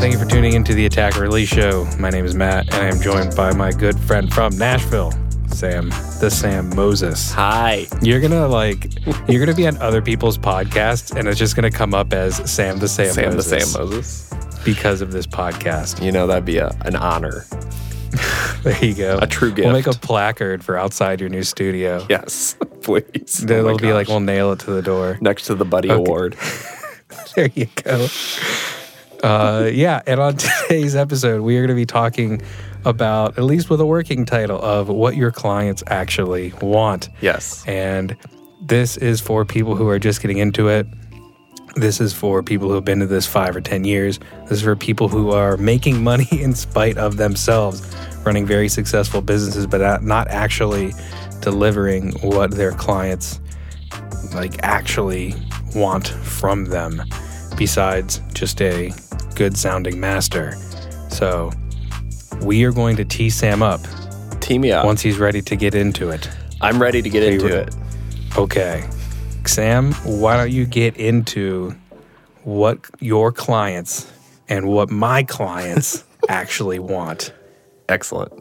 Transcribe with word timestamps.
Thank 0.00 0.14
you 0.14 0.18
for 0.18 0.24
tuning 0.24 0.54
into 0.54 0.72
the 0.72 0.86
Attack 0.86 1.18
Release 1.20 1.48
Show. 1.48 1.84
My 1.98 2.08
name 2.08 2.24
is 2.24 2.34
Matt, 2.34 2.72
and 2.72 2.82
I 2.82 2.86
am 2.86 3.00
joined 3.02 3.36
by 3.36 3.52
my 3.52 3.70
good 3.70 3.98
friend 4.00 4.32
from 4.32 4.56
Nashville, 4.56 5.12
Sam, 5.48 5.90
the 6.20 6.30
Sam 6.30 6.74
Moses. 6.74 7.30
Hi. 7.32 7.86
You're 8.00 8.20
gonna 8.20 8.48
like, 8.48 8.94
you're 9.28 9.44
gonna 9.44 9.54
be 9.56 9.66
on 9.66 9.76
other 9.76 10.00
people's 10.00 10.38
podcasts, 10.38 11.14
and 11.14 11.28
it's 11.28 11.38
just 11.38 11.54
gonna 11.54 11.70
come 11.70 11.92
up 11.92 12.14
as 12.14 12.36
Sam 12.50 12.78
the 12.78 12.88
Sam, 12.88 13.12
Sam 13.12 13.34
Moses 13.34 13.50
the 13.50 13.60
Sam 13.60 13.82
Moses. 13.82 14.30
because 14.64 15.02
of 15.02 15.12
this 15.12 15.26
podcast. 15.26 16.02
You 16.02 16.12
know, 16.12 16.26
that'd 16.26 16.46
be 16.46 16.56
a, 16.58 16.68
an 16.82 16.96
honor. 16.96 17.44
There 18.62 18.84
you 18.84 18.92
go. 18.94 19.18
A 19.22 19.26
true 19.26 19.50
gift. 19.52 19.64
We'll 19.64 19.72
make 19.72 19.86
a 19.86 19.92
placard 19.92 20.62
for 20.62 20.76
outside 20.76 21.18
your 21.18 21.30
new 21.30 21.42
studio. 21.42 22.04
Yes, 22.10 22.54
please. 22.82 23.38
Then 23.46 23.64
Oh 23.64 23.68
it'll 23.68 23.78
be 23.78 23.94
like 23.94 24.08
we'll 24.08 24.20
nail 24.20 24.52
it 24.52 24.58
to 24.60 24.70
the 24.72 24.82
door. 24.82 25.16
next 25.22 25.44
to 25.46 25.54
the 25.54 25.64
Buddy 25.64 25.88
Award. 25.88 26.36
There 27.36 27.48
you 27.54 27.68
go. 27.82 28.06
Uh, 29.22 29.70
yeah, 29.72 30.00
and 30.06 30.20
on 30.20 30.36
today's 30.68 30.96
episode, 30.96 31.42
we 31.42 31.56
are 31.56 31.60
going 31.60 31.68
to 31.68 31.74
be 31.74 31.86
talking 31.86 32.40
about, 32.84 33.36
at 33.38 33.44
least 33.44 33.68
with 33.70 33.80
a 33.80 33.86
working 33.86 34.24
title, 34.24 34.60
of 34.60 34.88
what 34.88 35.16
your 35.16 35.30
clients 35.30 35.82
actually 35.88 36.52
want. 36.62 37.08
Yes. 37.20 37.66
And 37.66 38.16
this 38.62 38.96
is 38.96 39.20
for 39.20 39.44
people 39.44 39.74
who 39.76 39.88
are 39.88 39.98
just 39.98 40.22
getting 40.22 40.38
into 40.38 40.68
it. 40.68 40.86
This 41.76 42.00
is 42.00 42.12
for 42.12 42.42
people 42.42 42.68
who 42.68 42.74
have 42.74 42.84
been 42.84 43.00
to 43.00 43.06
this 43.06 43.26
five 43.26 43.54
or 43.54 43.60
10 43.60 43.84
years. 43.84 44.18
This 44.42 44.52
is 44.52 44.62
for 44.62 44.74
people 44.74 45.08
who 45.08 45.30
are 45.30 45.56
making 45.56 46.02
money 46.10 46.28
in 46.30 46.54
spite 46.54 46.96
of 46.98 47.16
themselves, 47.16 47.82
running 48.24 48.46
very 48.46 48.68
successful 48.68 49.20
businesses, 49.20 49.66
but 49.66 49.80
not- 49.80 50.02
not 50.02 50.28
actually 50.28 50.92
delivering 51.40 52.12
what 52.20 52.50
their 52.50 52.72
clients 52.72 53.40
like 54.34 54.62
actually 54.62 55.34
want 55.74 56.08
from 56.08 56.66
them 56.66 57.02
besides 57.56 58.20
just 58.32 58.60
a 58.62 58.90
good 59.40 59.56
sounding 59.56 59.98
master. 59.98 60.52
So 61.08 61.50
we 62.42 62.62
are 62.64 62.72
going 62.72 62.94
to 62.96 63.06
tee 63.06 63.30
Sam 63.30 63.62
up 63.62 63.80
Team 64.40 64.60
me 64.60 64.70
up. 64.70 64.84
once 64.84 65.00
he's 65.00 65.16
ready 65.18 65.40
to 65.40 65.56
get 65.56 65.74
into 65.74 66.10
it. 66.10 66.28
I'm 66.60 66.78
ready 66.78 67.00
to 67.00 67.08
get 67.08 67.22
into 67.22 67.46
we're- 67.46 67.62
it. 67.62 67.74
Okay. 68.36 68.86
Sam, 69.46 69.94
why 70.04 70.36
don't 70.36 70.50
you 70.52 70.66
get 70.66 70.98
into 70.98 71.74
what 72.42 72.80
your 73.00 73.32
clients 73.32 74.12
and 74.46 74.68
what 74.68 74.90
my 74.90 75.22
clients 75.22 76.04
actually 76.28 76.78
want? 76.78 77.32
Excellent. 77.88 78.34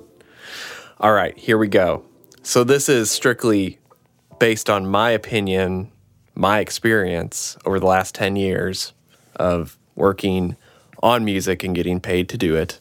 All 1.00 1.14
right, 1.14 1.38
here 1.38 1.58
we 1.58 1.70
go. 1.70 2.03
So, 2.44 2.66
this 2.66 2.89
is 2.89 3.09
strictly 3.09 3.80
based 4.38 4.70
on 4.70 4.86
my 4.86 5.11
opinion, 5.11 5.94
my 6.36 6.59
experience 6.59 7.58
over 7.64 7.80
the 7.80 7.86
last 7.86 8.16
10 8.16 8.36
years 8.36 8.92
of 9.38 9.77
working 9.95 10.58
on 11.02 11.25
music 11.25 11.64
and 11.64 11.75
getting 11.75 12.00
paid 12.00 12.30
to 12.30 12.38
do 12.38 12.55
it. 12.55 12.80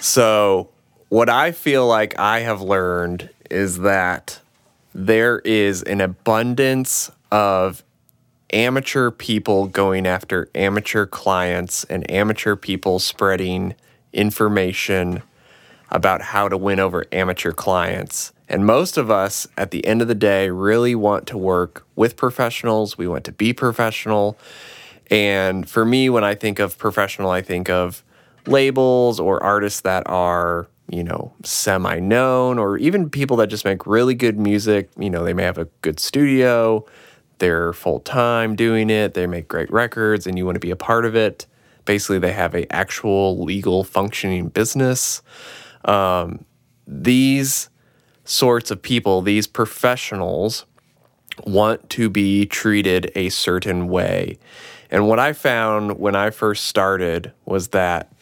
So, 0.00 0.70
what 1.08 1.28
I 1.28 1.52
feel 1.52 1.86
like 1.86 2.18
I 2.18 2.40
have 2.40 2.62
learned 2.62 3.30
is 3.50 3.78
that 3.78 4.40
there 4.94 5.40
is 5.40 5.82
an 5.82 6.00
abundance 6.00 7.10
of 7.30 7.82
amateur 8.52 9.10
people 9.10 9.66
going 9.66 10.06
after 10.06 10.48
amateur 10.54 11.06
clients 11.06 11.84
and 11.84 12.08
amateur 12.10 12.56
people 12.56 12.98
spreading 12.98 13.74
information 14.12 15.22
about 15.90 16.20
how 16.20 16.48
to 16.48 16.56
win 16.56 16.80
over 16.80 17.04
amateur 17.12 17.52
clients. 17.52 18.32
And 18.48 18.66
most 18.66 18.96
of 18.96 19.10
us 19.10 19.46
at 19.56 19.70
the 19.70 19.84
end 19.86 20.02
of 20.02 20.08
the 20.08 20.14
day 20.14 20.50
really 20.50 20.94
want 20.94 21.26
to 21.28 21.38
work 21.38 21.86
with 21.94 22.16
professionals. 22.16 22.98
We 22.98 23.06
want 23.06 23.24
to 23.24 23.32
be 23.32 23.52
professional. 23.52 24.36
And 25.10 25.68
for 25.68 25.84
me, 25.84 26.08
when 26.08 26.24
I 26.24 26.34
think 26.34 26.58
of 26.58 26.78
professional, 26.78 27.30
I 27.30 27.42
think 27.42 27.68
of 27.68 28.04
labels 28.46 29.18
or 29.18 29.42
artists 29.42 29.80
that 29.82 30.04
are, 30.06 30.68
you 30.88 31.02
know, 31.02 31.32
semi 31.42 31.98
known 31.98 32.58
or 32.58 32.78
even 32.78 33.10
people 33.10 33.36
that 33.38 33.48
just 33.48 33.64
make 33.64 33.86
really 33.86 34.14
good 34.14 34.38
music. 34.38 34.88
You 34.98 35.10
know, 35.10 35.24
they 35.24 35.34
may 35.34 35.42
have 35.42 35.58
a 35.58 35.66
good 35.82 35.98
studio, 35.98 36.86
they're 37.38 37.72
full 37.72 38.00
time 38.00 38.54
doing 38.54 38.88
it, 38.88 39.14
they 39.14 39.26
make 39.26 39.48
great 39.48 39.70
records, 39.72 40.26
and 40.26 40.38
you 40.38 40.46
want 40.46 40.56
to 40.56 40.60
be 40.60 40.70
a 40.70 40.76
part 40.76 41.04
of 41.04 41.16
it. 41.16 41.46
Basically, 41.84 42.18
they 42.18 42.32
have 42.32 42.54
a 42.54 42.72
actual 42.72 43.42
legal 43.42 43.82
functioning 43.82 44.48
business. 44.48 45.22
Um, 45.84 46.44
these 46.86 47.68
sorts 48.24 48.70
of 48.70 48.80
people, 48.80 49.22
these 49.22 49.46
professionals, 49.46 50.66
want 51.46 51.90
to 51.90 52.10
be 52.10 52.46
treated 52.46 53.10
a 53.14 53.28
certain 53.28 53.88
way. 53.88 54.38
And 54.90 55.06
what 55.06 55.18
I 55.18 55.32
found 55.32 55.98
when 55.98 56.16
I 56.16 56.30
first 56.30 56.66
started 56.66 57.32
was 57.44 57.68
that 57.68 58.12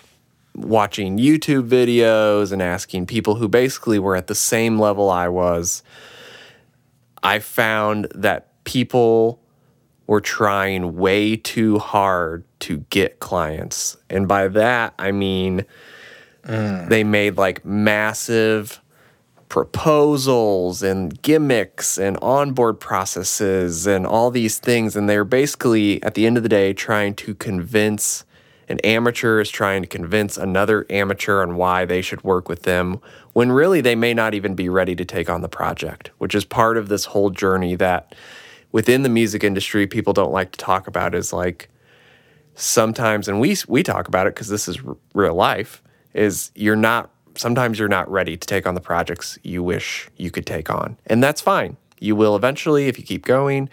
watching 0.55 1.19
YouTube 1.19 1.69
videos 1.69 2.53
and 2.53 2.61
asking 2.61 3.07
people 3.07 3.37
who 3.37 3.49
basically 3.49 3.99
were 3.99 4.17
at 4.17 4.27
the 4.27 4.35
same 4.35 4.79
level 4.79 5.09
I 5.09 5.29
was, 5.29 5.83
I 7.23 7.39
found 7.39 8.09
that 8.15 8.65
people 8.65 9.41
were 10.07 10.21
trying 10.21 10.97
way 10.97 11.37
too 11.37 11.79
hard 11.79 12.45
to 12.61 12.79
get 12.91 13.21
clients. 13.21 13.97
And 14.11 14.27
by 14.27 14.49
that, 14.49 14.95
I 14.99 15.13
mean 15.13 15.65
mm. 16.45 16.89
they 16.89 17.05
made 17.05 17.37
like 17.37 17.65
massive 17.65 18.81
proposals 19.49 20.83
and 20.83 21.21
gimmicks 21.23 21.99
and 21.99 22.19
onboard 22.21 22.79
processes 22.81 23.87
and 23.87 24.07
all 24.07 24.31
these 24.31 24.59
things. 24.59 24.97
And 24.97 25.09
they're 25.09 25.25
basically, 25.25 26.03
at 26.03 26.15
the 26.15 26.27
end 26.27 26.37
of 26.37 26.43
the 26.43 26.49
day, 26.49 26.73
trying 26.73 27.15
to 27.17 27.35
convince 27.35 28.25
an 28.69 28.79
amateur 28.81 29.41
is 29.41 29.49
trying 29.49 29.81
to 29.81 29.89
convince 29.89 30.37
another 30.37 30.85
amateur 30.91 31.41
on 31.41 31.57
why 31.57 31.87
they 31.87 32.03
should 32.03 32.23
work 32.23 32.51
with 32.51 32.65
them 32.65 33.01
when 33.33 33.51
really 33.51 33.81
they 33.81 33.95
may 33.95 34.13
not 34.13 34.35
even 34.35 34.55
be 34.55 34.69
ready 34.69 34.95
to 34.95 35.07
take 35.07 35.31
on 35.31 35.41
the 35.41 35.49
project, 35.49 36.11
which 36.19 36.35
is 36.35 36.45
part 36.45 36.77
of 36.77 36.89
this 36.89 37.07
whole 37.07 37.31
journey 37.31 37.77
that 37.77 38.15
within 38.73 39.03
the 39.03 39.09
music 39.09 39.43
industry 39.43 39.87
people 39.87 40.13
don't 40.13 40.33
like 40.33 40.53
to 40.53 40.59
talk 40.59 40.87
about 40.87 41.15
is 41.15 41.33
like 41.33 41.71
sometimes 42.55 43.29
and 43.29 43.41
we 43.41 43.57
we 43.69 43.83
talk 43.83 44.09
about 44.09 44.27
it 44.27 44.35
because 44.35 44.49
this 44.49 44.69
is 44.69 44.79
r- 44.85 44.97
real 45.15 45.35
life 45.35 45.83
is 46.13 46.51
you're 46.55 46.77
not 46.77 47.11
sometimes 47.39 47.79
you're 47.79 47.89
not 47.89 48.11
ready 48.11 48.37
to 48.37 48.47
take 48.47 48.67
on 48.67 48.75
the 48.75 48.81
projects 48.81 49.39
you 49.43 49.63
wish 49.63 50.09
you 50.17 50.31
could 50.31 50.47
take 50.47 50.71
on. 50.71 50.97
And 51.07 51.23
that's 51.23 51.41
fine. 51.41 51.77
You 52.01 52.17
will 52.17 52.37
eventually 52.37 52.89
if 52.89 52.99
you 52.99 53.05
keep 53.05 53.25
going. 53.25 53.69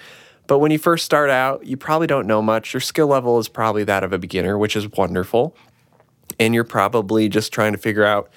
But 0.47 0.59
when 0.59 0.71
you 0.71 0.77
first 0.77 1.05
start 1.05 1.29
out 1.29 1.65
you 1.65 1.77
probably 1.77 2.07
don't 2.07 2.27
know 2.27 2.41
much. 2.41 2.73
Your 2.73 2.81
skill 2.81 3.07
level 3.07 3.39
is 3.39 3.47
probably 3.47 3.83
that 3.85 4.03
of 4.03 4.13
a 4.13 4.17
beginner 4.17 4.57
which 4.57 4.75
is 4.75 4.91
wonderful. 4.91 5.55
And 6.39 6.53
you're 6.53 6.63
probably 6.63 7.29
just 7.29 7.53
trying 7.53 7.71
to 7.71 7.77
figure 7.77 8.05
out 8.05 8.29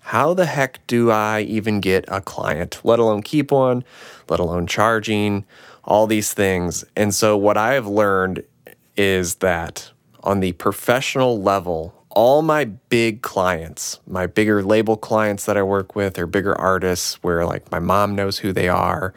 how 0.00 0.34
the 0.34 0.44
heck 0.44 0.86
do 0.86 1.10
I 1.10 1.40
even 1.40 1.80
get 1.80 2.04
a 2.08 2.20
client, 2.20 2.78
let 2.84 2.98
alone 2.98 3.22
keep 3.22 3.50
one, 3.50 3.84
let 4.28 4.38
alone 4.38 4.66
charging, 4.66 5.46
all 5.82 6.06
these 6.06 6.34
things. 6.34 6.84
And 6.94 7.14
so, 7.14 7.38
what 7.38 7.56
I 7.56 7.72
have 7.72 7.86
learned 7.86 8.44
is 8.96 9.36
that 9.36 9.90
on 10.22 10.40
the 10.40 10.52
professional 10.52 11.40
level, 11.40 12.03
all 12.14 12.42
my 12.42 12.64
big 12.64 13.22
clients, 13.22 14.00
my 14.06 14.26
bigger 14.26 14.62
label 14.62 14.96
clients 14.96 15.46
that 15.46 15.56
I 15.56 15.62
work 15.62 15.94
with, 15.94 16.18
or 16.18 16.26
bigger 16.26 16.54
artists 16.58 17.22
where 17.22 17.44
like 17.44 17.70
my 17.70 17.78
mom 17.78 18.14
knows 18.14 18.38
who 18.38 18.52
they 18.52 18.68
are, 18.68 19.12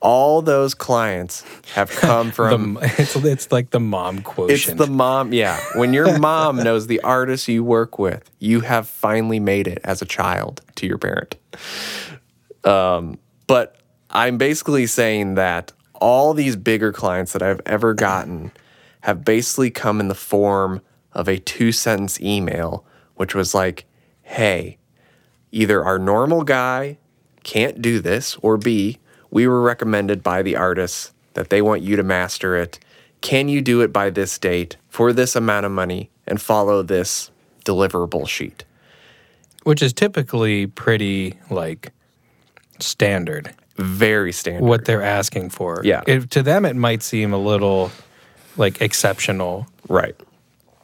all 0.00 0.42
those 0.42 0.74
clients 0.74 1.44
have 1.74 1.90
come 1.90 2.30
from 2.32 2.74
The, 2.74 2.94
it's, 2.98 3.16
it's 3.16 3.52
like 3.52 3.70
the 3.70 3.80
mom 3.80 4.22
quotient. 4.22 4.68
it's 4.68 4.74
the 4.74 4.86
mom, 4.86 5.32
yeah. 5.32 5.58
When 5.76 5.92
your 5.92 6.18
mom 6.20 6.56
knows 6.56 6.86
the 6.86 7.00
artist 7.00 7.48
you 7.48 7.64
work 7.64 7.98
with, 7.98 8.30
you 8.38 8.60
have 8.60 8.88
finally 8.88 9.40
made 9.40 9.66
it 9.66 9.80
as 9.84 10.02
a 10.02 10.06
child 10.06 10.62
to 10.76 10.86
your 10.86 10.98
parent. 10.98 11.36
Um, 12.64 13.18
but 13.46 13.76
I'm 14.10 14.38
basically 14.38 14.86
saying 14.86 15.34
that 15.34 15.72
all 15.94 16.34
these 16.34 16.56
bigger 16.56 16.92
clients 16.92 17.32
that 17.32 17.42
I've 17.42 17.60
ever 17.66 17.94
gotten 17.94 18.52
have 19.02 19.24
basically 19.24 19.70
come 19.70 20.00
in 20.00 20.08
the 20.08 20.14
form 20.14 20.80
of 21.14 21.28
a 21.28 21.38
two 21.38 21.72
sentence 21.72 22.20
email, 22.20 22.84
which 23.14 23.34
was 23.34 23.54
like, 23.54 23.86
hey, 24.22 24.78
either 25.52 25.84
our 25.84 25.98
normal 25.98 26.44
guy 26.44 26.98
can't 27.42 27.80
do 27.80 28.00
this, 28.00 28.36
or 28.42 28.56
B, 28.56 28.98
we 29.30 29.46
were 29.46 29.60
recommended 29.62 30.22
by 30.22 30.42
the 30.42 30.56
artists 30.56 31.12
that 31.34 31.50
they 31.50 31.62
want 31.62 31.82
you 31.82 31.96
to 31.96 32.02
master 32.02 32.56
it. 32.56 32.78
Can 33.20 33.48
you 33.48 33.62
do 33.62 33.80
it 33.80 33.92
by 33.92 34.10
this 34.10 34.38
date 34.38 34.76
for 34.88 35.12
this 35.12 35.34
amount 35.34 35.66
of 35.66 35.72
money 35.72 36.10
and 36.26 36.40
follow 36.40 36.82
this 36.82 37.30
deliverable 37.64 38.28
sheet? 38.28 38.64
which 39.64 39.82
is 39.82 39.92
typically 39.92 40.66
pretty 40.66 41.34
like 41.50 41.92
standard 42.78 43.52
Very 43.76 44.32
standard. 44.32 44.66
what 44.66 44.84
they're 44.84 45.02
asking 45.02 45.50
for. 45.50 45.80
Yeah. 45.84 46.02
It, 46.06 46.30
to 46.30 46.42
them, 46.42 46.64
it 46.64 46.76
might 46.76 47.02
seem 47.02 47.32
a 47.32 47.38
little 47.38 47.90
like 48.56 48.80
exceptional, 48.80 49.66
right. 49.88 50.14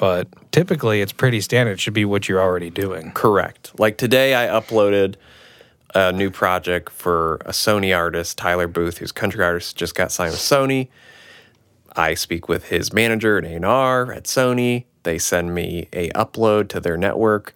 But 0.00 0.28
typically 0.50 1.02
it's 1.02 1.12
pretty 1.12 1.42
standard. 1.42 1.72
It 1.72 1.80
should 1.80 1.92
be 1.92 2.06
what 2.06 2.26
you're 2.26 2.40
already 2.40 2.70
doing. 2.70 3.12
Correct. 3.12 3.78
Like 3.78 3.98
today, 3.98 4.34
I 4.34 4.48
uploaded 4.48 5.16
a 5.94 6.10
new 6.10 6.30
project 6.30 6.88
for 6.88 7.34
a 7.44 7.50
Sony 7.50 7.94
artist, 7.94 8.38
Tyler 8.38 8.66
Booth, 8.66 8.96
who's 8.96 9.12
country 9.12 9.44
artist, 9.44 9.76
just 9.76 9.94
got 9.94 10.10
signed 10.10 10.30
with 10.30 10.40
Sony. 10.40 10.88
I 11.94 12.14
speak 12.14 12.48
with 12.48 12.70
his 12.70 12.94
manager 12.94 13.36
at 13.36 13.44
A&R 13.44 14.10
at 14.10 14.24
Sony. 14.24 14.86
They 15.02 15.18
send 15.18 15.54
me 15.54 15.86
a 15.92 16.08
upload 16.12 16.70
to 16.70 16.80
their 16.80 16.96
network. 16.96 17.54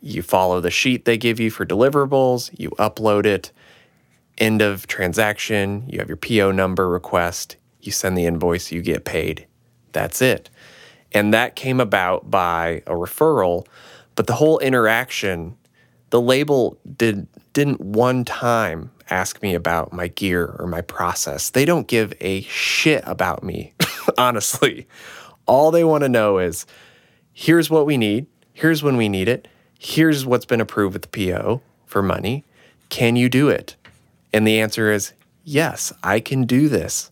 You 0.00 0.22
follow 0.22 0.62
the 0.62 0.70
sheet 0.70 1.04
they 1.04 1.18
give 1.18 1.38
you 1.38 1.50
for 1.50 1.66
deliverables. 1.66 2.58
You 2.58 2.70
upload 2.78 3.26
it. 3.26 3.52
End 4.38 4.62
of 4.62 4.86
transaction. 4.86 5.84
You 5.88 5.98
have 5.98 6.08
your 6.08 6.16
PO 6.16 6.52
number 6.52 6.88
request. 6.88 7.56
You 7.82 7.92
send 7.92 8.16
the 8.16 8.24
invoice. 8.24 8.72
You 8.72 8.80
get 8.80 9.04
paid. 9.04 9.46
That's 9.92 10.22
it. 10.22 10.48
And 11.14 11.34
that 11.34 11.56
came 11.56 11.80
about 11.80 12.30
by 12.30 12.82
a 12.86 12.92
referral. 12.92 13.66
But 14.14 14.26
the 14.26 14.34
whole 14.34 14.58
interaction, 14.58 15.56
the 16.10 16.20
label 16.20 16.78
did 16.96 17.26
didn't 17.52 17.80
one 17.80 18.24
time 18.24 18.90
ask 19.10 19.42
me 19.42 19.54
about 19.54 19.92
my 19.92 20.08
gear 20.08 20.56
or 20.58 20.66
my 20.66 20.80
process. 20.80 21.50
They 21.50 21.66
don't 21.66 21.86
give 21.86 22.14
a 22.20 22.40
shit 22.42 23.04
about 23.06 23.42
me, 23.42 23.74
honestly. 24.18 24.86
All 25.46 25.70
they 25.70 25.84
want 25.84 26.02
to 26.02 26.08
know 26.08 26.38
is 26.38 26.64
here's 27.32 27.68
what 27.68 27.84
we 27.84 27.98
need, 27.98 28.26
here's 28.54 28.82
when 28.82 28.96
we 28.96 29.08
need 29.08 29.28
it, 29.28 29.48
here's 29.78 30.24
what's 30.24 30.46
been 30.46 30.60
approved 30.60 30.94
with 30.94 31.10
the 31.10 31.30
PO 31.30 31.60
for 31.84 32.02
money. 32.02 32.44
Can 32.88 33.16
you 33.16 33.28
do 33.28 33.48
it? 33.48 33.76
And 34.32 34.46
the 34.46 34.60
answer 34.60 34.90
is 34.90 35.12
yes, 35.44 35.92
I 36.02 36.20
can 36.20 36.44
do 36.44 36.68
this. 36.68 37.10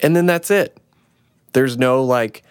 And 0.00 0.16
then 0.16 0.26
that's 0.26 0.50
it. 0.50 0.76
There's 1.52 1.78
no 1.78 2.02
like, 2.02 2.42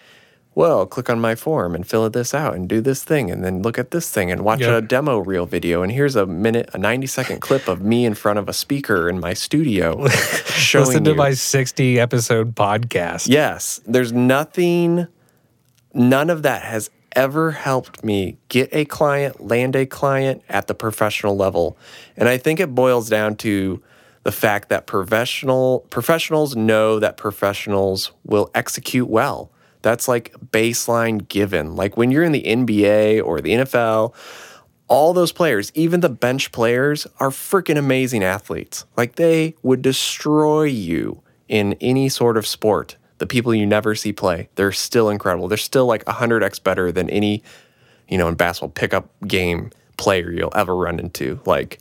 well, 0.54 0.86
click 0.86 1.10
on 1.10 1.18
my 1.20 1.34
form 1.34 1.74
and 1.74 1.86
fill 1.86 2.08
this 2.10 2.32
out 2.32 2.54
and 2.54 2.68
do 2.68 2.80
this 2.80 3.02
thing 3.02 3.30
and 3.30 3.44
then 3.44 3.62
look 3.62 3.78
at 3.78 3.90
this 3.90 4.10
thing 4.10 4.30
and 4.30 4.42
watch 4.44 4.60
Yep. 4.60 4.84
a 4.84 4.86
demo 4.86 5.18
reel 5.18 5.46
video. 5.46 5.82
And 5.82 5.90
here's 5.90 6.14
a 6.16 6.26
minute, 6.26 6.70
a 6.72 6.78
90 6.78 7.06
second 7.08 7.40
clip 7.40 7.66
of 7.68 7.82
me 7.82 8.04
in 8.04 8.14
front 8.14 8.38
of 8.38 8.48
a 8.48 8.52
speaker 8.52 9.08
in 9.08 9.18
my 9.18 9.34
studio 9.34 10.06
showing 10.08 10.86
Listen 10.86 11.04
to 11.04 11.10
you. 11.10 11.16
my 11.16 11.32
60 11.32 11.98
episode 11.98 12.54
podcast. 12.54 13.28
Yes, 13.28 13.80
there's 13.86 14.12
nothing, 14.12 15.08
none 15.92 16.30
of 16.30 16.42
that 16.42 16.62
has 16.62 16.90
ever 17.16 17.52
helped 17.52 18.02
me 18.04 18.36
get 18.48 18.68
a 18.72 18.84
client, 18.84 19.40
land 19.44 19.76
a 19.76 19.86
client 19.86 20.42
at 20.48 20.66
the 20.66 20.74
professional 20.74 21.36
level. 21.36 21.76
And 22.16 22.28
I 22.28 22.38
think 22.38 22.58
it 22.60 22.74
boils 22.74 23.08
down 23.08 23.36
to 23.36 23.82
the 24.24 24.32
fact 24.32 24.68
that 24.70 24.86
professional 24.86 25.80
professionals 25.90 26.56
know 26.56 26.98
that 26.98 27.16
professionals 27.16 28.10
will 28.24 28.50
execute 28.54 29.08
well. 29.08 29.50
That's 29.84 30.08
like 30.08 30.32
baseline 30.50 31.28
given. 31.28 31.76
Like 31.76 31.98
when 31.98 32.10
you're 32.10 32.24
in 32.24 32.32
the 32.32 32.42
NBA 32.42 33.22
or 33.22 33.42
the 33.42 33.50
NFL, 33.50 34.14
all 34.88 35.12
those 35.12 35.30
players, 35.30 35.70
even 35.74 36.00
the 36.00 36.08
bench 36.08 36.52
players, 36.52 37.06
are 37.20 37.28
freaking 37.28 37.76
amazing 37.76 38.24
athletes. 38.24 38.86
Like 38.96 39.16
they 39.16 39.56
would 39.62 39.82
destroy 39.82 40.62
you 40.62 41.22
in 41.48 41.74
any 41.82 42.08
sort 42.08 42.38
of 42.38 42.46
sport. 42.46 42.96
The 43.18 43.26
people 43.26 43.54
you 43.54 43.66
never 43.66 43.94
see 43.94 44.10
play, 44.10 44.48
they're 44.54 44.72
still 44.72 45.10
incredible. 45.10 45.48
They're 45.48 45.58
still 45.58 45.84
like 45.84 46.06
100x 46.06 46.62
better 46.62 46.90
than 46.90 47.10
any, 47.10 47.42
you 48.08 48.16
know, 48.16 48.26
in 48.28 48.36
basketball 48.36 48.70
pickup 48.70 49.10
game 49.28 49.70
player 49.98 50.32
you'll 50.32 50.56
ever 50.56 50.74
run 50.74 50.98
into. 50.98 51.40
Like 51.44 51.78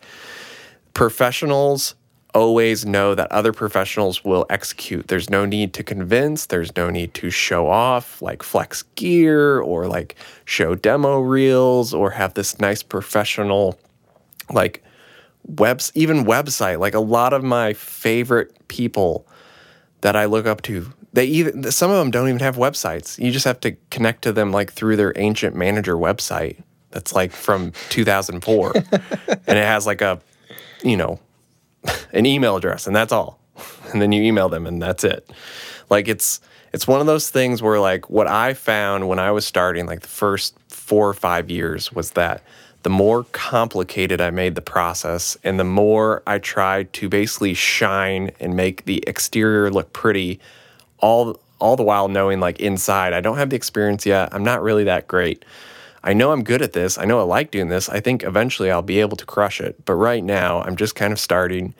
professionals 0.93 1.95
always 2.33 2.85
know 2.85 3.15
that 3.15 3.31
other 3.31 3.53
professionals 3.53 4.23
will 4.23 4.45
execute. 4.49 5.07
There's 5.07 5.29
no 5.29 5.45
need 5.45 5.73
to 5.73 5.83
convince, 5.83 6.47
there's 6.47 6.75
no 6.75 6.89
need 6.89 7.13
to 7.15 7.29
show 7.29 7.67
off 7.67 8.21
like 8.21 8.43
flex 8.43 8.83
gear 8.95 9.59
or 9.59 9.87
like 9.87 10.15
show 10.45 10.75
demo 10.75 11.19
reels 11.19 11.93
or 11.93 12.11
have 12.11 12.33
this 12.33 12.59
nice 12.59 12.83
professional 12.83 13.79
like 14.51 14.83
webs 15.45 15.91
even 15.95 16.25
website. 16.25 16.79
Like 16.79 16.93
a 16.93 16.99
lot 16.99 17.33
of 17.33 17.43
my 17.43 17.73
favorite 17.73 18.67
people 18.67 19.27
that 20.01 20.15
I 20.15 20.25
look 20.25 20.45
up 20.45 20.61
to, 20.63 20.91
they 21.13 21.25
even 21.25 21.71
some 21.71 21.91
of 21.91 21.97
them 21.97 22.11
don't 22.11 22.27
even 22.27 22.39
have 22.41 22.57
websites. 22.57 23.23
You 23.23 23.31
just 23.31 23.45
have 23.45 23.59
to 23.61 23.73
connect 23.91 24.23
to 24.23 24.33
them 24.33 24.51
like 24.51 24.71
through 24.71 24.95
their 24.95 25.13
ancient 25.15 25.55
manager 25.55 25.95
website 25.95 26.61
that's 26.93 27.13
like 27.13 27.31
from 27.31 27.73
2004 27.89 28.73
and 29.47 29.57
it 29.57 29.65
has 29.65 29.85
like 29.85 30.01
a 30.01 30.21
you 30.83 30.95
know 30.95 31.19
an 32.13 32.25
email 32.25 32.55
address 32.55 32.87
and 32.87 32.95
that's 32.95 33.11
all. 33.11 33.39
And 33.93 34.01
then 34.01 34.11
you 34.11 34.23
email 34.23 34.49
them 34.49 34.65
and 34.65 34.81
that's 34.81 35.03
it. 35.03 35.29
Like 35.87 36.07
it's 36.07 36.41
it's 36.73 36.87
one 36.87 36.99
of 36.99 37.05
those 37.05 37.29
things 37.29 37.61
where 37.61 37.79
like 37.79 38.09
what 38.09 38.27
i 38.27 38.53
found 38.53 39.07
when 39.07 39.19
i 39.19 39.31
was 39.31 39.45
starting 39.45 39.85
like 39.85 40.01
the 40.01 40.07
first 40.07 40.57
four 40.67 41.07
or 41.07 41.13
five 41.13 41.49
years 41.49 41.93
was 41.93 42.11
that 42.11 42.43
the 42.81 42.89
more 42.89 43.23
complicated 43.31 44.19
i 44.19 44.29
made 44.29 44.55
the 44.55 44.61
process 44.61 45.37
and 45.43 45.59
the 45.59 45.63
more 45.63 46.21
i 46.27 46.37
tried 46.39 46.91
to 46.91 47.07
basically 47.07 47.53
shine 47.53 48.31
and 48.39 48.55
make 48.55 48.83
the 48.85 49.03
exterior 49.07 49.69
look 49.71 49.93
pretty 49.93 50.39
all 50.97 51.39
all 51.59 51.75
the 51.75 51.83
while 51.83 52.09
knowing 52.09 52.39
like 52.39 52.59
inside 52.59 53.13
i 53.13 53.21
don't 53.21 53.37
have 53.37 53.51
the 53.51 53.55
experience 53.55 54.05
yet. 54.05 54.33
I'm 54.33 54.43
not 54.43 54.61
really 54.61 54.83
that 54.85 55.07
great 55.07 55.45
I 56.03 56.13
know 56.13 56.31
I'm 56.31 56.43
good 56.43 56.61
at 56.61 56.73
this. 56.73 56.97
I 56.97 57.05
know 57.05 57.19
I 57.19 57.23
like 57.23 57.51
doing 57.51 57.69
this. 57.69 57.87
I 57.89 57.99
think 57.99 58.23
eventually 58.23 58.69
I'll 58.69 58.81
be 58.81 58.99
able 58.99 59.17
to 59.17 59.25
crush 59.25 59.61
it. 59.61 59.85
But 59.85 59.95
right 59.95 60.23
now, 60.23 60.61
I'm 60.61 60.75
just 60.75 60.95
kind 60.95 61.13
of 61.13 61.19
starting. 61.19 61.73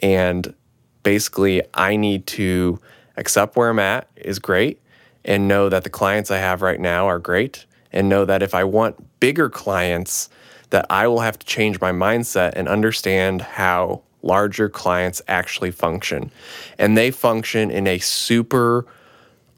And 0.00 0.54
basically, 1.02 1.62
I 1.74 1.96
need 1.96 2.26
to 2.28 2.80
accept 3.16 3.56
where 3.56 3.70
I'm 3.70 3.78
at 3.78 4.08
is 4.16 4.38
great 4.38 4.80
and 5.24 5.46
know 5.46 5.68
that 5.68 5.84
the 5.84 5.90
clients 5.90 6.30
I 6.30 6.38
have 6.38 6.62
right 6.62 6.80
now 6.80 7.06
are 7.06 7.18
great 7.18 7.66
and 7.92 8.08
know 8.08 8.24
that 8.24 8.42
if 8.42 8.54
I 8.54 8.64
want 8.64 9.20
bigger 9.20 9.48
clients, 9.48 10.28
that 10.70 10.86
I 10.90 11.06
will 11.06 11.20
have 11.20 11.38
to 11.38 11.46
change 11.46 11.80
my 11.80 11.92
mindset 11.92 12.52
and 12.54 12.68
understand 12.68 13.42
how 13.42 14.02
larger 14.22 14.68
clients 14.68 15.22
actually 15.28 15.70
function. 15.70 16.30
And 16.78 16.96
they 16.96 17.10
function 17.10 17.70
in 17.70 17.86
a 17.86 17.98
super 17.98 18.86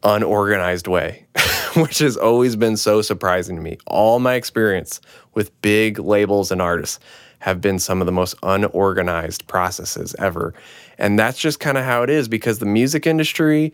unorganized 0.02 0.86
way, 0.86 1.26
which 1.76 1.98
has 1.98 2.16
always 2.16 2.56
been 2.56 2.76
so 2.76 3.02
surprising 3.02 3.56
to 3.56 3.62
me. 3.62 3.78
All 3.86 4.18
my 4.18 4.34
experience 4.34 5.00
with 5.34 5.60
big 5.62 5.98
labels 5.98 6.50
and 6.50 6.60
artists 6.60 6.98
have 7.40 7.60
been 7.60 7.78
some 7.78 8.00
of 8.00 8.06
the 8.06 8.12
most 8.12 8.34
unorganized 8.42 9.46
processes 9.46 10.14
ever. 10.18 10.52
And 10.98 11.18
that's 11.18 11.38
just 11.38 11.60
kind 11.60 11.78
of 11.78 11.84
how 11.84 12.02
it 12.02 12.10
is 12.10 12.28
because 12.28 12.58
the 12.58 12.66
music 12.66 13.06
industry, 13.06 13.72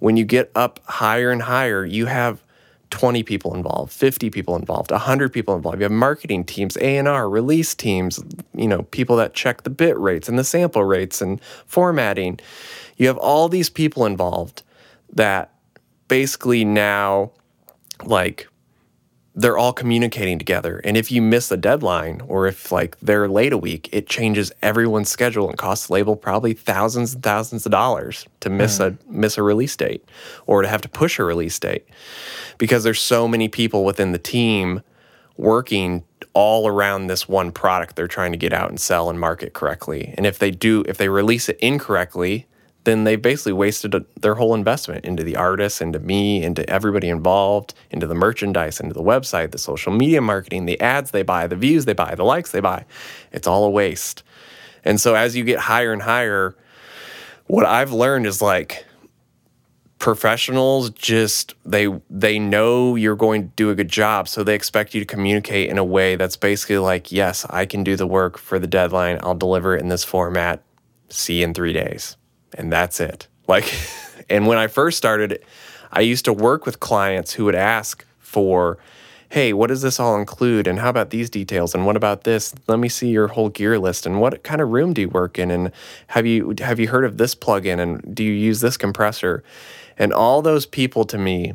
when 0.00 0.16
you 0.16 0.24
get 0.24 0.50
up 0.54 0.80
higher 0.84 1.30
and 1.30 1.42
higher, 1.42 1.84
you 1.84 2.06
have 2.06 2.42
20 2.90 3.22
people 3.22 3.54
involved, 3.54 3.92
50 3.92 4.30
people 4.30 4.54
involved, 4.54 4.90
100 4.90 5.32
people 5.32 5.54
involved. 5.54 5.78
You 5.78 5.84
have 5.84 5.92
marketing 5.92 6.44
teams, 6.44 6.76
A&R, 6.76 7.28
release 7.28 7.74
teams, 7.74 8.22
you 8.54 8.68
know, 8.68 8.82
people 8.82 9.16
that 9.16 9.34
check 9.34 9.62
the 9.62 9.70
bit 9.70 9.98
rates 9.98 10.28
and 10.28 10.38
the 10.38 10.44
sample 10.44 10.84
rates 10.84 11.20
and 11.20 11.40
formatting. 11.66 12.38
You 12.96 13.06
have 13.08 13.18
all 13.18 13.48
these 13.48 13.70
people 13.70 14.04
involved 14.04 14.62
that 15.12 15.52
basically 16.08 16.64
now 16.64 17.32
like 18.04 18.48
they're 19.38 19.58
all 19.58 19.74
communicating 19.74 20.38
together. 20.38 20.80
And 20.82 20.96
if 20.96 21.12
you 21.12 21.20
miss 21.20 21.52
a 21.52 21.58
deadline 21.58 22.22
or 22.26 22.46
if 22.46 22.72
like 22.72 22.98
they're 23.00 23.28
late 23.28 23.52
a 23.52 23.58
week 23.58 23.90
it 23.92 24.08
changes 24.08 24.50
everyone's 24.62 25.10
schedule 25.10 25.48
and 25.48 25.58
costs 25.58 25.88
the 25.88 25.92
label 25.92 26.16
probably 26.16 26.54
thousands 26.54 27.14
and 27.14 27.22
thousands 27.22 27.66
of 27.66 27.72
dollars 27.72 28.26
to 28.40 28.48
miss 28.48 28.80
a 28.80 28.92
mm. 28.92 29.06
miss 29.08 29.36
a 29.36 29.42
release 29.42 29.76
date 29.76 30.08
or 30.46 30.62
to 30.62 30.68
have 30.68 30.80
to 30.80 30.88
push 30.88 31.18
a 31.18 31.24
release 31.24 31.58
date. 31.58 31.86
Because 32.56 32.82
there's 32.82 33.00
so 33.00 33.28
many 33.28 33.48
people 33.48 33.84
within 33.84 34.12
the 34.12 34.18
team 34.18 34.80
working 35.36 36.02
all 36.32 36.66
around 36.66 37.08
this 37.08 37.28
one 37.28 37.52
product 37.52 37.94
they're 37.94 38.08
trying 38.08 38.32
to 38.32 38.38
get 38.38 38.54
out 38.54 38.70
and 38.70 38.80
sell 38.80 39.10
and 39.10 39.20
market 39.20 39.52
correctly. 39.52 40.14
And 40.16 40.24
if 40.24 40.38
they 40.38 40.50
do 40.50 40.82
if 40.88 40.96
they 40.96 41.10
release 41.10 41.50
it 41.50 41.58
incorrectly 41.60 42.46
then 42.86 43.04
they 43.04 43.16
basically 43.16 43.52
wasted 43.52 43.94
a, 43.94 44.04
their 44.20 44.36
whole 44.36 44.54
investment 44.54 45.04
into 45.04 45.22
the 45.22 45.36
artists, 45.36 45.82
into 45.82 45.98
me, 45.98 46.42
into 46.42 46.68
everybody 46.70 47.08
involved, 47.08 47.74
into 47.90 48.06
the 48.06 48.14
merchandise, 48.14 48.80
into 48.80 48.94
the 48.94 49.02
website, 49.02 49.50
the 49.50 49.58
social 49.58 49.92
media 49.92 50.22
marketing, 50.22 50.64
the 50.64 50.80
ads 50.80 51.10
they 51.10 51.22
buy, 51.22 51.46
the 51.46 51.56
views 51.56 51.84
they 51.84 51.92
buy, 51.92 52.14
the 52.14 52.24
likes 52.24 52.52
they 52.52 52.60
buy. 52.60 52.86
It's 53.32 53.46
all 53.46 53.64
a 53.64 53.70
waste. 53.70 54.22
And 54.84 55.00
so 55.00 55.16
as 55.16 55.36
you 55.36 55.44
get 55.44 55.58
higher 55.58 55.92
and 55.92 56.00
higher, 56.00 56.56
what 57.48 57.66
I've 57.66 57.92
learned 57.92 58.24
is 58.24 58.40
like 58.40 58.86
professionals 59.98 60.90
just 60.90 61.54
they 61.64 61.88
they 62.08 62.38
know 62.38 62.94
you're 62.94 63.16
going 63.16 63.42
to 63.42 63.48
do 63.56 63.70
a 63.70 63.74
good 63.74 63.88
job 63.88 64.28
so 64.28 64.44
they 64.44 64.54
expect 64.54 64.94
you 64.94 65.00
to 65.00 65.06
communicate 65.06 65.70
in 65.70 65.78
a 65.78 65.84
way 65.84 66.16
that's 66.16 66.36
basically 66.36 66.76
like 66.76 67.10
yes 67.10 67.46
i 67.48 67.64
can 67.64 67.82
do 67.82 67.96
the 67.96 68.06
work 68.06 68.36
for 68.36 68.58
the 68.58 68.66
deadline 68.66 69.18
i'll 69.22 69.34
deliver 69.34 69.74
it 69.74 69.80
in 69.80 69.88
this 69.88 70.04
format 70.04 70.62
see 71.08 71.38
you 71.38 71.44
in 71.44 71.54
three 71.54 71.72
days 71.72 72.18
and 72.56 72.72
that's 72.72 73.00
it. 73.00 73.28
Like 73.46 73.72
and 74.28 74.46
when 74.46 74.58
i 74.58 74.66
first 74.66 74.98
started 74.98 75.40
i 75.92 76.00
used 76.00 76.24
to 76.24 76.32
work 76.32 76.66
with 76.66 76.80
clients 76.80 77.32
who 77.34 77.44
would 77.44 77.54
ask 77.54 78.04
for 78.18 78.76
hey 79.28 79.52
what 79.52 79.68
does 79.68 79.82
this 79.82 79.98
all 79.98 80.16
include? 80.16 80.66
And 80.66 80.78
how 80.78 80.88
about 80.88 81.10
these 81.10 81.30
details? 81.30 81.74
And 81.74 81.84
what 81.84 81.96
about 81.96 82.24
this? 82.24 82.54
Let 82.68 82.78
me 82.78 82.88
see 82.88 83.08
your 83.08 83.28
whole 83.28 83.48
gear 83.48 83.78
list. 83.78 84.06
And 84.06 84.20
what 84.20 84.42
kind 84.42 84.60
of 84.60 84.70
room 84.70 84.92
do 84.92 85.02
you 85.02 85.08
work 85.08 85.38
in? 85.38 85.50
And 85.50 85.72
have 86.08 86.26
you 86.26 86.54
have 86.60 86.80
you 86.80 86.88
heard 86.88 87.04
of 87.04 87.18
this 87.18 87.34
plugin? 87.34 87.80
And 87.80 88.14
do 88.14 88.22
you 88.22 88.32
use 88.32 88.60
this 88.60 88.76
compressor? 88.76 89.42
And 89.98 90.12
all 90.12 90.42
those 90.42 90.66
people 90.66 91.04
to 91.06 91.18
me 91.18 91.54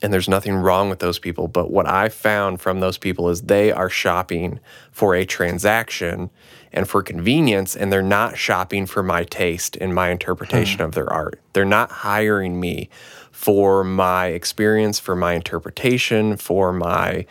and 0.00 0.12
there's 0.12 0.28
nothing 0.28 0.54
wrong 0.54 0.88
with 0.88 0.98
those 0.98 1.18
people. 1.18 1.46
But 1.46 1.70
what 1.70 1.86
I 1.86 2.08
found 2.08 2.60
from 2.60 2.80
those 2.80 2.96
people 2.96 3.28
is 3.28 3.42
they 3.42 3.70
are 3.70 3.90
shopping 3.90 4.60
for 4.90 5.14
a 5.14 5.26
transaction 5.26 6.30
and 6.74 6.88
for 6.88 7.02
convenience, 7.02 7.74
and 7.76 7.90
they're 7.90 8.02
not 8.02 8.36
shopping 8.36 8.84
for 8.84 9.02
my 9.02 9.24
taste 9.24 9.76
and 9.80 9.94
my 9.94 10.10
interpretation 10.10 10.78
hmm. 10.78 10.84
of 10.84 10.92
their 10.92 11.10
art. 11.10 11.40
They're 11.54 11.64
not 11.64 11.90
hiring 11.90 12.60
me 12.60 12.90
for 13.30 13.84
my 13.84 14.26
experience, 14.26 14.98
for 14.98 15.16
my 15.16 15.34
interpretation, 15.34 16.36
for 16.36 16.72
my, 16.72 17.24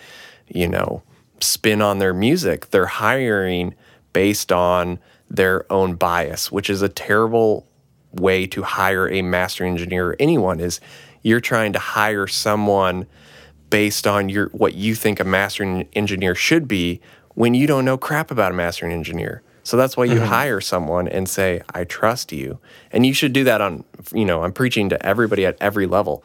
you 0.47 0.67
know, 0.67 1.03
spin 1.41 1.81
on 1.81 1.99
their 1.99 2.13
music. 2.13 2.71
They're 2.71 2.85
hiring 2.85 3.75
based 4.13 4.51
on 4.51 4.97
their 5.29 5.71
own 5.71 5.95
bias, 5.95 6.51
which 6.51 6.69
is 6.69 6.81
a 6.81 6.89
terrible 6.89 7.67
way 8.13 8.47
to 8.47 8.63
hire 8.63 9.09
a 9.09 9.21
master 9.21 9.65
engineer 9.65 10.11
or 10.11 10.15
anyone 10.19 10.59
is 10.59 10.79
you're 11.23 11.41
trying 11.41 11.73
to 11.73 11.79
hire 11.79 12.27
someone 12.27 13.07
based 13.69 14.05
on 14.05 14.29
your 14.29 14.49
what 14.49 14.75
you 14.75 14.93
think 14.93 15.19
a 15.19 15.23
mastering 15.23 15.87
engineer 15.93 16.35
should 16.35 16.67
be 16.67 17.01
when 17.35 17.53
you 17.53 17.67
don't 17.67 17.85
know 17.85 17.97
crap 17.97 18.31
about 18.31 18.51
a 18.51 18.55
mastering 18.55 18.91
engineer. 18.91 19.41
So 19.63 19.77
that's 19.77 19.95
why 19.95 20.05
you 20.05 20.15
mm-hmm. 20.15 20.25
hire 20.25 20.61
someone 20.61 21.07
and 21.07 21.27
say, 21.27 21.61
I 21.73 21.85
trust 21.85 22.31
you. 22.31 22.59
And 22.91 23.05
you 23.05 23.13
should 23.13 23.31
do 23.31 23.45
that 23.45 23.61
on, 23.61 23.85
you 24.13 24.25
know, 24.25 24.43
I'm 24.43 24.51
preaching 24.51 24.89
to 24.89 25.05
everybody 25.05 25.45
at 25.45 25.57
every 25.61 25.87
level. 25.87 26.23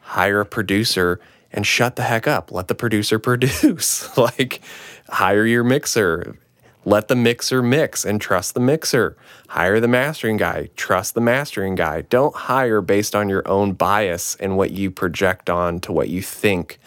Hire 0.00 0.40
a 0.40 0.46
producer 0.46 1.20
and 1.52 1.66
shut 1.66 1.96
the 1.96 2.02
heck 2.02 2.28
up. 2.28 2.52
Let 2.52 2.68
the 2.68 2.76
producer 2.76 3.18
produce. 3.20 4.16
like, 4.16 4.60
hire 5.08 5.44
your 5.44 5.64
mixer. 5.64 6.38
Let 6.84 7.08
the 7.08 7.16
mixer 7.16 7.60
mix 7.60 8.04
and 8.04 8.20
trust 8.20 8.54
the 8.54 8.60
mixer. 8.60 9.16
Hire 9.48 9.80
the 9.80 9.88
mastering 9.88 10.36
guy. 10.36 10.70
Trust 10.76 11.14
the 11.14 11.20
mastering 11.20 11.74
guy. 11.74 12.02
Don't 12.02 12.34
hire 12.36 12.80
based 12.80 13.16
on 13.16 13.28
your 13.28 13.46
own 13.48 13.72
bias 13.72 14.36
and 14.36 14.56
what 14.56 14.70
you 14.70 14.92
project 14.92 15.50
on 15.50 15.80
to 15.80 15.90
what 15.90 16.08
you 16.08 16.22
think 16.22 16.78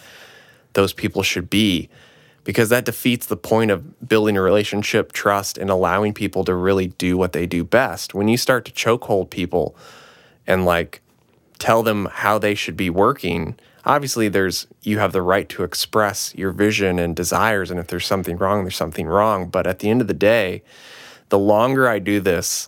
those 0.73 0.93
people 0.93 1.23
should 1.23 1.49
be 1.49 1.89
because 2.49 2.69
that 2.69 2.83
defeats 2.83 3.27
the 3.27 3.37
point 3.37 3.69
of 3.69 4.09
building 4.09 4.35
a 4.35 4.41
relationship, 4.41 5.11
trust, 5.11 5.55
and 5.55 5.69
allowing 5.69 6.15
people 6.15 6.43
to 6.43 6.55
really 6.55 6.87
do 6.87 7.15
what 7.15 7.31
they 7.31 7.45
do 7.45 7.63
best. 7.63 8.15
When 8.15 8.27
you 8.27 8.37
start 8.37 8.65
to 8.65 8.71
chokehold 8.71 9.29
people 9.29 9.75
and 10.47 10.65
like 10.65 11.03
tell 11.59 11.83
them 11.83 12.07
how 12.11 12.39
they 12.39 12.55
should 12.55 12.75
be 12.75 12.89
working, 12.89 13.55
obviously 13.85 14.29
there's 14.29 14.65
you 14.81 14.97
have 14.97 15.11
the 15.11 15.21
right 15.21 15.47
to 15.49 15.61
express 15.61 16.33
your 16.33 16.49
vision 16.49 16.97
and 16.97 17.15
desires 17.15 17.69
and 17.69 17.79
if 17.79 17.85
there's 17.85 18.07
something 18.07 18.35
wrong, 18.35 18.63
there's 18.63 18.75
something 18.75 19.05
wrong. 19.05 19.47
But 19.47 19.67
at 19.67 19.77
the 19.77 19.91
end 19.91 20.01
of 20.01 20.07
the 20.07 20.15
day, 20.15 20.63
the 21.27 21.37
longer 21.37 21.87
I 21.87 21.99
do 21.99 22.19
this, 22.19 22.67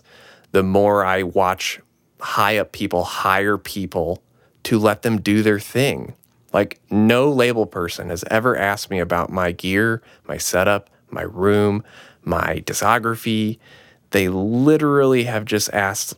the 0.52 0.62
more 0.62 1.04
I 1.04 1.24
watch 1.24 1.80
high 2.20 2.56
up 2.56 2.70
people 2.70 3.02
hire 3.02 3.58
people 3.58 4.22
to 4.62 4.78
let 4.78 5.02
them 5.02 5.20
do 5.20 5.42
their 5.42 5.58
thing. 5.58 6.14
Like, 6.52 6.80
no 6.90 7.30
label 7.30 7.66
person 7.66 8.10
has 8.10 8.24
ever 8.30 8.56
asked 8.56 8.90
me 8.90 8.98
about 8.98 9.30
my 9.30 9.52
gear, 9.52 10.02
my 10.26 10.36
setup, 10.36 10.90
my 11.10 11.22
room, 11.22 11.82
my 12.22 12.62
discography. 12.66 13.58
They 14.10 14.28
literally 14.28 15.24
have 15.24 15.44
just 15.44 15.72
asked 15.72 16.14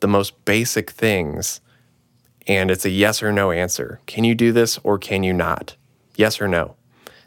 the 0.00 0.08
most 0.08 0.44
basic 0.44 0.90
things, 0.90 1.60
and 2.46 2.70
it's 2.70 2.84
a 2.84 2.90
yes 2.90 3.22
or 3.22 3.32
no 3.32 3.50
answer. 3.50 4.00
Can 4.06 4.24
you 4.24 4.34
do 4.34 4.52
this 4.52 4.78
or 4.82 4.98
can 4.98 5.22
you 5.22 5.32
not? 5.32 5.76
Yes 6.16 6.40
or 6.40 6.48
no. 6.48 6.76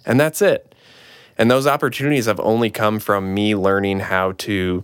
And 0.06 0.20
that's 0.20 0.42
it. 0.42 0.76
And 1.38 1.52
those 1.52 1.68
opportunities 1.68 2.28
have 2.28 2.40
only 2.40 2.70
come 2.70 3.00
from 3.00 3.34
me 3.34 3.56
learning 3.56 4.00
how 4.00 4.34
to, 4.34 4.84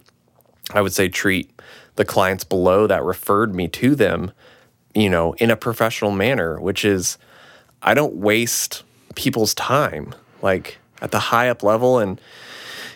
I 0.72 0.82
would 0.82 0.94
say, 0.94 1.08
treat 1.08 1.52
the 1.96 2.06
clients 2.06 2.44
below 2.44 2.88
that 2.88 3.04
referred 3.04 3.56
me 3.56 3.68
to 3.70 3.96
them, 3.96 4.32
you 4.94 5.10
know, 5.10 5.34
in 5.34 5.52
a 5.52 5.56
professional 5.56 6.12
manner, 6.12 6.60
which 6.60 6.84
is 6.84 7.18
I 7.84 7.94
don't 7.94 8.16
waste 8.16 8.84
people's 9.16 9.54
time 9.54 10.14
like 10.42 10.78
at 11.02 11.12
the 11.12 11.20
high 11.20 11.50
up 11.50 11.64
level 11.64 12.00
and 12.00 12.20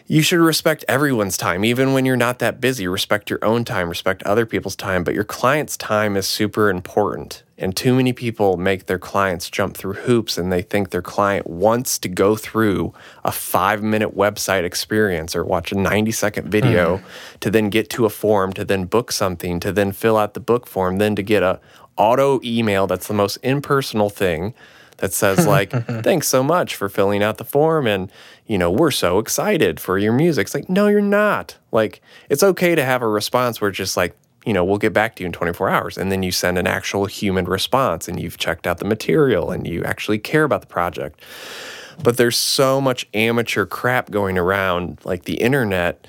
you 0.07 0.21
should 0.21 0.39
respect 0.39 0.85
everyone's 0.87 1.35
time 1.35 1.65
even 1.65 1.93
when 1.93 2.05
you're 2.05 2.15
not 2.15 2.39
that 2.39 2.61
busy 2.61 2.87
respect 2.87 3.29
your 3.29 3.43
own 3.43 3.65
time 3.65 3.89
respect 3.89 4.21
other 4.23 4.45
people's 4.45 4.75
time 4.75 5.03
but 5.03 5.13
your 5.13 5.23
client's 5.23 5.75
time 5.75 6.15
is 6.15 6.27
super 6.27 6.69
important 6.69 7.43
and 7.57 7.75
too 7.75 7.95
many 7.95 8.13
people 8.13 8.57
make 8.57 8.85
their 8.85 8.99
clients 8.99 9.49
jump 9.49 9.75
through 9.75 9.93
hoops 9.93 10.37
and 10.37 10.51
they 10.51 10.61
think 10.61 10.89
their 10.89 11.01
client 11.01 11.47
wants 11.47 11.97
to 11.97 12.07
go 12.07 12.35
through 12.35 12.93
a 13.23 13.31
5 13.31 13.81
minute 13.81 14.15
website 14.15 14.63
experience 14.63 15.35
or 15.35 15.43
watch 15.43 15.71
a 15.71 15.75
90 15.75 16.11
second 16.11 16.49
video 16.49 16.97
mm. 16.97 17.03
to 17.39 17.49
then 17.49 17.69
get 17.69 17.89
to 17.89 18.05
a 18.05 18.09
form 18.09 18.53
to 18.53 18.63
then 18.63 18.85
book 18.85 19.11
something 19.11 19.59
to 19.59 19.71
then 19.71 19.91
fill 19.91 20.17
out 20.17 20.33
the 20.33 20.39
book 20.39 20.67
form 20.67 20.97
then 20.97 21.15
to 21.15 21.23
get 21.23 21.41
a 21.41 21.59
auto 21.97 22.39
email 22.43 22.87
that's 22.87 23.07
the 23.07 23.13
most 23.13 23.37
impersonal 23.37 24.09
thing 24.09 24.53
that 24.97 25.13
says 25.13 25.45
like 25.55 25.71
thanks 26.03 26.27
so 26.27 26.43
much 26.43 26.75
for 26.75 26.89
filling 26.89 27.23
out 27.23 27.37
the 27.37 27.45
form 27.45 27.87
and 27.87 28.11
you 28.47 28.57
know 28.57 28.71
we're 28.71 28.91
so 28.91 29.19
excited 29.19 29.79
for 29.79 29.97
your 29.97 30.13
music. 30.13 30.47
It's 30.47 30.55
like 30.55 30.69
no 30.69 30.87
you're 30.87 31.01
not. 31.01 31.57
Like 31.71 32.01
it's 32.29 32.43
okay 32.43 32.75
to 32.75 32.83
have 32.83 33.01
a 33.01 33.07
response 33.07 33.59
where 33.59 33.69
it's 33.69 33.77
just 33.77 33.97
like 33.97 34.15
you 34.45 34.53
know 34.53 34.63
we'll 34.63 34.77
get 34.77 34.93
back 34.93 35.15
to 35.15 35.23
you 35.23 35.27
in 35.27 35.33
24 35.33 35.69
hours 35.69 35.97
and 35.97 36.11
then 36.11 36.23
you 36.23 36.31
send 36.31 36.57
an 36.57 36.67
actual 36.67 37.05
human 37.05 37.45
response 37.45 38.07
and 38.07 38.19
you've 38.19 38.37
checked 38.37 38.67
out 38.67 38.77
the 38.77 38.85
material 38.85 39.51
and 39.51 39.67
you 39.67 39.83
actually 39.83 40.19
care 40.19 40.43
about 40.43 40.61
the 40.61 40.67
project. 40.67 41.21
But 42.03 42.17
there's 42.17 42.37
so 42.37 42.81
much 42.81 43.07
amateur 43.13 43.65
crap 43.65 44.11
going 44.11 44.37
around 44.37 44.99
like 45.05 45.23
the 45.23 45.35
internet 45.35 46.07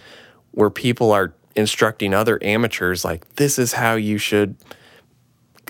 where 0.50 0.70
people 0.70 1.12
are 1.12 1.32
instructing 1.54 2.12
other 2.12 2.38
amateurs 2.42 3.04
like 3.04 3.36
this 3.36 3.58
is 3.58 3.72
how 3.72 3.94
you 3.94 4.18
should 4.18 4.56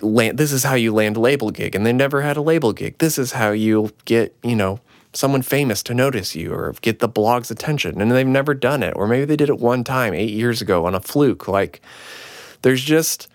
land, 0.03 0.39
this 0.39 0.53
is 0.53 0.65
how 0.65 0.75
you 0.75 0.93
land 0.93 1.17
a 1.17 1.21
label 1.21 1.51
gig, 1.51 1.75
and 1.75 1.87
they 1.87 1.93
never 1.93 2.23
had 2.23 2.37
a 2.37 2.43
label 2.43 2.73
gig. 2.73 2.99
This 2.99 3.19
is 3.19 3.33
how 3.33 3.51
you 3.51 3.91
get, 4.05 4.37
you 4.43 4.57
know, 4.57 4.81
someone 5.13 5.43
famous 5.43 5.83
to 5.83 5.95
notice 5.95 6.37
you 6.37 6.53
or 6.53 6.75
get 6.83 6.99
the 6.99 7.09
blog's 7.09 7.51
attention, 7.51 8.01
and 8.01 8.11
they've 8.11 8.27
never 8.27 8.55
done 8.55 8.83
it, 8.83 8.93
or 8.97 9.07
maybe 9.07 9.25
they 9.25 9.37
did 9.37 9.49
it 9.49 9.59
one 9.59 9.83
time 9.85 10.15
eight 10.15 10.33
years 10.33 10.61
ago 10.61 10.87
on 10.87 10.95
a 10.95 11.01
fluke. 11.01 11.49
Like, 11.49 11.81
there's 12.63 12.83
just 12.83 13.29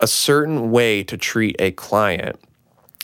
a 0.00 0.06
certain 0.06 0.70
way 0.70 1.02
to 1.04 1.16
treat 1.16 1.56
a 1.58 1.70
client, 1.72 2.38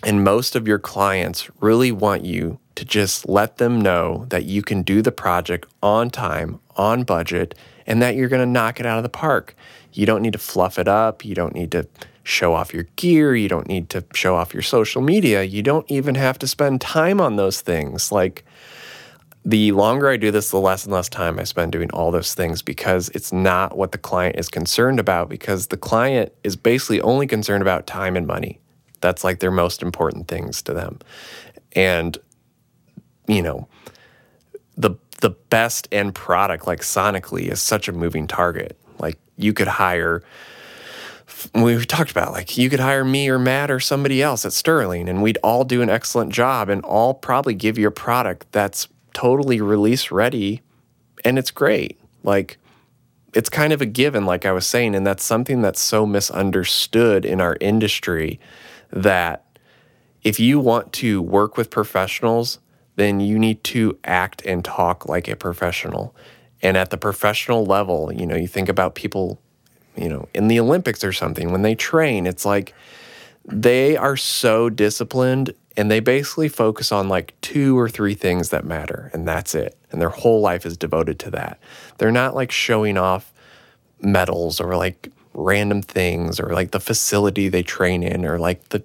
and 0.02 0.24
most 0.24 0.56
of 0.56 0.66
your 0.66 0.78
clients 0.78 1.50
really 1.60 1.92
want 1.92 2.24
you 2.24 2.58
to 2.74 2.84
just 2.84 3.28
let 3.28 3.58
them 3.58 3.80
know 3.80 4.24
that 4.30 4.44
you 4.44 4.62
can 4.62 4.82
do 4.82 5.02
the 5.02 5.12
project 5.12 5.68
on 5.82 6.08
time, 6.08 6.58
on 6.76 7.04
budget, 7.04 7.54
and 7.86 8.00
that 8.00 8.14
you're 8.16 8.28
going 8.28 8.40
to 8.40 8.50
knock 8.50 8.80
it 8.80 8.86
out 8.86 8.96
of 8.96 9.02
the 9.02 9.10
park. 9.10 9.54
You 9.92 10.06
don't 10.06 10.22
need 10.22 10.32
to 10.32 10.38
fluff 10.38 10.78
it 10.78 10.88
up. 10.88 11.24
You 11.24 11.34
don't 11.34 11.54
need 11.54 11.70
to 11.72 11.86
show 12.24 12.54
off 12.54 12.72
your 12.72 12.84
gear. 12.96 13.34
You 13.34 13.48
don't 13.48 13.68
need 13.68 13.88
to 13.90 14.04
show 14.14 14.36
off 14.36 14.54
your 14.54 14.62
social 14.62 15.02
media. 15.02 15.42
You 15.42 15.62
don't 15.62 15.90
even 15.90 16.14
have 16.14 16.38
to 16.38 16.46
spend 16.46 16.80
time 16.80 17.20
on 17.20 17.36
those 17.36 17.60
things. 17.60 18.12
Like, 18.12 18.44
the 19.44 19.72
longer 19.72 20.08
I 20.08 20.16
do 20.16 20.30
this, 20.30 20.50
the 20.50 20.60
less 20.60 20.84
and 20.84 20.92
less 20.92 21.08
time 21.08 21.38
I 21.38 21.44
spend 21.44 21.72
doing 21.72 21.90
all 21.90 22.12
those 22.12 22.34
things 22.34 22.62
because 22.62 23.08
it's 23.08 23.32
not 23.32 23.76
what 23.76 23.90
the 23.90 23.98
client 23.98 24.36
is 24.38 24.48
concerned 24.48 25.00
about. 25.00 25.28
Because 25.28 25.66
the 25.66 25.76
client 25.76 26.32
is 26.44 26.54
basically 26.54 27.00
only 27.00 27.26
concerned 27.26 27.62
about 27.62 27.86
time 27.86 28.16
and 28.16 28.26
money. 28.26 28.60
That's 29.00 29.24
like 29.24 29.40
their 29.40 29.50
most 29.50 29.82
important 29.82 30.28
things 30.28 30.62
to 30.62 30.72
them. 30.72 31.00
And, 31.72 32.16
you 33.26 33.42
know, 33.42 33.68
the 34.76 34.94
the 35.20 35.30
best 35.30 35.88
end 35.92 36.14
product, 36.14 36.66
like 36.66 36.80
sonically, 36.80 37.50
is 37.50 37.60
such 37.60 37.88
a 37.88 37.92
moving 37.92 38.26
target. 38.26 38.78
Like 38.98 39.18
you 39.36 39.52
could 39.52 39.68
hire 39.68 40.22
we 41.54 41.84
talked 41.84 42.10
about 42.10 42.32
like 42.32 42.56
you 42.56 42.68
could 42.68 42.80
hire 42.80 43.04
me 43.04 43.28
or 43.28 43.38
Matt 43.38 43.70
or 43.70 43.80
somebody 43.80 44.22
else 44.22 44.44
at 44.44 44.52
Sterling 44.52 45.08
and 45.08 45.22
we'd 45.22 45.38
all 45.42 45.64
do 45.64 45.82
an 45.82 45.90
excellent 45.90 46.32
job 46.32 46.68
and 46.68 46.82
all 46.84 47.14
probably 47.14 47.54
give 47.54 47.78
you 47.78 47.88
a 47.88 47.92
product 47.92 48.50
that's 48.52 48.88
totally 49.12 49.60
release 49.60 50.10
ready 50.10 50.62
and 51.24 51.38
it's 51.38 51.50
great. 51.50 51.98
Like 52.22 52.58
it's 53.34 53.48
kind 53.48 53.72
of 53.72 53.80
a 53.80 53.86
given 53.86 54.26
like 54.26 54.44
I 54.44 54.52
was 54.52 54.66
saying 54.66 54.94
and 54.94 55.06
that's 55.06 55.24
something 55.24 55.62
that's 55.62 55.80
so 55.80 56.04
misunderstood 56.06 57.24
in 57.24 57.40
our 57.40 57.56
industry 57.60 58.40
that 58.90 59.44
if 60.22 60.38
you 60.38 60.60
want 60.60 60.92
to 60.94 61.20
work 61.20 61.56
with 61.56 61.70
professionals, 61.70 62.58
then 62.96 63.20
you 63.20 63.38
need 63.38 63.64
to 63.64 63.98
act 64.04 64.42
and 64.44 64.64
talk 64.64 65.08
like 65.08 65.28
a 65.28 65.36
professional. 65.36 66.14
And 66.60 66.76
at 66.76 66.90
the 66.90 66.98
professional 66.98 67.64
level, 67.64 68.12
you 68.12 68.26
know, 68.26 68.36
you 68.36 68.46
think 68.46 68.68
about 68.68 68.94
people 68.94 69.40
you 69.96 70.08
know, 70.08 70.28
in 70.34 70.48
the 70.48 70.60
Olympics 70.60 71.04
or 71.04 71.12
something, 71.12 71.50
when 71.52 71.62
they 71.62 71.74
train, 71.74 72.26
it's 72.26 72.44
like 72.44 72.74
they 73.44 73.96
are 73.96 74.16
so 74.16 74.70
disciplined 74.70 75.54
and 75.76 75.90
they 75.90 76.00
basically 76.00 76.48
focus 76.48 76.92
on 76.92 77.08
like 77.08 77.34
two 77.40 77.78
or 77.78 77.88
three 77.88 78.14
things 78.14 78.50
that 78.50 78.64
matter 78.64 79.10
and 79.12 79.26
that's 79.26 79.54
it. 79.54 79.76
And 79.90 80.00
their 80.00 80.10
whole 80.10 80.40
life 80.40 80.66
is 80.66 80.76
devoted 80.76 81.18
to 81.20 81.30
that. 81.30 81.58
They're 81.98 82.12
not 82.12 82.34
like 82.34 82.50
showing 82.50 82.96
off 82.96 83.32
medals 84.00 84.60
or 84.60 84.76
like 84.76 85.10
random 85.34 85.82
things 85.82 86.38
or 86.38 86.52
like 86.52 86.72
the 86.72 86.80
facility 86.80 87.48
they 87.48 87.62
train 87.62 88.02
in 88.02 88.24
or 88.24 88.38
like 88.38 88.68
the 88.68 88.84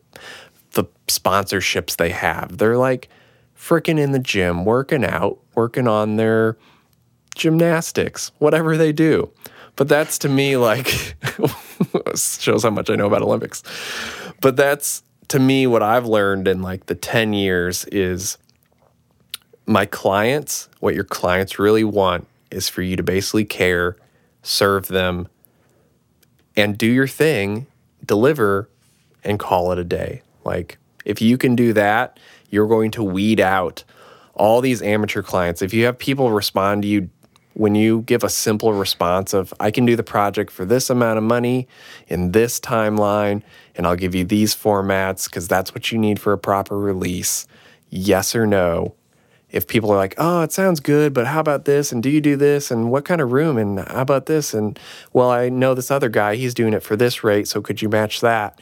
the 0.73 0.85
sponsorships 1.07 1.97
they 1.97 2.09
have. 2.09 2.57
They're 2.57 2.77
like 2.77 3.09
freaking 3.57 3.99
in 3.99 4.11
the 4.11 4.19
gym, 4.19 4.63
working 4.63 5.03
out, 5.03 5.39
working 5.55 5.87
on 5.87 6.15
their 6.15 6.57
gymnastics, 7.35 8.31
whatever 8.39 8.77
they 8.77 8.91
do. 8.91 9.31
But 9.77 9.87
that's 9.87 10.17
to 10.19 10.29
me 10.29 10.57
like 10.57 10.87
shows 12.15 12.63
how 12.63 12.71
much 12.71 12.89
I 12.89 12.95
know 12.95 13.07
about 13.07 13.21
Olympics. 13.21 13.63
But 14.41 14.57
that's 14.57 15.03
to 15.29 15.39
me 15.39 15.67
what 15.67 15.81
I've 15.81 16.05
learned 16.05 16.47
in 16.47 16.61
like 16.61 16.87
the 16.87 16.95
10 16.95 17.31
years 17.33 17.85
is 17.85 18.37
my 19.65 19.85
clients, 19.85 20.67
what 20.79 20.95
your 20.95 21.03
clients 21.03 21.59
really 21.59 21.83
want 21.83 22.27
is 22.51 22.67
for 22.67 22.81
you 22.81 22.95
to 22.95 23.03
basically 23.03 23.45
care, 23.45 23.95
serve 24.41 24.87
them, 24.87 25.27
and 26.55 26.77
do 26.77 26.87
your 26.87 27.07
thing, 27.07 27.67
deliver, 28.05 28.69
and 29.23 29.37
call 29.37 29.71
it 29.71 29.77
a 29.77 29.83
day. 29.83 30.21
Like 30.43 30.77
if 31.05 31.21
you 31.21 31.37
can 31.37 31.55
do 31.55 31.73
that, 31.73 32.19
you're 32.49 32.67
going 32.67 32.91
to 32.91 33.03
weed 33.03 33.39
out 33.39 33.83
all 34.33 34.61
these 34.61 34.81
amateur 34.81 35.21
clients. 35.21 35.61
If 35.61 35.73
you 35.73 35.85
have 35.85 35.97
people 35.99 36.31
respond 36.31 36.83
to 36.83 36.87
you 36.87 37.09
when 37.57 37.73
you 37.73 38.03
give 38.03 38.23
a 38.23 38.29
simple 38.29 38.71
response 38.71 39.33
of 39.33 39.51
I 39.59 39.71
can 39.71 39.83
do 39.83 39.95
the 39.95 40.03
project 40.03 40.51
for 40.51 40.63
this 40.63 40.91
amount 40.91 41.17
of 41.17 41.23
money 41.23 41.67
in 42.07 42.31
this 42.31 42.59
timeline 42.59 43.41
and 43.75 43.87
I'll 43.87 43.95
give 43.95 44.13
you 44.13 44.23
these 44.23 44.55
formats 44.55 45.25
because 45.25 45.47
that's 45.47 45.73
what 45.73 45.91
you 45.91 45.97
need 45.97 46.19
for 46.19 46.33
a 46.33 46.37
proper 46.37 46.77
release. 46.77 47.47
Yes 47.89 48.35
or 48.35 48.45
no. 48.45 48.93
If 49.49 49.65
people 49.65 49.91
are 49.91 49.97
like, 49.97 50.13
"Oh, 50.19 50.43
it 50.43 50.51
sounds 50.51 50.79
good, 50.79 51.13
but 51.13 51.25
how 51.25 51.39
about 51.39 51.65
this 51.65 51.91
and 51.91 52.03
do 52.03 52.11
you 52.11 52.21
do 52.21 52.35
this 52.35 52.69
and 52.69 52.91
what 52.91 53.05
kind 53.05 53.21
of 53.21 53.31
room 53.31 53.57
and 53.57 53.79
how 53.79 54.01
about 54.01 54.27
this 54.27 54.53
and 54.53 54.77
well, 55.11 55.31
I 55.31 55.49
know 55.49 55.73
this 55.73 55.89
other 55.89 56.09
guy, 56.09 56.35
he's 56.35 56.53
doing 56.53 56.73
it 56.73 56.83
for 56.83 56.95
this 56.95 57.23
rate, 57.23 57.47
so 57.47 57.61
could 57.61 57.81
you 57.81 57.89
match 57.89 58.21
that?" 58.21 58.59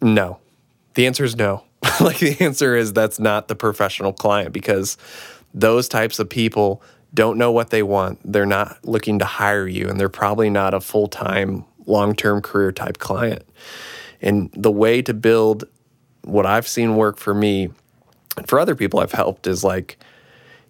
No. 0.00 0.38
The 0.94 1.06
answer 1.06 1.24
is 1.24 1.34
no. 1.34 1.64
like 2.00 2.20
the 2.20 2.36
answer 2.40 2.76
is 2.76 2.92
that's 2.92 3.18
not 3.18 3.48
the 3.48 3.56
professional 3.56 4.12
client 4.12 4.52
because 4.52 4.96
those 5.52 5.88
types 5.88 6.20
of 6.20 6.28
people 6.28 6.80
don't 7.12 7.38
know 7.38 7.50
what 7.50 7.70
they 7.70 7.82
want. 7.82 8.20
They're 8.24 8.46
not 8.46 8.84
looking 8.84 9.18
to 9.18 9.24
hire 9.24 9.66
you, 9.66 9.88
and 9.88 9.98
they're 9.98 10.08
probably 10.08 10.50
not 10.50 10.74
a 10.74 10.80
full 10.80 11.08
time, 11.08 11.64
long 11.86 12.14
term 12.14 12.40
career 12.40 12.72
type 12.72 12.98
client. 12.98 13.42
And 14.20 14.50
the 14.52 14.70
way 14.70 15.02
to 15.02 15.14
build 15.14 15.64
what 16.22 16.46
I've 16.46 16.68
seen 16.68 16.96
work 16.96 17.16
for 17.16 17.34
me 17.34 17.70
and 18.36 18.48
for 18.48 18.58
other 18.58 18.74
people 18.74 19.00
I've 19.00 19.12
helped 19.12 19.46
is 19.46 19.64
like 19.64 19.98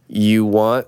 you 0.08 0.44
want 0.44 0.86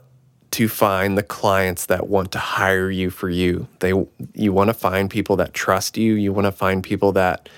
to 0.53 0.69
find 0.69 1.17
the 1.17 1.23
clients 1.23 1.87
that 1.87 2.09
want 2.09 2.33
to 2.33 2.39
hire 2.39 2.91
you 2.91 3.11
for 3.11 3.29
you. 3.29 3.67
They 3.81 3.93
you 4.35 4.53
want 4.53 4.69
to 4.69 4.75
find 4.75 5.11
people 5.11 5.37
that 5.37 5.55
trust 5.55 5.97
you. 5.97 6.15
You 6.15 6.33
want 6.33 6.47
to 6.47 6.53
find 6.53 6.83
people 6.83 7.13
that 7.13 7.49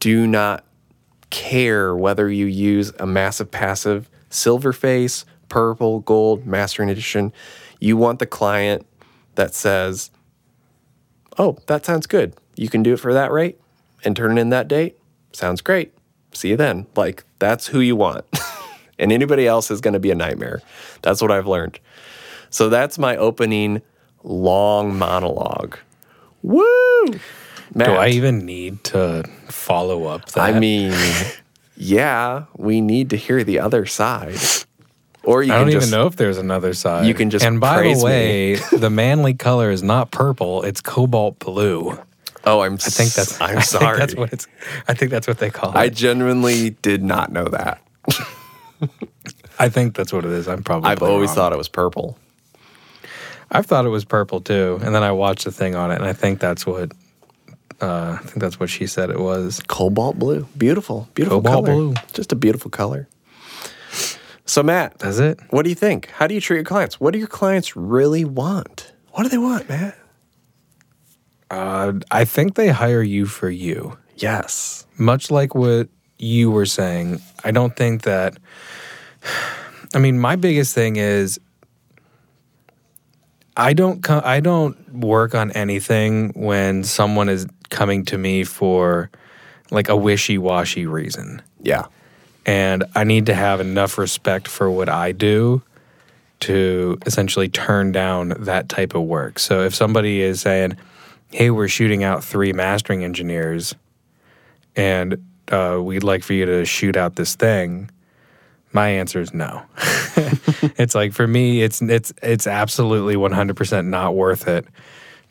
do 0.00 0.26
not 0.26 0.64
care 1.30 1.96
whether 1.96 2.30
you 2.30 2.46
use 2.46 2.92
a 2.98 3.06
massive 3.06 3.50
passive 3.50 4.08
silver 4.30 4.72
face 4.72 5.24
purple, 5.54 6.00
gold, 6.00 6.44
mastering 6.44 6.90
edition. 6.90 7.32
You 7.78 7.96
want 7.96 8.18
the 8.18 8.26
client 8.26 8.84
that 9.36 9.54
says, 9.54 10.10
Oh, 11.38 11.58
that 11.68 11.86
sounds 11.86 12.08
good. 12.08 12.34
You 12.56 12.68
can 12.68 12.82
do 12.82 12.94
it 12.94 12.98
for 12.98 13.12
that 13.12 13.30
rate 13.30 13.60
and 14.04 14.16
turn 14.16 14.36
it 14.36 14.40
in 14.40 14.48
that 14.48 14.66
date. 14.66 14.98
Sounds 15.32 15.60
great. 15.60 15.94
See 16.32 16.48
you 16.48 16.56
then. 16.56 16.88
Like, 16.96 17.22
that's 17.38 17.68
who 17.68 17.78
you 17.78 17.94
want. 17.94 18.24
and 18.98 19.12
anybody 19.12 19.46
else 19.46 19.70
is 19.70 19.80
going 19.80 19.94
to 19.94 20.00
be 20.00 20.10
a 20.10 20.16
nightmare. 20.16 20.60
That's 21.02 21.22
what 21.22 21.30
I've 21.30 21.46
learned. 21.46 21.78
So 22.50 22.68
that's 22.68 22.98
my 22.98 23.16
opening 23.16 23.80
long 24.24 24.98
monologue. 24.98 25.78
Woo! 26.42 26.64
Matt, 27.72 27.86
Do 27.86 27.92
I 27.92 28.08
even 28.08 28.44
need 28.44 28.82
to 28.84 29.22
follow 29.46 30.06
up 30.06 30.26
that? 30.32 30.40
I 30.40 30.58
mean, 30.58 30.92
yeah, 31.76 32.46
we 32.56 32.80
need 32.80 33.10
to 33.10 33.16
hear 33.16 33.44
the 33.44 33.60
other 33.60 33.86
side. 33.86 34.38
Or 35.24 35.42
you 35.42 35.52
I 35.52 35.58
don't 35.58 35.70
just, 35.70 35.88
even 35.88 35.98
know 35.98 36.06
if 36.06 36.16
there's 36.16 36.38
another 36.38 36.74
side. 36.74 37.06
You 37.06 37.14
can 37.14 37.30
just 37.30 37.44
and 37.44 37.60
by 37.60 37.82
the 37.82 38.02
way, 38.04 38.56
the 38.56 38.90
Manley 38.90 39.34
color 39.34 39.70
is 39.70 39.82
not 39.82 40.10
purple; 40.10 40.62
it's 40.62 40.80
cobalt 40.80 41.38
blue. 41.38 41.98
Oh, 42.44 42.60
I'm. 42.60 42.74
I 42.74 42.76
think 42.76 43.12
that's. 43.12 43.40
I'm 43.40 43.58
I 43.58 43.62
sorry. 43.62 43.98
That's 43.98 44.14
what 44.14 44.32
it's. 44.32 44.46
I 44.86 44.94
think 44.94 45.10
that's 45.10 45.26
what 45.26 45.38
they 45.38 45.50
call 45.50 45.70
it. 45.70 45.76
I 45.76 45.88
genuinely 45.88 46.70
did 46.70 47.02
not 47.02 47.32
know 47.32 47.44
that. 47.44 47.80
I 49.58 49.68
think 49.68 49.94
that's 49.94 50.12
what 50.12 50.24
it 50.24 50.30
is. 50.30 50.46
I'm 50.48 50.62
probably. 50.62 50.90
I've 50.90 51.02
always 51.02 51.28
wrong. 51.28 51.36
thought 51.36 51.52
it 51.52 51.58
was 51.58 51.68
purple. 51.68 52.18
I've 53.50 53.66
thought 53.66 53.86
it 53.86 53.90
was 53.90 54.04
purple 54.04 54.40
too, 54.40 54.78
and 54.82 54.94
then 54.94 55.02
I 55.02 55.12
watched 55.12 55.44
the 55.44 55.52
thing 55.52 55.74
on 55.74 55.90
it, 55.90 55.96
and 55.96 56.04
I 56.04 56.12
think 56.12 56.40
that's 56.40 56.66
what. 56.66 56.92
Uh, 57.80 58.18
I 58.20 58.24
think 58.24 58.40
that's 58.40 58.60
what 58.60 58.70
she 58.70 58.86
said 58.86 59.10
it 59.10 59.18
was. 59.18 59.60
Cobalt 59.66 60.18
blue, 60.18 60.46
beautiful, 60.56 61.08
beautiful 61.14 61.38
Cobalt 61.40 61.66
color. 61.66 61.76
blue. 61.76 61.94
just 62.12 62.32
a 62.32 62.36
beautiful 62.36 62.70
color. 62.70 63.08
So 64.46 64.62
Matt, 64.62 64.98
Does 64.98 65.20
it? 65.20 65.40
what 65.50 65.62
do 65.62 65.70
you 65.70 65.74
think? 65.74 66.10
How 66.10 66.26
do 66.26 66.34
you 66.34 66.40
treat 66.40 66.56
your 66.58 66.64
clients? 66.64 67.00
What 67.00 67.12
do 67.12 67.18
your 67.18 67.28
clients 67.28 67.76
really 67.76 68.24
want? 68.24 68.92
What 69.12 69.22
do 69.22 69.28
they 69.30 69.38
want, 69.38 69.68
Matt? 69.68 69.96
Uh, 71.50 71.92
I 72.10 72.24
think 72.24 72.54
they 72.54 72.68
hire 72.68 73.02
you 73.02 73.26
for 73.26 73.48
you. 73.48 73.98
Yes. 74.16 74.86
much 74.96 75.30
like 75.30 75.54
what 75.54 75.88
you 76.18 76.50
were 76.50 76.66
saying, 76.66 77.20
I 77.42 77.50
don't 77.50 77.74
think 77.76 78.02
that. 78.02 78.36
I 79.94 79.98
mean, 79.98 80.18
my 80.18 80.36
biggest 80.36 80.74
thing 80.74 80.96
is 80.96 81.38
I 83.56 83.72
don't 83.72 84.02
co- 84.02 84.22
I 84.24 84.40
don't 84.40 84.76
work 84.92 85.34
on 85.34 85.52
anything 85.52 86.30
when 86.34 86.82
someone 86.84 87.28
is 87.28 87.46
coming 87.70 88.04
to 88.06 88.18
me 88.18 88.42
for 88.44 89.10
like 89.70 89.88
a 89.88 89.96
wishy-washy 89.96 90.86
reason. 90.86 91.40
Yeah. 91.62 91.86
And 92.46 92.84
I 92.94 93.04
need 93.04 93.26
to 93.26 93.34
have 93.34 93.60
enough 93.60 93.98
respect 93.98 94.48
for 94.48 94.70
what 94.70 94.88
I 94.88 95.12
do 95.12 95.62
to 96.40 96.98
essentially 97.06 97.48
turn 97.48 97.92
down 97.92 98.34
that 98.40 98.68
type 98.68 98.94
of 98.94 99.02
work. 99.02 99.38
So 99.38 99.62
if 99.62 99.74
somebody 99.74 100.20
is 100.20 100.40
saying, 100.40 100.76
"Hey, 101.30 101.50
we're 101.50 101.68
shooting 101.68 102.04
out 102.04 102.22
three 102.22 102.52
mastering 102.52 103.02
engineers 103.02 103.74
and 104.76 105.24
uh, 105.48 105.78
we'd 105.82 106.02
like 106.02 106.22
for 106.22 106.34
you 106.34 106.44
to 106.44 106.64
shoot 106.64 106.96
out 106.96 107.16
this 107.16 107.34
thing," 107.34 107.90
my 108.72 108.88
answer 108.88 109.20
is 109.20 109.32
no. 109.32 109.62
it's 110.76 110.94
like 110.94 111.12
for 111.12 111.26
me, 111.26 111.62
it's 111.62 111.80
it's 111.80 112.12
it's 112.22 112.46
absolutely 112.46 113.16
one 113.16 113.32
hundred 113.32 113.56
percent 113.56 113.88
not 113.88 114.14
worth 114.14 114.46
it 114.46 114.66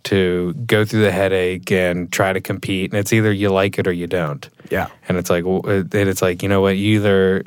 to 0.03 0.53
go 0.53 0.83
through 0.83 1.01
the 1.01 1.11
headache 1.11 1.71
and 1.71 2.11
try 2.11 2.33
to 2.33 2.41
compete. 2.41 2.91
And 2.91 2.99
it's 2.99 3.13
either 3.13 3.31
you 3.31 3.49
like 3.49 3.79
it 3.79 3.87
or 3.87 3.91
you 3.91 4.07
don't. 4.07 4.47
Yeah. 4.69 4.89
And 5.07 5.17
it's 5.17 5.29
like, 5.29 5.45
and 5.45 5.93
it's 5.93 6.21
like, 6.21 6.43
you 6.43 6.49
know 6.49 6.61
what? 6.61 6.77
You 6.77 6.95
either 6.95 7.43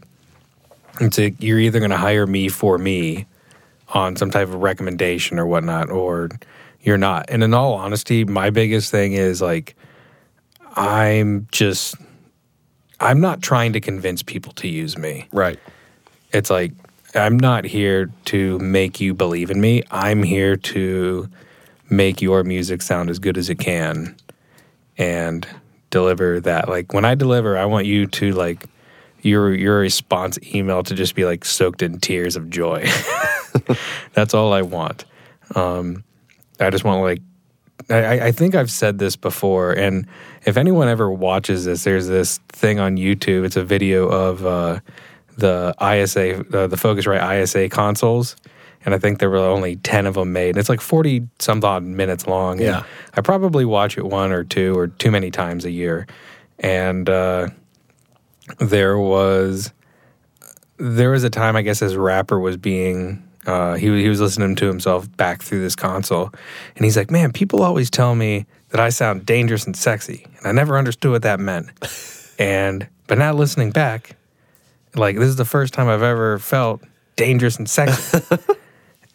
it's 1.01 1.19
like 1.19 1.43
you're 1.43 1.59
either 1.59 1.79
going 1.79 1.91
to 1.91 1.97
hire 1.97 2.27
me 2.27 2.49
for 2.49 2.79
me 2.79 3.27
on 3.89 4.17
some 4.17 4.31
type 4.31 4.49
of 4.49 4.55
recommendation 4.55 5.39
or 5.39 5.47
whatnot, 5.47 5.91
or 5.91 6.31
you're 6.81 6.99
not. 6.99 7.27
And 7.29 7.43
in 7.43 7.55
all 7.55 7.75
honesty, 7.75 8.25
my 8.25 8.51
biggest 8.51 8.91
thing 8.91 9.13
is 9.13 9.41
like, 9.41 9.77
I'm 10.75 11.47
just, 11.53 11.95
I'm 13.01 13.21
not 13.21 13.43
trying 13.43 13.73
to 13.75 13.81
convince 13.81 14.23
people 14.23 14.53
to 14.55 14.69
use 14.69 14.97
me. 14.97 15.29
Right. 15.33 15.59
It's 16.33 16.51
like, 16.51 16.73
I'm 17.15 17.39
not 17.39 17.65
here 17.65 18.11
to 18.27 18.59
make 18.59 19.01
you 19.01 19.15
believe 19.15 19.51
in 19.51 19.61
me. 19.61 19.83
I'm 19.91 20.23
here 20.23 20.57
to 20.57 21.29
make 21.89 22.21
your 22.21 22.45
music 22.45 22.83
sound 22.83 23.11
as 23.11 23.19
good 23.19 23.39
as 23.39 23.49
it 23.49 23.59
can 23.59 24.17
and 24.99 25.47
deliver 25.91 26.41
that. 26.41 26.69
Like 26.69 26.93
when 26.93 27.05
I 27.05 27.15
deliver, 27.15 27.57
I 27.57 27.65
want 27.65 27.87
you 27.87 28.07
to 28.07 28.33
like 28.33 28.67
your 29.23 29.55
your 29.55 29.81
response 29.81 30.39
email 30.55 30.83
to 30.85 30.95
just 30.95 31.15
be 31.15 31.25
like 31.25 31.45
soaked 31.45 31.83
in 31.83 31.99
tears 32.01 32.37
of 32.37 32.51
joy. 32.51 32.87
That's 34.13 34.35
all 34.35 34.53
I 34.53 34.63
want. 34.63 35.05
Um, 35.55 36.05
I 36.61 36.71
just 36.71 36.85
want 36.85 37.03
like 37.03 37.21
I, 37.91 38.27
I 38.27 38.33
think 38.33 38.55
I've 38.55 38.71
said 38.71 38.99
this 38.99 39.17
before, 39.17 39.73
and 39.73 40.07
if 40.45 40.57
anyone 40.57 40.89
ever 40.89 41.11
watches 41.11 41.67
this, 41.67 41.85
there's 41.85 42.09
this 42.09 42.39
thing 42.49 42.79
on 42.79 42.97
YouTube. 42.97 43.45
It's 43.45 43.57
a 43.57 43.65
video 43.65 44.09
of 44.09 44.45
uh, 44.45 44.81
the 45.37 45.75
ISA, 45.81 46.41
uh, 46.57 46.67
the 46.67 46.77
Focusrite 46.77 47.43
ISA 47.43 47.69
consoles, 47.69 48.37
and 48.87 48.95
I 48.95 48.99
think 48.99 49.19
there 49.19 49.29
were 49.29 49.37
only 49.37 49.77
ten 49.77 50.07
of 50.07 50.15
them 50.15 50.33
made. 50.33 50.51
And 50.51 50.59
it's 50.59 50.71
like 50.71 50.81
forty 50.81 51.29
some 51.39 51.63
odd 51.63 51.83
minutes 51.83 52.27
long. 52.27 52.59
Yeah. 52.61 52.85
I 53.15 53.21
probably 53.21 53.67
watch 53.67 53.99
it 53.99 54.07
one 54.07 54.33
or 54.33 54.45
two 54.45 54.79
or 54.79 54.87
too 54.87 55.11
many 55.11 55.31
times 55.31 55.67
a 55.67 55.71
year, 55.71 56.07
and 56.59 57.11
uh, 57.11 57.49
there 58.59 58.97
was 58.99 59.73
there 60.79 61.11
was 61.11 61.25
a 61.25 61.31
time 61.31 61.57
I 61.57 61.63
guess 61.63 61.83
as 61.83 61.97
rapper 61.97 62.41
was 62.41 62.57
being 62.57 63.23
uh, 63.47 63.75
he 63.75 63.87
he 64.03 64.09
was 64.09 64.21
listening 64.21 64.57
to 64.57 64.67
himself 64.67 65.15
back 65.17 65.43
through 65.43 65.61
this 65.61 65.77
console, 65.77 66.33
and 66.75 66.85
he's 66.85 66.97
like, 66.97 67.11
"Man, 67.11 67.33
people 67.33 67.63
always 67.63 67.91
tell 67.91 68.15
me 68.15 68.45
that 68.71 68.81
I 68.81 68.89
sound 68.89 69.25
dangerous 69.25 69.67
and 69.67 69.77
sexy, 69.77 70.27
and 70.39 70.47
I 70.47 70.53
never 70.53 70.77
understood 70.77 71.13
what 71.13 71.23
that 71.23 71.39
meant." 71.39 71.71
and 72.39 72.89
but 73.07 73.19
now 73.19 73.33
listening 73.33 73.71
back, 73.71 74.17
like 74.97 75.17
this 75.17 75.29
is 75.29 75.37
the 75.37 75.45
first 75.45 75.75
time 75.75 75.89
I've 75.89 76.03
ever 76.03 76.39
felt 76.41 76.83
dangerous 77.15 77.57
and 77.57 77.71
sexy, 77.71 78.19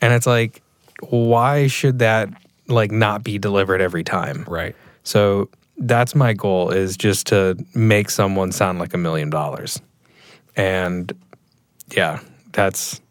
and 0.02 0.14
it's 0.14 0.28
like, 0.28 0.62
why 1.10 1.68
should 1.68 2.00
that 2.00 2.30
like 2.68 2.92
not 2.92 3.24
be 3.24 3.38
delivered 3.38 3.82
every 3.82 4.04
time? 4.04 4.46
Right. 4.48 4.76
So 5.04 5.50
that's 5.78 6.14
my 6.16 6.34
goal 6.34 6.70
is 6.70 6.98
just 6.98 7.28
to 7.28 7.58
make 7.74 8.10
someone 8.10 8.52
sound 8.52 8.80
like 8.80 8.94
a 8.94 8.98
million 8.98 9.30
dollars. 9.30 9.82
And 10.56 11.12
yeah, 11.96 12.20
that's 12.52 13.02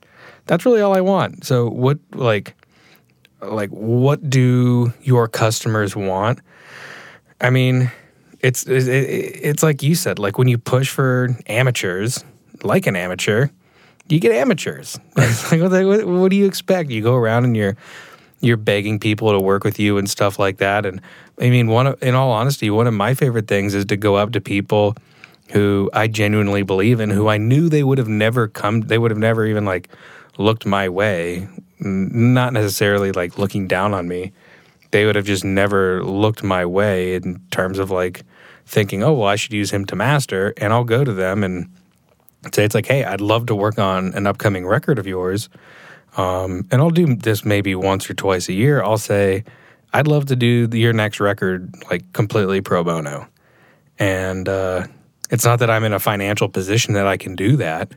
that's 0.46 0.66
really 0.66 0.80
all 0.80 0.94
I 0.94 1.00
want. 1.00 1.44
So 1.44 1.68
what 1.68 1.98
like 2.14 2.54
like 3.40 3.70
what 3.70 4.28
do 4.28 4.92
your 5.02 5.28
customers 5.28 5.96
want? 5.96 6.40
I 7.40 7.50
mean, 7.50 7.90
it's 8.40 8.64
it's 8.66 9.62
like 9.62 9.82
you 9.82 9.94
said, 9.94 10.18
like 10.18 10.38
when 10.38 10.48
you 10.48 10.58
push 10.58 10.90
for 10.90 11.36
amateurs, 11.46 12.24
like 12.62 12.86
an 12.86 12.96
amateur, 12.96 13.48
you 14.10 14.20
get 14.20 14.32
amateurs. 14.32 14.98
Like, 15.50 15.60
what, 15.60 16.06
what, 16.06 16.30
do 16.30 16.36
you 16.36 16.46
expect? 16.46 16.90
You 16.90 17.02
go 17.02 17.14
around 17.14 17.44
and 17.44 17.56
you're 17.56 17.76
you're 18.40 18.56
begging 18.56 18.98
people 18.98 19.32
to 19.32 19.40
work 19.40 19.64
with 19.64 19.78
you 19.78 19.98
and 19.98 20.08
stuff 20.08 20.38
like 20.38 20.58
that. 20.58 20.86
And 20.86 21.00
I 21.40 21.50
mean, 21.50 21.66
one 21.66 21.88
of, 21.88 22.02
in 22.02 22.14
all 22.14 22.30
honesty, 22.30 22.70
one 22.70 22.86
of 22.86 22.94
my 22.94 23.14
favorite 23.14 23.46
things 23.48 23.74
is 23.74 23.84
to 23.86 23.96
go 23.96 24.16
up 24.16 24.32
to 24.32 24.40
people 24.40 24.96
who 25.50 25.90
I 25.92 26.06
genuinely 26.06 26.62
believe 26.62 27.00
in, 27.00 27.10
who 27.10 27.28
I 27.28 27.36
knew 27.36 27.68
they 27.68 27.82
would 27.82 27.98
have 27.98 28.08
never 28.08 28.48
come, 28.48 28.82
they 28.82 28.96
would 28.96 29.10
have 29.10 29.18
never 29.18 29.44
even 29.46 29.64
like 29.64 29.88
looked 30.38 30.64
my 30.64 30.88
way, 30.88 31.48
not 31.80 32.52
necessarily 32.52 33.12
like 33.12 33.36
looking 33.36 33.66
down 33.66 33.92
on 33.92 34.08
me. 34.08 34.32
They 34.90 35.04
would 35.04 35.16
have 35.16 35.26
just 35.26 35.44
never 35.44 36.02
looked 36.02 36.42
my 36.42 36.64
way 36.64 37.14
in 37.14 37.40
terms 37.50 37.78
of 37.78 37.90
like 37.90 38.22
thinking, 38.64 39.02
oh, 39.02 39.12
well, 39.12 39.28
I 39.28 39.36
should 39.36 39.52
use 39.52 39.70
him 39.70 39.84
to 39.86 39.96
master. 39.96 40.54
And 40.56 40.72
I'll 40.72 40.84
go 40.84 41.04
to 41.04 41.12
them 41.12 41.44
and 41.44 41.68
say, 42.52 42.64
it's 42.64 42.74
like, 42.74 42.86
hey, 42.86 43.04
I'd 43.04 43.20
love 43.20 43.46
to 43.46 43.54
work 43.54 43.78
on 43.78 44.14
an 44.14 44.26
upcoming 44.26 44.66
record 44.66 44.98
of 44.98 45.06
yours. 45.06 45.48
Um, 46.16 46.66
and 46.70 46.80
I'll 46.80 46.90
do 46.90 47.14
this 47.14 47.44
maybe 47.44 47.74
once 47.74 48.08
or 48.10 48.14
twice 48.14 48.48
a 48.48 48.52
year. 48.52 48.82
I'll 48.82 48.98
say, 48.98 49.44
I'd 49.92 50.06
love 50.06 50.26
to 50.26 50.36
do 50.36 50.68
your 50.72 50.92
next 50.92 51.20
record 51.20 51.72
like 51.90 52.12
completely 52.12 52.60
pro 52.60 52.82
bono. 52.84 53.28
And 53.98 54.48
uh, 54.48 54.86
it's 55.30 55.44
not 55.44 55.58
that 55.58 55.70
I'm 55.70 55.84
in 55.84 55.92
a 55.92 55.98
financial 55.98 56.48
position 56.48 56.94
that 56.94 57.06
I 57.06 57.16
can 57.16 57.36
do 57.36 57.56
that, 57.56 57.92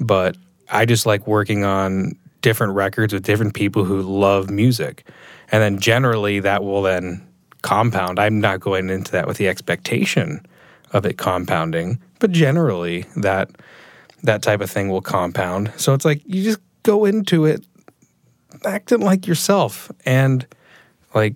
but 0.00 0.36
I 0.70 0.84
just 0.86 1.06
like 1.06 1.26
working 1.26 1.64
on 1.64 2.12
different 2.40 2.74
records 2.74 3.12
with 3.12 3.24
different 3.24 3.54
people 3.54 3.84
who 3.84 4.02
love 4.02 4.50
music. 4.50 5.08
And 5.50 5.62
then 5.62 5.78
generally 5.78 6.40
that 6.40 6.62
will 6.62 6.82
then 6.82 7.26
compound. 7.62 8.18
I'm 8.18 8.40
not 8.40 8.60
going 8.60 8.90
into 8.90 9.12
that 9.12 9.26
with 9.26 9.38
the 9.38 9.48
expectation 9.48 10.44
of 10.94 11.04
it 11.04 11.18
compounding, 11.18 12.00
but 12.20 12.30
generally 12.30 13.04
that 13.16 13.50
that 14.22 14.40
type 14.40 14.62
of 14.62 14.70
thing 14.70 14.88
will 14.88 15.02
compound. 15.02 15.70
So 15.76 15.92
it's 15.92 16.06
like 16.06 16.22
you 16.24 16.42
just 16.42 16.60
go 16.82 17.04
into 17.04 17.44
it 17.44 17.66
acting 18.64 19.00
like 19.00 19.26
yourself 19.26 19.92
and 20.06 20.46
like 21.14 21.34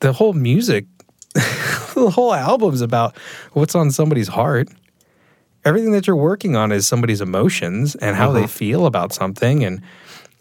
the 0.00 0.14
whole 0.14 0.32
music 0.32 0.86
the 1.34 2.10
whole 2.14 2.32
album's 2.32 2.80
about 2.80 3.16
what's 3.52 3.74
on 3.74 3.90
somebody's 3.90 4.28
heart. 4.28 4.68
Everything 5.64 5.92
that 5.92 6.06
you're 6.06 6.16
working 6.16 6.54
on 6.54 6.70
is 6.70 6.86
somebody's 6.86 7.20
emotions 7.20 7.96
and 7.96 8.16
how 8.16 8.30
they 8.30 8.40
mm-hmm. 8.40 8.48
feel 8.48 8.86
about 8.86 9.12
something 9.12 9.64
and 9.64 9.82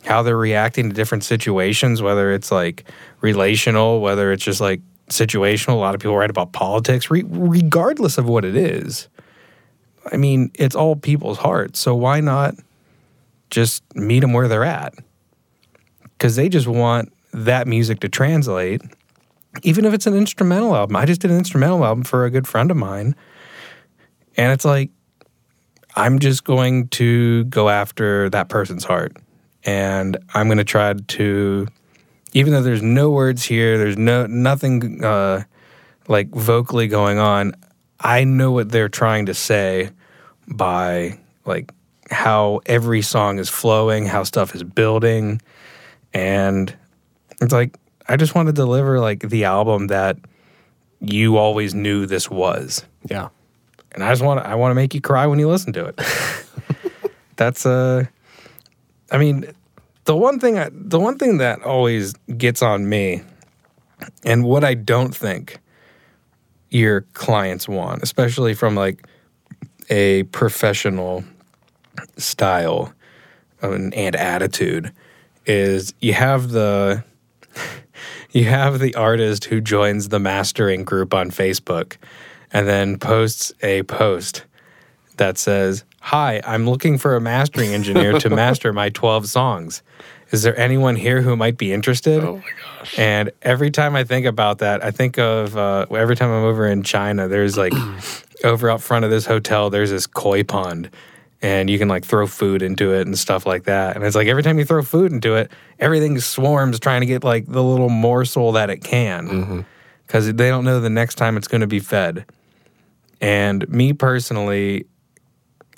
how 0.06 0.22
they're 0.22 0.38
reacting 0.38 0.90
to 0.90 0.96
different 0.96 1.24
situations, 1.24 2.02
whether 2.02 2.32
it's 2.32 2.52
like 2.52 2.84
relational, 3.22 4.02
whether 4.02 4.32
it's 4.32 4.44
just 4.44 4.62
like 4.62 4.82
situational. 5.10 5.74
A 5.74 5.78
lot 5.78 5.96
of 5.96 6.02
people 6.02 6.18
write 6.18 6.30
about 6.30 6.54
politics, 6.54 7.12
re- 7.12 7.26
regardless 7.28 8.18
of 8.18 8.28
what 8.28 8.46
it 8.46 8.56
is. 8.56 9.08
I 10.12 10.18
mean, 10.18 10.52
it's 10.56 10.76
all 10.76 10.96
people's 10.96 11.38
hearts. 11.38 11.80
So 11.80 11.96
why 11.96 12.20
not 12.20 12.56
just 13.50 13.84
meet 13.96 14.20
them 14.20 14.34
where 14.34 14.48
they're 14.48 14.64
at? 14.64 14.94
Because 16.04 16.36
they 16.36 16.50
just 16.50 16.68
want 16.68 17.14
that 17.34 17.68
music 17.68 18.00
to 18.02 18.10
translate 18.10 18.82
even 19.62 19.86
if 19.86 19.94
it's 19.94 20.08
an 20.08 20.16
instrumental 20.16 20.76
album. 20.76 20.96
I 20.96 21.06
just 21.06 21.22
did 21.22 21.30
an 21.30 21.38
instrumental 21.38 21.86
album 21.86 22.04
for 22.04 22.26
a 22.26 22.32
good 22.32 22.48
friend 22.48 22.72
of 22.72 22.78
mine. 22.78 23.16
And 24.36 24.52
it's 24.52 24.66
like, 24.66 24.90
I'm 25.96 26.18
just 26.18 26.44
going 26.44 26.88
to 26.90 27.44
go 27.46 27.70
after 27.70 28.30
that 28.32 28.50
person's 28.50 28.84
heart. 28.84 29.16
And 29.64 30.18
I'm 30.34 30.48
going 30.48 30.58
to 30.58 30.64
try 30.64 30.94
to, 30.94 31.68
even 32.34 32.54
though 32.54 32.62
there's 32.62 32.82
no 32.82 33.10
words 33.12 33.44
here, 33.44 33.78
there's 33.78 33.98
no 33.98 34.26
nothing 34.26 35.04
uh, 35.04 35.44
like 36.08 36.30
vocally 36.30 36.88
going 36.88 37.20
on. 37.20 37.54
I 38.00 38.24
know 38.24 38.52
what 38.52 38.70
they're 38.70 38.90
trying 38.90 39.28
to 39.28 39.34
say 39.34 39.92
by 40.48 41.20
like 41.46 41.72
how 42.10 42.62
every 42.66 43.02
song 43.02 43.40
is 43.40 43.50
flowing, 43.50 44.06
how 44.06 44.24
stuff 44.24 44.56
is 44.56 44.64
building, 44.64 45.42
and 46.14 46.76
it's 47.40 47.54
like 47.54 47.78
I 48.08 48.18
just 48.18 48.36
want 48.36 48.48
to 48.48 48.54
deliver 48.54 49.00
like 49.00 49.22
the 49.30 49.46
album 49.46 49.88
that 49.88 50.18
you 51.00 51.38
always 51.38 51.74
knew 51.74 52.06
this 52.06 52.30
was. 52.30 52.84
Yeah. 53.10 53.30
And 53.94 54.04
I 54.04 54.12
just 54.12 54.24
want 54.24 54.42
to, 54.42 54.48
I 54.48 54.56
want 54.56 54.72
to 54.72 54.76
make 54.76 54.94
you 54.94 55.02
cry 55.02 55.28
when 55.28 55.38
you 55.38 55.48
listen 55.48 55.74
to 55.74 55.86
it. 55.86 57.12
That's 57.36 57.66
uh 57.66 58.06
I 59.12 59.18
mean, 59.18 59.46
the 60.06 60.16
one 60.16 60.40
thing 60.40 60.58
I, 60.58 60.70
the 60.72 61.00
one 61.00 61.18
thing 61.18 61.38
that 61.38 61.62
always 61.64 62.14
gets 62.38 62.62
on 62.62 62.90
me 62.90 63.22
and 64.24 64.44
what 64.44 64.64
I 64.64 64.74
don't 64.74 65.16
think 65.16 65.60
your 66.70 67.02
clients 67.14 67.68
want, 67.68 68.04
especially 68.04 68.54
from 68.54 68.76
like 68.76 69.06
a 69.90 70.24
professional 70.24 71.24
style 72.18 72.94
and, 73.62 73.94
and 73.94 74.16
attitude 74.16 74.92
is 75.46 75.94
you 76.00 76.14
have 76.14 76.50
the 76.50 77.04
you 78.32 78.46
have 78.46 78.80
the 78.80 78.96
artist 78.96 79.46
who 79.46 79.62
joins 79.62 80.10
the 80.10 80.20
mastering 80.20 80.84
group 80.84 81.14
on 81.14 81.30
Facebook 81.32 81.98
and 82.52 82.68
then 82.68 82.98
posts 82.98 83.54
a 83.62 83.84
post 83.84 84.46
that 85.18 85.38
says, 85.38 85.84
Hi, 86.02 86.42
I'm 86.46 86.70
looking 86.70 86.98
for 86.98 87.16
a 87.16 87.22
mastering 87.22 87.74
engineer 87.74 88.20
to 88.20 88.30
master 88.36 88.74
my 88.74 88.90
12 88.90 89.28
songs. 89.28 89.82
Is 90.32 90.42
there 90.44 90.58
anyone 90.60 90.96
here 90.96 91.22
who 91.22 91.36
might 91.36 91.58
be 91.58 91.72
interested? 91.72 92.24
Oh 92.24 92.38
my 92.38 92.44
gosh. 92.80 93.00
And 93.00 93.32
every 93.42 93.72
time 93.72 93.96
I 93.96 94.04
think 94.04 94.26
about 94.26 94.58
that, 94.60 94.84
I 94.84 94.92
think 94.92 95.18
of 95.20 95.56
uh, 95.56 95.86
every 95.92 96.16
time 96.16 96.32
I'm 96.32 96.44
over 96.44 96.68
in 96.68 96.84
China, 96.84 97.28
there's 97.28 97.56
like 97.58 97.74
over 98.44 98.70
out 98.70 98.82
front 98.82 99.06
of 99.06 99.12
this 99.12 99.26
hotel, 99.26 99.70
there's 99.70 99.92
this 99.92 100.08
koi 100.08 100.44
pond 100.44 100.90
and 101.44 101.70
you 101.70 101.78
can 101.78 101.90
like 101.90 102.06
throw 102.06 102.26
food 102.26 102.62
into 102.62 102.94
it 102.94 103.06
and 103.06 103.20
stuff 103.20 103.46
like 103.46 103.66
that. 103.66 103.96
And 103.96 104.06
it's 104.06 104.16
like 104.16 104.28
every 104.28 104.44
time 104.44 104.58
you 104.58 104.66
throw 104.66 104.82
food 104.82 105.12
into 105.12 105.36
it, 105.36 105.52
everything 105.78 106.18
swarms 106.20 106.80
trying 106.80 107.02
to 107.02 107.06
get 107.06 107.24
like 107.24 107.46
the 107.46 107.62
little 107.62 107.90
morsel 107.90 108.54
that 108.54 108.70
it 108.70 108.78
can 108.78 109.66
because 110.08 110.34
they 110.34 110.50
don't 110.50 110.64
know 110.64 110.80
the 110.80 110.90
next 110.90 111.16
time 111.16 111.36
it's 111.36 111.50
going 111.50 111.62
to 111.62 111.68
be 111.68 111.80
fed. 111.80 112.26
And 113.20 113.68
me 113.70 113.92
personally, 113.92 114.86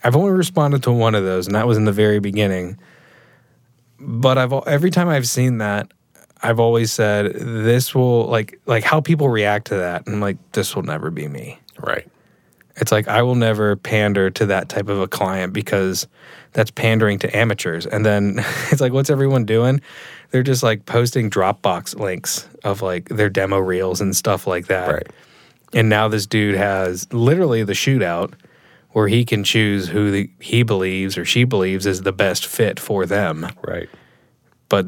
I've 0.06 0.16
only 0.16 0.34
responded 0.34 0.84
to 0.84 0.92
one 0.92 1.16
of 1.16 1.24
those, 1.24 1.48
and 1.48 1.56
that 1.56 1.66
was 1.66 1.80
in 1.80 1.86
the 1.86 1.92
very 1.92 2.20
beginning. 2.20 2.78
But 4.00 4.38
I've 4.38 4.54
every 4.68 4.92
time 4.92 5.10
I've 5.10 5.28
seen 5.28 5.58
that, 5.58 5.92
I've 6.44 6.60
always 6.60 6.92
said 6.92 7.34
this 7.34 7.96
will 7.96 8.28
like 8.28 8.62
like 8.68 8.84
how 8.84 9.02
people 9.02 9.30
react 9.30 9.68
to 9.68 9.78
that, 9.78 10.06
and 10.06 10.16
I'm 10.16 10.22
like 10.22 10.38
this 10.52 10.76
will 10.76 10.84
never 10.84 11.10
be 11.10 11.28
me. 11.28 11.60
Right. 11.80 12.08
It's 12.76 12.92
like 12.92 13.08
I 13.08 13.24
will 13.24 13.34
never 13.34 13.76
pander 13.78 14.30
to 14.30 14.46
that 14.46 14.70
type 14.70 14.90
of 14.90 15.02
a 15.02 15.08
client 15.08 15.54
because 15.54 16.08
that's 16.52 16.70
pandering 16.70 17.18
to 17.20 17.36
amateurs. 17.36 17.88
And 17.88 18.06
then 18.06 18.36
it's 18.72 18.82
like, 18.82 18.94
what's 18.94 19.10
everyone 19.10 19.44
doing? 19.46 19.82
They're 20.30 20.44
just 20.44 20.62
like 20.62 20.86
posting 20.86 21.32
Dropbox 21.32 21.98
links 21.98 22.48
of 22.64 22.84
like 22.84 23.10
their 23.10 23.30
demo 23.30 23.58
reels 23.58 24.02
and 24.02 24.16
stuff 24.16 24.46
like 24.46 24.68
that. 24.68 24.94
Right. 24.94 25.08
And 25.74 25.90
now 25.90 26.08
this 26.10 26.28
dude 26.28 26.56
has 26.56 27.12
literally 27.12 27.64
the 27.64 27.74
shootout 27.74 28.34
where 28.96 29.10
he 29.10 29.26
can 29.26 29.44
choose 29.44 29.90
who 29.90 30.10
the, 30.10 30.30
he 30.40 30.64
believes 30.64 31.18
or 31.18 31.26
she 31.26 31.44
believes 31.44 31.86
is 31.86 32.04
the 32.04 32.14
best 32.14 32.46
fit 32.46 32.80
for 32.80 33.06
them. 33.06 33.46
Right. 33.62 33.90
But 34.70 34.86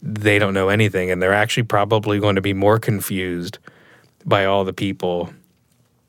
they 0.00 0.38
don't 0.38 0.54
know 0.54 0.68
anything. 0.68 1.10
And 1.10 1.20
they're 1.20 1.34
actually 1.34 1.64
probably 1.64 2.20
going 2.20 2.36
to 2.36 2.40
be 2.40 2.54
more 2.54 2.78
confused 2.78 3.58
by 4.24 4.44
all 4.44 4.62
the 4.62 4.72
people 4.72 5.34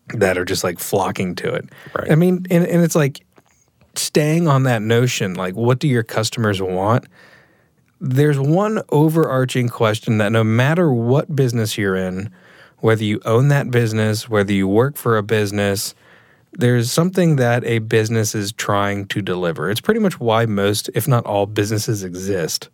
that 0.09 0.37
are 0.37 0.45
just 0.45 0.63
like 0.63 0.77
flocking 0.77 1.33
to 1.33 1.51
it. 1.51 1.67
Right. 1.95 2.11
I 2.11 2.15
mean, 2.15 2.45
and, 2.51 2.63
and 2.63 2.83
it's 2.83 2.93
like 2.93 3.25
staying 3.95 4.47
on 4.47 4.61
that 4.63 4.83
notion 4.83 5.33
like, 5.33 5.55
what 5.55 5.79
do 5.79 5.87
your 5.87 6.03
customers 6.03 6.61
want? 6.61 7.07
There's 7.99 8.39
one 8.39 8.83
overarching 8.89 9.67
question 9.67 10.19
that 10.19 10.31
no 10.31 10.43
matter 10.43 10.93
what 10.93 11.35
business 11.35 11.75
you're 11.75 11.95
in, 11.95 12.31
whether 12.81 13.03
you 13.03 13.19
own 13.25 13.47
that 13.47 13.71
business, 13.71 14.29
whether 14.29 14.53
you 14.53 14.67
work 14.67 14.95
for 14.95 15.17
a 15.17 15.23
business, 15.23 15.95
there's 16.53 16.91
something 16.91 17.37
that 17.37 17.63
a 17.65 17.79
business 17.79 18.35
is 18.35 18.51
trying 18.51 19.05
to 19.07 19.21
deliver. 19.21 19.69
It's 19.69 19.81
pretty 19.81 19.99
much 19.99 20.19
why 20.19 20.45
most, 20.45 20.89
if 20.93 21.07
not 21.07 21.25
all, 21.25 21.45
businesses 21.45 22.03
exist. 22.03 22.69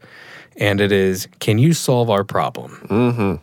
And 0.56 0.82
it 0.82 0.92
is 0.92 1.28
can 1.40 1.60
you 1.60 1.74
solve 1.74 2.10
our 2.10 2.24
problem? 2.24 2.88
Mm-hmm. 2.90 3.36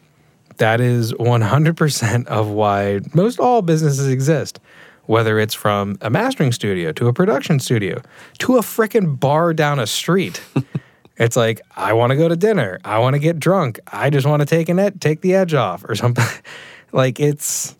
That 0.57 0.81
is 0.81 1.13
100% 1.15 2.27
of 2.27 2.49
why 2.49 3.01
most 3.13 3.41
all 3.41 3.63
businesses 3.63 4.09
exist. 4.09 4.61
Whether 5.07 5.39
it's 5.39 5.55
from 5.55 5.99
a 6.01 6.09
mastering 6.09 6.51
studio 6.53 6.91
to 6.93 7.09
a 7.09 7.13
production 7.13 7.61
studio 7.61 8.01
to 8.39 8.57
a 8.57 8.61
frickin' 8.61 9.21
bar 9.21 9.53
down 9.53 9.79
a 9.79 9.87
street. 9.87 10.43
it's 11.19 11.37
like, 11.37 11.61
I 11.77 11.93
want 11.93 12.11
to 12.11 12.17
go 12.17 12.27
to 12.27 12.37
dinner. 12.37 12.81
I 12.85 12.99
want 12.99 13.15
to 13.15 13.21
get 13.21 13.39
drunk. 13.39 13.79
I 13.87 14.09
just 14.09 14.27
want 14.27 14.41
to 14.41 14.47
take 14.47 14.69
an 14.71 14.79
ed- 14.79 15.03
take 15.03 15.21
the 15.21 15.35
edge 15.35 15.53
off 15.53 15.85
or 15.87 15.95
something. 15.95 16.25
like 16.93 17.21
it's 17.21 17.77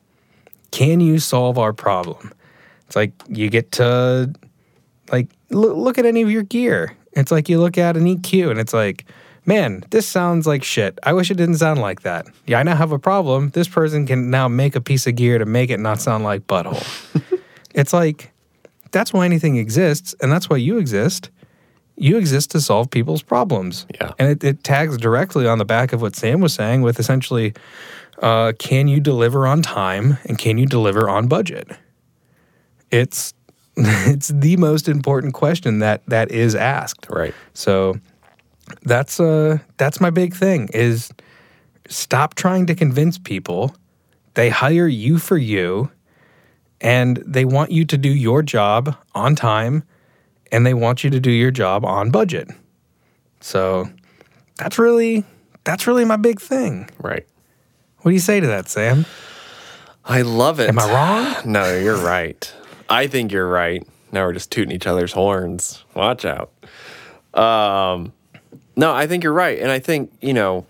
can 0.71 1.01
you 1.01 1.19
solve 1.19 1.57
our 1.57 1.73
problem? 1.73 2.33
It's 2.95 2.97
like 2.97 3.37
you 3.37 3.51
get 3.51 3.73
to 3.73 4.33
like 5.11 5.29
look, 5.51 5.77
look 5.77 5.99
at 5.99 6.07
any 6.07 6.23
of 6.23 6.31
your 6.31 6.45
gear. 6.45 6.97
It's 7.15 7.33
like 7.33 7.49
you 7.49 7.59
look 7.59 7.77
at 7.77 7.97
an 7.97 8.05
EQ 8.05 8.53
and 8.53 8.61
it's 8.61 8.73
like, 8.73 9.05
man, 9.47 9.85
this 9.91 10.07
sounds 10.07 10.47
like 10.47 10.63
shit. 10.63 10.97
I 11.03 11.13
wish 11.13 11.29
it 11.29 11.35
didn't 11.35 11.57
sound 11.57 11.81
like 11.81 12.03
that. 12.03 12.27
Yeah, 12.47 12.61
I 12.61 12.63
now 12.63 12.77
have 12.77 12.93
a 12.93 12.99
problem. 13.01 13.51
This 13.51 13.67
person 13.67 14.07
can 14.07 14.31
now 14.31 14.47
make 14.47 14.77
a 14.77 14.81
piece 14.81 15.09
of 15.09 15.17
gear 15.17 15.39
to 15.39 15.45
make 15.45 15.71
it 15.71 15.81
not 15.81 16.01
sound 16.01 16.23
like 16.23 16.47
butthole. 16.47 16.87
it's 17.75 17.93
like 17.93 18.33
that's 18.93 19.13
why 19.13 19.25
anything 19.25 19.57
exists, 19.57 20.15
and 20.21 20.31
that's 20.31 20.49
why 20.49 20.57
you 20.57 20.79
exist. 20.79 21.31
You 21.97 22.17
exist 22.17 22.53
to 22.53 22.61
solve 22.61 22.91
people's 22.91 23.23
problems. 23.23 23.87
Yeah. 24.01 24.13
And 24.21 24.29
it, 24.29 24.45
it 24.45 24.63
tags 24.63 24.99
directly 24.99 25.49
on 25.49 25.59
the 25.59 25.65
back 25.65 25.93
of 25.93 26.01
what 26.01 26.15
Sam 26.15 26.41
was 26.41 26.55
saying 26.55 26.83
with 26.83 27.01
essentially 27.01 27.55
uh, 28.23 28.53
can 28.61 28.87
you 28.87 29.01
deliver 29.01 29.49
on 29.49 29.63
time 29.63 30.19
and 30.27 30.39
can 30.39 30.59
you 30.59 30.67
deliver 30.67 31.09
on 31.09 31.27
budget? 31.27 31.77
It's 32.95 33.35
it's 33.77 34.29
the 34.29 34.57
most 34.57 34.89
important 34.89 35.35
question 35.35 35.81
that 35.81 36.07
that 36.07 36.31
is 36.31 36.55
asked. 36.55 37.07
Right. 37.11 37.35
So 37.55 37.97
that's 38.83 39.19
uh 39.19 39.59
that's 39.77 40.01
my 40.01 40.11
big 40.11 40.35
thing 40.35 40.69
is 40.73 41.11
stop 41.89 42.35
trying 42.35 42.67
to 42.67 42.75
convince 42.75 43.19
people. 43.19 43.75
They 44.35 44.49
hire 44.49 44.87
you 44.87 45.19
for 45.19 45.37
you 45.37 45.91
and 46.81 47.17
they 47.27 47.45
want 47.45 47.73
you 47.73 47.85
to 47.85 47.99
do 47.99 48.09
your 48.09 48.43
job 48.43 48.97
on 49.15 49.35
time 49.35 49.83
and 50.53 50.65
they 50.65 50.75
want 50.75 51.03
you 51.03 51.11
to 51.11 51.19
do 51.19 51.31
your 51.31 51.51
job 51.51 51.85
on 51.85 52.11
budget. 52.11 52.49
So 53.41 53.89
that's 54.57 54.79
really 54.79 55.25
that's 55.65 55.89
really 55.89 56.05
my 56.05 56.17
big 56.17 56.41
thing. 56.41 56.89
Right. 57.01 57.27
What 57.99 58.11
do 58.11 58.15
you 58.15 58.21
say 58.21 58.39
to 58.39 58.47
that, 58.47 58.69
Sam? 58.69 59.05
I 60.05 60.23
love 60.23 60.61
it. 60.61 60.69
Am 60.69 60.79
I 60.79 60.93
wrong? 60.93 61.35
No, 61.45 61.77
you're 61.77 61.97
right. 61.97 62.53
I 62.89 63.07
think 63.07 63.33
you're 63.33 63.49
right. 63.49 63.87
Now 64.13 64.27
we're 64.27 64.33
just 64.33 64.51
tooting 64.51 64.75
each 64.75 64.87
other's 64.87 65.13
horns. 65.13 65.85
Watch 65.95 66.25
out. 66.25 66.53
Um, 67.35 68.13
no, 68.77 68.93
I 68.93 69.07
think 69.07 69.25
you're 69.25 69.33
right, 69.33 69.59
and 69.59 69.71
I 69.71 69.79
think 69.79 70.13
you 70.21 70.35
know, 70.35 70.67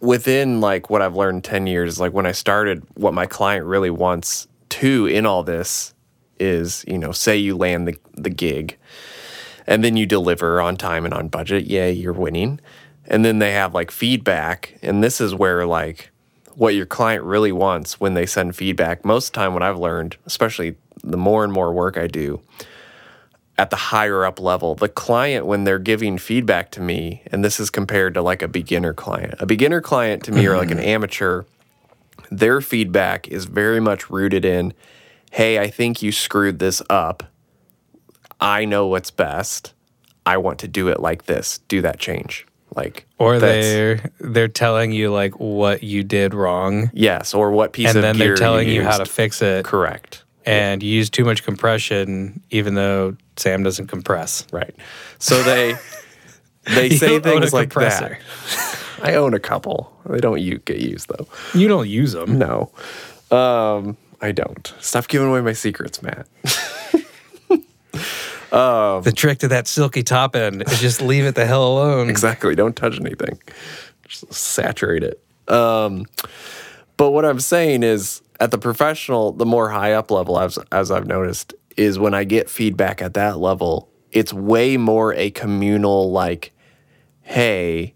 within 0.00 0.60
like 0.60 0.90
what 0.90 1.02
I've 1.02 1.16
learned 1.16 1.44
ten 1.44 1.66
years, 1.66 2.00
like 2.00 2.12
when 2.12 2.26
I 2.26 2.32
started, 2.32 2.82
what 2.94 3.14
my 3.14 3.26
client 3.26 3.66
really 3.66 3.90
wants 3.90 4.48
to 4.70 5.06
in 5.06 5.26
all 5.26 5.42
this 5.42 5.94
is 6.40 6.84
you 6.88 6.98
know, 6.98 7.12
say 7.12 7.36
you 7.36 7.56
land 7.56 7.86
the 7.88 7.96
the 8.14 8.30
gig, 8.30 8.78
and 9.66 9.84
then 9.84 9.96
you 9.96 10.06
deliver 10.06 10.60
on 10.60 10.76
time 10.76 11.04
and 11.04 11.12
on 11.14 11.28
budget. 11.28 11.66
Yeah, 11.66 11.88
you're 11.88 12.12
winning, 12.12 12.60
and 13.06 13.24
then 13.24 13.38
they 13.38 13.52
have 13.52 13.74
like 13.74 13.90
feedback, 13.90 14.78
and 14.82 15.04
this 15.04 15.20
is 15.20 15.34
where 15.34 15.66
like 15.66 16.10
what 16.56 16.74
your 16.74 16.86
client 16.86 17.24
really 17.24 17.52
wants 17.52 18.00
when 18.00 18.14
they 18.14 18.26
send 18.26 18.56
feedback. 18.56 19.04
Most 19.04 19.28
of 19.28 19.32
the 19.32 19.40
time, 19.40 19.54
what 19.54 19.62
I've 19.62 19.78
learned, 19.78 20.16
especially 20.26 20.76
the 21.02 21.16
more 21.16 21.44
and 21.44 21.52
more 21.52 21.72
work 21.72 21.96
I 21.96 22.06
do 22.06 22.40
at 23.56 23.70
the 23.70 23.76
higher 23.76 24.24
up 24.24 24.40
level, 24.40 24.74
the 24.74 24.88
client, 24.88 25.46
when 25.46 25.64
they're 25.64 25.78
giving 25.78 26.18
feedback 26.18 26.70
to 26.72 26.80
me, 26.80 27.22
and 27.30 27.44
this 27.44 27.60
is 27.60 27.70
compared 27.70 28.14
to 28.14 28.22
like 28.22 28.42
a 28.42 28.48
beginner 28.48 28.92
client, 28.92 29.34
a 29.38 29.46
beginner 29.46 29.80
client 29.80 30.24
to 30.24 30.32
me 30.32 30.46
or 30.46 30.56
like 30.56 30.70
an 30.70 30.78
mm-hmm. 30.78 30.88
amateur, 30.88 31.44
their 32.30 32.60
feedback 32.60 33.28
is 33.28 33.44
very 33.44 33.80
much 33.80 34.10
rooted 34.10 34.44
in, 34.44 34.72
hey, 35.30 35.60
I 35.60 35.68
think 35.68 36.02
you 36.02 36.10
screwed 36.10 36.58
this 36.58 36.82
up. 36.90 37.22
I 38.40 38.64
know 38.64 38.88
what's 38.88 39.10
best. 39.10 39.72
I 40.26 40.38
want 40.38 40.58
to 40.60 40.68
do 40.68 40.88
it 40.88 41.00
like 41.00 41.26
this. 41.26 41.58
Do 41.68 41.80
that 41.82 41.98
change. 41.98 42.46
Like, 42.74 43.06
Or 43.18 43.38
they're 43.38 44.10
they're 44.20 44.48
telling 44.48 44.90
you 44.92 45.12
like 45.12 45.38
what 45.38 45.82
you 45.82 46.02
did 46.02 46.34
wrong 46.34 46.90
yes, 46.92 47.32
or 47.34 47.52
what 47.52 47.72
piece 47.72 47.88
of 47.90 47.94
the 47.94 48.00
thing. 48.02 48.10
and 48.10 48.16
of 48.16 48.18
then 48.18 48.26
they're 48.28 48.36
telling 48.36 48.68
you 48.68 48.82
how 48.82 48.98
to 48.98 49.04
fix 49.06 49.40
it. 49.42 49.64
correct. 49.64 50.24
and 50.44 50.82
you 50.82 50.90
use 50.90 51.08
too 51.08 51.24
much 51.24 51.44
compression, 51.44 52.42
even 52.50 52.74
though 52.74 53.16
Sam 53.36 53.62
doesn't 53.62 53.86
compress. 53.86 54.46
Right. 54.52 54.74
So 55.18 55.40
they 55.44 55.74
they 56.64 56.90
say 56.96 57.18
don't 57.20 57.26
own 57.26 57.36
a 57.36 57.40
things 57.40 57.52
like 57.52 57.70
compressor. 57.70 58.18
that. 58.18 58.80
I 59.02 59.14
own 59.14 59.34
a 59.34 59.40
couple. 59.40 59.92
They 60.06 60.18
don't 60.20 60.40
u- 60.40 60.58
get 60.64 60.78
used 60.78 61.08
though. 61.08 61.26
You 61.54 61.68
don't 61.68 61.88
use 61.88 62.12
them. 62.12 62.38
No. 62.38 62.70
Um, 63.30 63.96
I 64.20 64.32
don't. 64.32 64.72
Stop 64.80 65.08
giving 65.08 65.28
away 65.28 65.42
my 65.42 65.52
secrets, 65.52 66.02
Matt. 66.02 66.26
The 68.54 69.12
trick 69.12 69.38
to 69.40 69.48
that 69.48 69.66
silky 69.66 70.02
top 70.02 70.36
end 70.36 70.62
is 70.62 70.80
just 70.80 71.02
leave 71.02 71.24
it 71.24 71.34
the 71.34 71.46
hell 71.46 71.66
alone. 71.66 72.08
Exactly. 72.08 72.54
Don't 72.54 72.76
touch 72.76 73.00
anything. 73.00 73.38
Just 74.06 74.32
saturate 74.32 75.02
it. 75.02 75.20
Um, 75.52 76.06
but 76.96 77.10
what 77.10 77.24
I'm 77.24 77.40
saying 77.40 77.82
is, 77.82 78.22
at 78.40 78.50
the 78.50 78.58
professional, 78.58 79.32
the 79.32 79.46
more 79.46 79.70
high 79.70 79.92
up 79.92 80.10
level, 80.10 80.38
as 80.38 80.58
as 80.70 80.90
I've 80.90 81.06
noticed, 81.06 81.54
is 81.76 81.98
when 81.98 82.14
I 82.14 82.24
get 82.24 82.48
feedback 82.48 83.02
at 83.02 83.14
that 83.14 83.38
level, 83.38 83.88
it's 84.12 84.32
way 84.32 84.76
more 84.76 85.12
a 85.14 85.30
communal 85.30 86.10
like, 86.12 86.52
hey, 87.22 87.94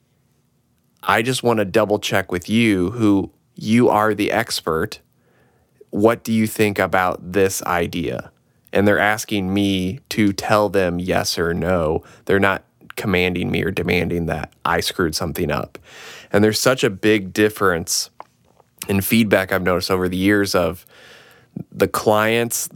I 1.02 1.22
just 1.22 1.42
want 1.42 1.58
to 1.58 1.64
double 1.64 1.98
check 1.98 2.32
with 2.32 2.48
you, 2.48 2.90
who 2.90 3.30
you 3.54 3.88
are 3.88 4.14
the 4.14 4.32
expert. 4.32 5.00
What 5.90 6.24
do 6.24 6.32
you 6.32 6.46
think 6.46 6.78
about 6.78 7.32
this 7.32 7.62
idea? 7.62 8.30
And 8.72 8.86
they're 8.86 8.98
asking 8.98 9.52
me 9.52 10.00
to 10.10 10.32
tell 10.32 10.68
them 10.68 10.98
yes 10.98 11.38
or 11.38 11.54
no. 11.54 12.02
They're 12.26 12.40
not 12.40 12.64
commanding 12.96 13.50
me 13.50 13.62
or 13.62 13.70
demanding 13.70 14.26
that 14.26 14.52
I 14.64 14.80
screwed 14.80 15.14
something 15.14 15.50
up. 15.50 15.78
And 16.32 16.44
there's 16.44 16.60
such 16.60 16.84
a 16.84 16.90
big 16.90 17.32
difference 17.32 18.10
in 18.88 19.00
feedback 19.00 19.52
I've 19.52 19.62
noticed 19.62 19.90
over 19.90 20.08
the 20.08 20.16
years 20.16 20.54
of 20.54 20.84
the 21.72 21.88
clients 21.88 22.68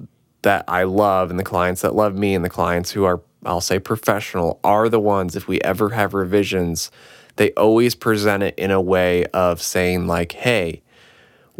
that 0.42 0.64
I 0.68 0.84
love 0.84 1.30
and 1.30 1.38
the 1.38 1.44
clients 1.44 1.82
that 1.82 1.94
love 1.94 2.16
me 2.16 2.34
and 2.34 2.44
the 2.44 2.50
clients 2.50 2.90
who 2.90 3.04
are, 3.04 3.20
I'll 3.44 3.60
say, 3.60 3.78
professional 3.78 4.60
are 4.64 4.88
the 4.88 5.00
ones, 5.00 5.36
if 5.36 5.46
we 5.46 5.60
ever 5.60 5.90
have 5.90 6.14
revisions, 6.14 6.90
they 7.36 7.52
always 7.52 7.94
present 7.94 8.42
it 8.42 8.54
in 8.58 8.70
a 8.70 8.80
way 8.80 9.24
of 9.26 9.62
saying, 9.62 10.06
like, 10.06 10.32
hey, 10.32 10.82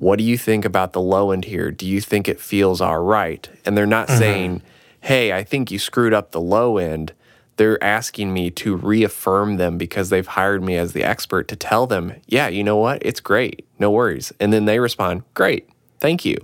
what 0.02 0.18
do 0.18 0.24
you 0.24 0.36
think 0.36 0.64
about 0.64 0.92
the 0.94 1.00
low 1.00 1.30
end 1.30 1.44
here? 1.44 1.70
Do 1.70 1.86
you 1.86 2.00
think 2.00 2.26
it 2.26 2.40
feels 2.40 2.80
all 2.80 2.98
right? 2.98 3.48
And 3.64 3.78
they're 3.78 3.86
not 3.86 4.08
mm-hmm. 4.08 4.18
saying, 4.18 4.62
hey, 5.00 5.32
I 5.32 5.44
think 5.44 5.70
you 5.70 5.78
screwed 5.78 6.12
up 6.12 6.32
the 6.32 6.40
low 6.40 6.76
end. 6.76 7.12
They're 7.54 7.82
asking 7.82 8.34
me 8.34 8.50
to 8.50 8.74
reaffirm 8.74 9.58
them 9.58 9.78
because 9.78 10.10
they've 10.10 10.26
hired 10.26 10.60
me 10.60 10.74
as 10.74 10.92
the 10.92 11.04
expert 11.04 11.46
to 11.48 11.56
tell 11.56 11.86
them, 11.86 12.14
yeah, 12.26 12.48
you 12.48 12.64
know 12.64 12.78
what? 12.78 13.00
It's 13.06 13.20
great. 13.20 13.64
No 13.78 13.92
worries. 13.92 14.32
And 14.40 14.52
then 14.52 14.64
they 14.64 14.80
respond, 14.80 15.22
great. 15.34 15.68
Thank 16.00 16.24
you. 16.24 16.36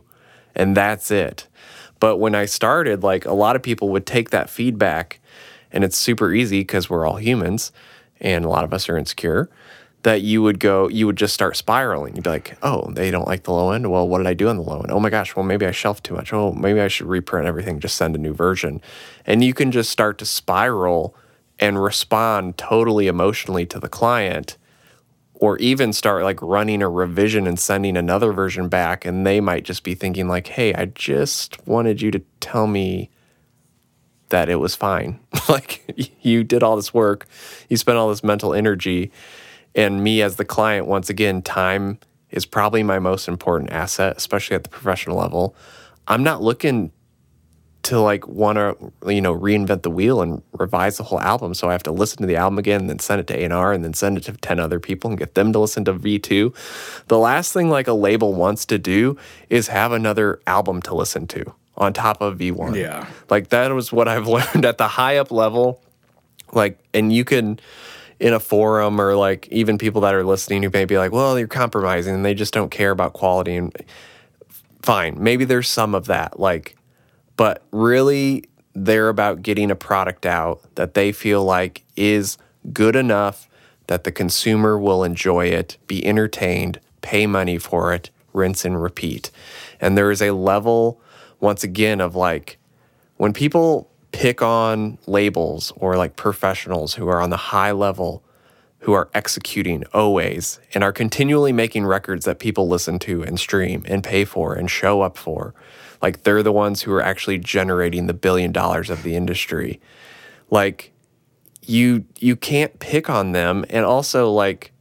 And 0.55 0.77
that's 0.77 1.11
it. 1.11 1.49
But 1.99 2.19
when 2.19 2.37
I 2.37 2.45
started, 2.45 3.03
like 3.03 3.25
a 3.25 3.33
lot 3.33 3.57
of 3.57 3.63
people 3.63 3.89
would 3.89 4.07
take 4.07 4.31
that 4.31 4.49
feedback, 4.49 5.19
and 5.73 5.83
it's 5.83 5.97
super 5.97 6.33
easy 6.33 6.61
because 6.61 6.89
we're 6.89 7.05
all 7.05 7.17
humans 7.17 7.73
and 8.21 8.45
a 8.45 8.49
lot 8.49 8.63
of 8.63 8.73
us 8.73 8.89
are 8.89 8.97
insecure 8.97 9.51
that 10.09 10.23
you 10.23 10.41
would 10.41 10.59
go, 10.59 10.89
you 10.89 11.05
would 11.05 11.17
just 11.19 11.35
start 11.35 11.55
spiraling. 11.55 12.17
You'd 12.17 12.25
be 12.25 12.31
like, 12.31 12.57
oh, 12.63 12.91
they 12.93 13.11
don't 13.11 13.27
like 13.27 13.43
the 13.43 13.53
low 13.53 13.73
end. 13.73 13.91
Well, 13.91 14.09
what 14.09 14.17
did 14.17 14.27
I 14.27 14.33
do 14.33 14.49
on 14.49 14.57
the 14.57 14.63
low 14.63 14.81
end? 14.81 14.91
Oh 14.91 14.99
my 14.99 15.11
gosh, 15.11 15.37
well, 15.37 15.45
maybe 15.45 15.67
I 15.67 15.71
shelved 15.71 16.03
too 16.03 16.15
much. 16.15 16.33
Oh, 16.33 16.53
maybe 16.53 16.81
I 16.81 16.89
should 16.89 17.09
reprint 17.09 17.47
everything, 17.47 17.79
just 17.79 17.95
send 17.95 18.17
a 18.17 18.19
new 18.19 18.33
version. 18.33 18.81
And 19.27 19.45
you 19.45 19.53
can 19.53 19.71
just 19.71 19.91
start 19.91 20.17
to 20.17 20.25
spiral 20.25 21.15
and 21.59 21.83
respond 21.83 22.57
totally 22.57 23.07
emotionally 23.07 23.67
to 23.67 23.79
the 23.79 23.89
client 23.91 24.57
or 25.35 25.59
even 25.59 25.93
start 25.93 26.23
like 26.23 26.41
running 26.41 26.81
a 26.81 26.89
revision 26.89 27.47
and 27.47 27.61
sending 27.61 27.95
another 27.95 28.33
version 28.33 28.71
back 28.71 29.05
and 29.05 29.27
they 29.27 29.43
might 29.43 29.65
just 29.65 29.85
be 29.85 29.95
thinking 29.95 30.27
like 30.27 30.49
hey 30.49 30.75
i 30.75 30.85
just 30.85 31.65
wanted 31.67 32.03
you 32.03 32.11
to 32.11 32.21
tell 32.41 32.67
me 32.67 33.09
that 34.31 34.49
it 34.49 34.57
was 34.57 34.75
fine 34.75 35.21
like 35.49 35.83
you 36.23 36.43
did 36.43 36.63
all 36.63 36.75
this 36.75 36.93
work 36.93 37.27
you 37.69 37.77
spent 37.77 37.97
all 37.99 38.09
this 38.09 38.25
mental 38.25 38.53
energy 38.53 39.13
and 39.79 40.03
me 40.03 40.15
as 40.23 40.37
the 40.37 40.45
client 40.45 40.87
once 40.87 41.09
again 41.09 41.41
time 41.43 41.99
is 42.31 42.45
probably 42.45 42.83
my 42.83 42.99
most 42.99 43.29
important 43.29 43.71
asset 43.73 44.13
especially 44.17 44.57
at 44.57 44.65
the 44.65 44.69
professional 44.79 45.17
level. 45.17 45.55
I'm 46.07 46.23
not 46.23 46.43
looking 46.43 46.91
to 47.85 48.01
like 48.01 48.27
want 48.27 48.57
to 48.59 48.93
you 49.15 49.21
know 49.23 49.35
reinvent 49.35 49.83
the 49.83 49.91
wheel 49.99 50.21
and 50.21 50.43
revise 50.53 50.97
the 50.99 51.05
whole 51.05 51.21
album. 51.21 51.55
So 51.55 51.69
i 51.69 51.73
have 51.73 51.85
to 51.85 51.93
listen 51.93 52.19
to 52.23 52.27
the 52.27 52.37
album 52.37 52.59
again 52.59 52.81
and 52.83 52.91
then 52.91 52.99
send 52.99 53.21
it 53.21 53.27
to 53.29 53.35
A&R 53.45 53.73
and 53.73 53.83
then 53.85 53.95
send 53.95 54.19
it 54.19 54.25
to 54.25 54.33
10 54.33 54.59
other 54.61 54.81
people 54.81 55.11
and 55.11 55.19
get 55.19 55.35
them 55.35 55.53
to 55.53 55.59
listen 55.61 55.85
to 55.87 55.95
V2 55.95 56.53
the 57.07 57.19
last 57.19 57.53
thing 57.55 57.71
like 57.71 57.87
a 57.89 57.93
label 57.95 58.35
wants 58.35 58.67
to 58.67 58.79
do 58.79 59.17
is 59.49 59.69
have 59.69 59.93
another 59.93 60.41
album 60.47 60.83
to 60.83 60.95
listen 60.95 61.27
to 61.29 61.43
on 61.77 61.93
top 61.93 62.21
of 62.21 62.37
V1 62.39 62.75
Yeah. 62.77 63.07
like 63.31 63.49
that 63.55 63.73
was 63.73 63.93
what 63.93 64.09
i've 64.09 64.27
learned 64.37 64.65
at 64.67 64.77
the 64.79 64.89
high 64.89 65.17
up 65.23 65.31
level. 65.31 65.81
Like 66.53 66.75
and 66.93 67.13
you 67.13 67.25
can 67.25 67.61
in 68.21 68.33
a 68.33 68.41
forum 68.41 69.01
or 69.01 69.15
like 69.15 69.47
even 69.49 69.79
people 69.79 70.01
that 70.01 70.15
are 70.15 70.25
listening 70.25 70.63
who 70.63 70.71
may 70.71 70.85
be 70.85 70.99
like 70.99 71.13
well 71.13 71.39
you're 71.39 71.49
compromising 71.49 72.15
and 72.15 72.25
they 72.25 72.35
just 72.35 72.53
don't 72.53 72.71
care 72.71 72.91
about 72.91 73.13
quality 73.13 73.57
and 73.57 73.75
fine 74.83 75.17
maybe 75.23 75.45
there's 75.45 75.69
some 75.69 75.95
of 75.95 76.07
that 76.07 76.39
like 76.41 76.77
but 77.37 77.63
really 77.71 78.45
they're 78.75 79.09
about 79.09 79.43
getting 79.43 79.71
a 79.71 79.77
product 79.77 80.27
out 80.27 80.61
that 80.75 80.95
they 80.95 81.13
feel 81.13 81.45
like 81.45 81.85
is 81.97 82.39
good 82.73 82.97
enough 82.97 83.49
that 83.89 84.05
the 84.05 84.13
consumer 84.13 84.79
will 84.79 85.03
enjoy 85.03 85.47
it, 85.47 85.77
be 85.87 86.05
entertained, 86.07 86.79
pay 87.01 87.27
money 87.27 87.59
for 87.59 87.93
it, 87.93 88.11
rinse 88.33 88.65
and 88.65 88.81
repeat. 88.81 89.31
And 89.81 89.97
there 89.97 90.11
is 90.11 90.23
a 90.23 90.31
level, 90.31 91.01
once 91.41 91.65
again, 91.65 92.01
of 92.01 92.15
like 92.15 92.59
when 93.17 93.33
people 93.33 93.91
pick 94.19 94.43
on 94.43 94.99
labels 95.07 95.73
or 95.77 95.97
like 95.97 96.17
professionals 96.17 96.95
who 96.95 97.07
are 97.07 97.21
on 97.21 97.31
the 97.31 97.37
high 97.37 97.71
level 97.71 98.21
who 98.81 98.93
are 98.93 99.09
executing 99.15 99.85
always 99.95 100.59
and 100.75 100.83
are 100.83 100.93
continually 100.93 101.53
making 101.53 101.87
records 101.87 102.25
that 102.25 102.41
people 102.41 102.67
listen 102.67 102.99
to 102.99 103.23
and 103.23 103.39
stream 103.39 103.85
and 103.87 104.03
pay 104.03 104.25
for 104.25 104.55
and 104.55 104.69
show 104.69 105.03
up 105.03 105.17
for. 105.17 105.55
Like 106.03 106.25
they're 106.25 106.43
the 106.43 106.51
ones 106.51 106.83
who 106.83 106.93
are 106.95 107.01
actually 107.01 107.39
generating 107.39 108.09
the 108.09 108.13
billion 108.13 108.51
dollars 108.51 108.91
of 108.91 109.05
the 109.05 109.15
industry. 109.15 109.81
Like 110.51 110.91
you 111.63 112.05
you 112.19 112.35
can't 112.35 112.77
pick 112.81 113.09
on 113.09 113.31
them 113.31 113.65
and 113.71 113.85
also 113.85 114.33
like 114.33 114.73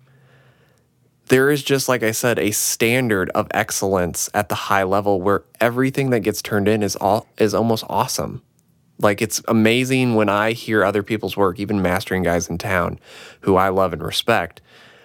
there 1.28 1.52
is 1.52 1.62
just 1.62 1.88
like 1.88 2.02
I 2.02 2.10
said 2.10 2.40
a 2.40 2.50
standard 2.50 3.30
of 3.36 3.46
excellence 3.52 4.32
at 4.34 4.50
the 4.50 4.56
high 4.56 4.84
level 4.84 5.22
where 5.22 5.44
everything 5.62 6.10
that 6.10 6.22
gets 6.22 6.42
turned 6.42 6.68
in 6.68 6.82
is 6.82 6.96
all 6.96 7.28
is 7.38 7.54
almost 7.54 7.84
awesome. 7.88 8.42
Like 9.00 9.22
it's 9.22 9.42
amazing 9.48 10.16
when 10.16 10.30
I 10.30 10.54
hear 10.54 10.84
other 10.84 11.04
people's 11.04 11.38
work, 11.38 11.60
even 11.60 11.82
mastering 11.82 12.24
guys 12.24 12.50
in 12.50 12.58
town 12.58 13.00
who 13.42 13.56
I 13.56 13.70
love 13.70 13.94
and 13.94 14.04
respect. 14.04 14.62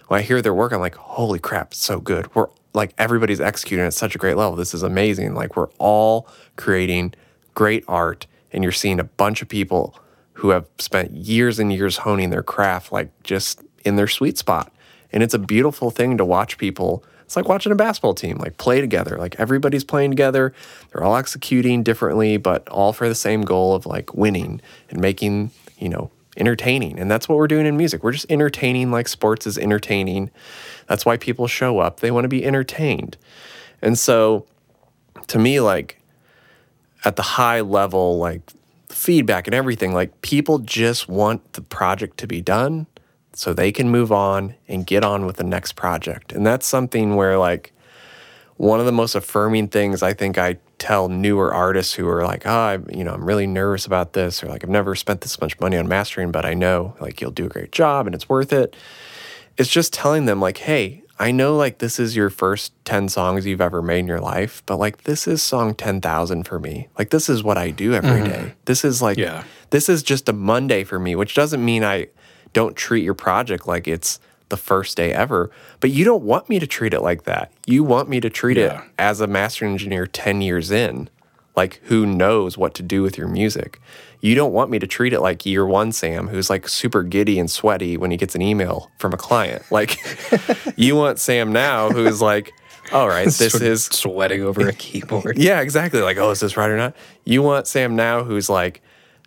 When 0.09 0.21
I 0.21 0.23
hear 0.23 0.43
their 0.43 0.55
work, 0.55 0.73
I'm 0.73 0.81
like, 0.81 0.95
holy 0.95 1.39
crap, 1.39 1.73
it's 1.73 1.85
so 1.85 2.01
good. 2.01 2.35
We're 2.35 2.49
like 2.75 2.95
everybody's 2.99 3.41
executing 3.41 3.85
at 3.85 3.95
such 3.95 4.15
a 4.15 4.19
great 4.19 4.37
level. 4.37 4.57
This 4.57 4.75
is 4.75 4.83
amazing. 4.83 5.35
Like 5.35 5.57
we're 5.57 5.69
all 5.79 6.27
creating 6.57 7.15
great 7.55 7.85
art, 7.87 8.27
and 8.51 8.63
you're 8.63 8.73
seeing 8.73 8.99
a 8.99 9.05
bunch 9.05 9.43
of 9.43 9.49
people 9.49 9.99
who 10.35 10.51
have 10.51 10.67
spent 10.79 11.13
years 11.13 11.59
and 11.59 11.73
years 11.73 11.99
honing 11.99 12.31
their 12.31 12.43
craft, 12.43 12.93
like 12.93 13.11
just 13.23 13.63
in 13.85 13.97
their 13.97 14.09
sweet 14.09 14.39
spot. 14.39 14.73
And 15.13 15.23
it's 15.23 15.35
a 15.35 15.39
beautiful 15.39 15.91
thing 15.91 16.17
to 16.17 16.25
watch 16.25 16.57
people. 16.57 17.05
It's 17.33 17.37
like 17.39 17.49
watching 17.49 17.73
a 17.73 17.75
basketball 17.75 18.13
team 18.13 18.37
like 18.37 18.59
play 18.59 18.83
together. 18.83 19.17
Like 19.17 19.37
everybody's 19.39 19.85
playing 19.85 20.11
together. 20.11 20.53
They're 20.91 21.03
all 21.03 21.17
executing 21.17 21.83
differently, 21.83 22.37
but 22.37 22.69
all 22.69 22.93
for 22.93 23.09
the 23.09 23.15
same 23.15 23.41
goal 23.41 23.75
of 23.75 23.87
like 23.87 24.13
winning 24.13 24.61
and 24.91 25.01
making, 25.01 25.51
you 25.79 25.89
know, 25.89 26.11
entertaining. 26.37 26.99
And 26.99 27.11
that's 27.11 27.31
what 27.31 27.39
we're 27.39 27.47
doing 27.47 27.65
in 27.65 27.75
music. 27.79 28.05
We're 28.05 28.13
just 28.13 28.27
entertaining 28.29 28.91
like 28.91 29.09
sports 29.09 29.47
is 29.47 29.57
entertaining. 29.57 30.31
That's 30.89 31.07
why 31.07 31.17
people 31.17 31.47
show 31.47 31.79
up. 31.79 32.01
They 32.01 32.11
want 32.11 32.25
to 32.25 32.29
be 32.29 32.45
entertained. 32.45 33.17
And 33.81 33.99
so 33.99 34.45
to 35.29 35.39
me, 35.39 35.59
like 35.59 36.03
at 37.03 37.17
the 37.17 37.23
high 37.23 37.63
level, 37.63 38.19
like 38.19 38.43
feedback 38.91 39.47
and 39.47 39.55
everything, 39.55 39.95
like 39.95 40.21
people 40.21 40.59
just 40.59 41.09
want 41.09 41.55
the 41.55 41.63
project 41.63 42.19
to 42.19 42.27
be 42.27 42.43
done 42.43 42.89
so 43.35 43.53
they 43.55 43.73
can 43.73 43.89
move 43.89 44.13
on 44.13 44.55
and 44.69 44.87
get 44.87 45.05
on 45.05 45.27
with 45.27 45.37
the 45.37 45.45
next 45.45 45.73
project. 45.73 46.33
And 46.33 46.47
that's 46.47 46.67
something 46.67 47.17
where 47.17 47.39
like 47.39 47.73
one 48.57 48.81
of 48.81 48.87
the 48.87 48.93
most 48.93 49.15
affirming 49.15 49.69
things 49.69 50.03
I 50.03 50.13
think 50.13 50.39
I 50.39 50.59
tell 50.79 51.09
newer 51.09 51.53
artists 51.53 51.95
who 51.95 52.09
are 52.09 52.25
like, 52.25 52.47
oh, 52.47 52.51
I, 52.51 52.79
you 52.91 53.05
know, 53.05 53.15
I'm 53.15 53.25
really 53.25 53.47
nervous 53.47 53.87
about 53.87 54.13
this, 54.13 54.43
or 54.43 54.49
like, 54.49 54.63
I've 54.63 54.71
never 54.71 54.95
spent 54.95 55.21
this 55.21 55.41
much 55.41 55.59
money 55.61 55.77
on 55.77 55.89
mastering, 55.89 56.31
but 56.31 56.45
I 56.45 56.55
know 56.55 56.95
like 57.01 57.21
you'll 57.21 57.31
do 57.31 57.47
a 57.47 57.49
great 57.49 57.73
job 57.73 58.07
and 58.07 58.15
it's 58.15 58.29
worth 58.29 58.53
it. 58.53 58.77
It's 59.57 59.71
just 59.71 59.93
telling 59.93 60.27
them 60.27 60.41
like, 60.41 60.59
hey, 60.59 61.03
I 61.19 61.31
know 61.31 61.57
like 61.57 61.79
this 61.79 62.01
is 62.01 62.17
your 62.17 62.31
first 62.31 62.73
10 62.85 63.09
songs 63.09 63.47
you've 63.47 63.61
ever 63.61 63.81
made 63.81 64.01
in 64.01 64.07
your 64.07 64.21
life, 64.21 64.63
but 64.67 64.77
like 64.77 65.05
this 65.05 65.29
is 65.29 65.43
song 65.43 65.75
10,000 65.75 66.45
for 66.45 66.59
me. 66.59 66.89
Like 66.99 67.11
this 67.11 67.29
is 67.29 67.45
what 67.45 67.59
I 67.59 67.71
do 67.71 67.95
every 67.95 68.11
mm-hmm. 68.11 68.29
day. 68.29 68.55
This 68.65 68.85
is 68.85 69.01
like, 69.01 69.19
yeah. 69.19 69.45
this 69.71 69.89
is 69.89 70.03
just 70.03 70.29
a 70.29 70.33
Monday 70.33 70.85
for 70.85 70.99
me, 70.99 71.15
which 71.15 71.35
doesn't 71.35 71.65
mean 71.65 71.85
I 71.85 72.09
don't 72.53 72.77
treat 72.77 73.05
your 73.05 73.15
project 73.15 73.67
like 73.67 73.89
it's 73.89 74.19
the 74.49 74.57
first 74.57 74.97
day 74.97 75.13
ever. 75.13 75.51
But 75.81 75.91
you 75.91 76.05
don't 76.05 76.23
want 76.23 76.49
me 76.49 76.59
to 76.59 76.67
treat 76.67 76.95
it 76.95 77.01
like 77.01 77.25
that. 77.25 77.51
You 77.67 77.83
want 77.83 78.09
me 78.09 78.21
to 78.21 78.31
treat 78.31 78.59
yeah. 78.59 78.83
it 78.83 78.91
as 78.99 79.21
a 79.21 79.27
master 79.27 79.65
engineer 79.65 80.07
10 80.07 80.43
years 80.43 80.71
in, 80.71 81.09
like 81.57 81.81
who 81.85 82.07
knows 82.07 82.59
what 82.59 82.75
to 82.75 82.83
do 82.83 83.03
with 83.03 83.17
your 83.17 83.29
music. 83.29 83.81
You 84.21 84.35
don't 84.35 84.53
want 84.53 84.71
me 84.71 84.79
to 84.79 84.87
treat 84.87 85.13
it 85.13 85.21
like 85.21 85.45
year 85.45 85.67
one 85.67 85.91
Sam, 85.91 86.29
who's 86.29 86.49
like 86.49 86.69
super 86.69 87.03
giddy 87.03 87.39
and 87.39 87.51
sweaty 87.51 87.97
when 87.97 88.11
he 88.11 88.17
gets 88.17 88.35
an 88.35 88.43
email 88.43 88.91
from 88.99 89.13
a 89.13 89.17
client. 89.17 89.65
Like 89.71 89.99
you 90.77 90.97
want 90.97 91.19
Sam 91.19 91.53
now, 91.53 91.91
who's 91.91 92.21
like, 92.21 92.53
all 92.93 93.09
right, 93.09 93.25
this 93.39 93.61
is 93.61 93.87
sweating 93.87 94.43
over 94.43 94.69
a 94.69 94.73
keyboard. 94.73 95.39
yeah, 95.39 95.61
exactly. 95.61 96.03
Like, 96.03 96.19
oh, 96.19 96.31
is 96.31 96.41
this 96.41 96.57
right 96.57 96.71
or 96.71 96.77
not? 96.77 96.95
You 97.25 97.43
want 97.43 97.67
Sam 97.67 97.97
now, 97.97 98.23
who's 98.23 98.49
like 98.49 98.83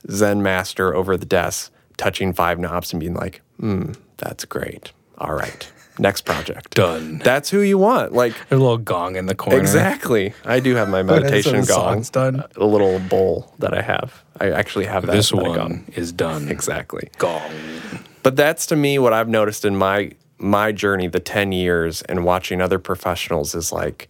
Zen 0.10 0.44
master 0.44 0.96
over 0.96 1.18
the 1.18 1.26
desk, 1.26 1.72
touching 1.98 2.34
five 2.34 2.60
knobs 2.60 2.94
and 2.94 3.00
being 3.00 3.14
like, 3.14 3.42
hmm, 3.60 3.94
that's 4.18 4.46
great 4.46 4.92
all 5.18 5.34
right, 5.34 5.72
next 6.00 6.22
project. 6.22 6.76
Done. 6.76 7.20
That's 7.20 7.50
who 7.50 7.62
you 7.62 7.78
want. 7.78 8.14
Like 8.14 8.34
a 8.52 8.56
little 8.56 8.78
gong 8.78 9.16
in 9.16 9.26
the 9.26 9.36
corner. 9.36 9.60
Exactly. 9.60 10.34
I 10.44 10.60
do 10.60 10.76
have 10.76 10.90
my 10.90 11.04
meditation 11.04 11.64
gong. 11.66 12.02
Done. 12.12 12.44
A 12.56 12.66
little 12.66 13.00
bowl 13.00 13.54
that 13.60 13.74
I 13.74 13.82
have. 13.82 14.24
I 14.40 14.52
actually 14.52 14.86
have 14.86 15.06
that. 15.06 15.14
This 15.14 15.32
one 15.32 15.56
gong. 15.56 15.86
is 15.96 16.12
done. 16.12 16.50
Exactly. 16.50 17.10
Gong. 17.18 17.52
But 18.24 18.36
that's 18.36 18.66
to 18.68 18.76
me 18.76 19.00
what 19.00 19.14
I've 19.14 19.30
noticed 19.30 19.66
in 19.66 19.76
my 19.76 20.12
my 20.38 20.72
journey, 20.74 21.08
the 21.08 21.22
10 21.22 21.54
years 21.54 22.02
and 22.04 22.26
watching 22.26 22.60
other 22.60 22.78
professionals 22.78 23.56
is 23.56 23.72
like 23.72 24.10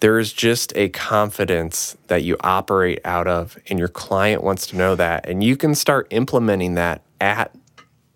there 0.00 0.18
is 0.18 0.32
just 0.32 0.74
a 0.74 0.88
confidence 0.88 1.98
that 2.06 2.22
you 2.22 2.38
operate 2.40 2.98
out 3.04 3.28
of 3.28 3.58
and 3.68 3.78
your 3.78 3.88
client 3.88 4.42
wants 4.42 4.66
to 4.68 4.76
know 4.76 4.94
that 4.94 5.28
and 5.28 5.44
you 5.44 5.58
can 5.58 5.74
start 5.74 6.06
implementing 6.10 6.76
that 6.76 7.02
at 7.20 7.54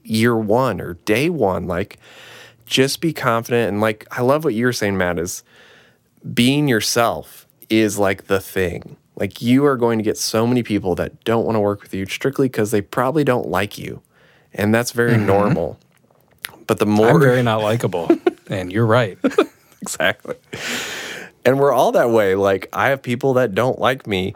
year 0.02 0.36
one 0.36 0.80
or 0.80 0.94
day 1.04 1.28
one. 1.28 1.66
Like, 1.66 1.98
just 2.66 3.00
be 3.00 3.12
confident. 3.12 3.68
And 3.68 3.80
like, 3.80 4.06
I 4.10 4.22
love 4.22 4.44
what 4.44 4.54
you 4.54 4.66
were 4.66 4.72
saying, 4.72 4.96
Matt, 4.96 5.18
is 5.18 5.42
being 6.32 6.68
yourself 6.68 7.46
is 7.68 7.98
like 7.98 8.26
the 8.26 8.40
thing. 8.40 8.96
Like, 9.16 9.40
you 9.40 9.64
are 9.66 9.76
going 9.76 9.98
to 9.98 10.04
get 10.04 10.18
so 10.18 10.46
many 10.46 10.62
people 10.62 10.94
that 10.96 11.22
don't 11.24 11.44
want 11.44 11.56
to 11.56 11.60
work 11.60 11.82
with 11.82 11.94
you 11.94 12.04
strictly 12.06 12.48
because 12.48 12.70
they 12.70 12.80
probably 12.80 13.22
don't 13.22 13.48
like 13.48 13.78
you. 13.78 14.02
And 14.52 14.74
that's 14.74 14.90
very 14.90 15.12
mm-hmm. 15.12 15.26
normal. 15.26 15.78
But 16.66 16.78
the 16.78 16.86
more. 16.86 17.10
I'm 17.10 17.20
very 17.20 17.42
not 17.42 17.62
likable. 17.62 18.10
and 18.48 18.72
you're 18.72 18.86
right. 18.86 19.18
exactly. 19.82 20.36
And 21.44 21.60
we're 21.60 21.72
all 21.72 21.92
that 21.92 22.10
way. 22.10 22.34
Like, 22.34 22.68
I 22.72 22.88
have 22.88 23.02
people 23.02 23.34
that 23.34 23.54
don't 23.54 23.78
like 23.78 24.06
me 24.06 24.34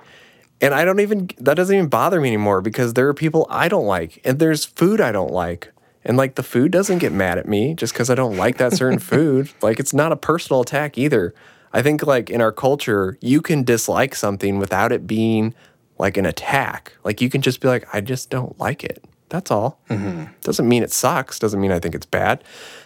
and 0.61 0.75
I 0.75 0.85
don't 0.85 1.01
even, 1.01 1.31
that 1.39 1.55
doesn't 1.55 1.75
even 1.75 1.89
bother 1.89 2.21
me 2.21 2.29
anymore 2.29 2.61
because 2.61 2.95
there 2.95 3.09
are 3.09 3.15
people 3.15 3.47
I 3.49 3.69
don't 3.69 3.87
like 3.87 4.21
and 4.25 4.39
there's 4.39 4.65
food 4.65 5.01
I 5.01 5.13
don't 5.13 5.33
like. 5.33 5.73
And 6.05 6.17
like 6.17 6.37
the 6.37 6.43
food 6.43 6.73
doesn't 6.73 6.99
get 6.99 7.13
mad 7.13 7.39
at 7.39 7.47
me 7.47 7.75
just 7.75 7.93
because 7.93 8.09
I 8.09 8.15
don't 8.15 8.37
like 8.37 8.59
that 8.59 8.73
certain 8.73 8.99
food. 8.99 9.51
Like 9.61 9.79
it's 9.79 9.93
not 9.93 10.13
a 10.13 10.17
personal 10.17 10.63
attack 10.63 10.97
either. 10.97 11.35
I 11.73 11.83
think 11.83 12.07
like 12.07 12.31
in 12.31 12.41
our 12.41 12.53
culture, 12.53 13.19
you 13.21 13.43
can 13.43 13.63
dislike 13.63 14.15
something 14.15 14.59
without 14.59 14.91
it 14.91 15.07
being 15.07 15.55
like 15.99 16.17
an 16.17 16.27
attack. 16.27 16.93
Like 17.05 17.21
you 17.21 17.29
can 17.29 17.43
just 17.43 17.61
be 17.61 17.69
like, 17.69 17.87
I 17.93 18.01
just 18.01 18.31
don't 18.31 18.59
like 18.59 18.85
it. 18.85 19.05
That's 19.29 19.51
all. 19.51 19.81
Mm-hmm. 19.91 20.33
Doesn't 20.43 20.69
mean 20.69 20.83
it 20.83 20.93
sucks. 20.93 21.39
Doesn't 21.39 21.61
mean 21.61 21.73
I 21.73 21.79
think 21.79 21.95
it's 21.95 22.07
bad. 22.07 22.43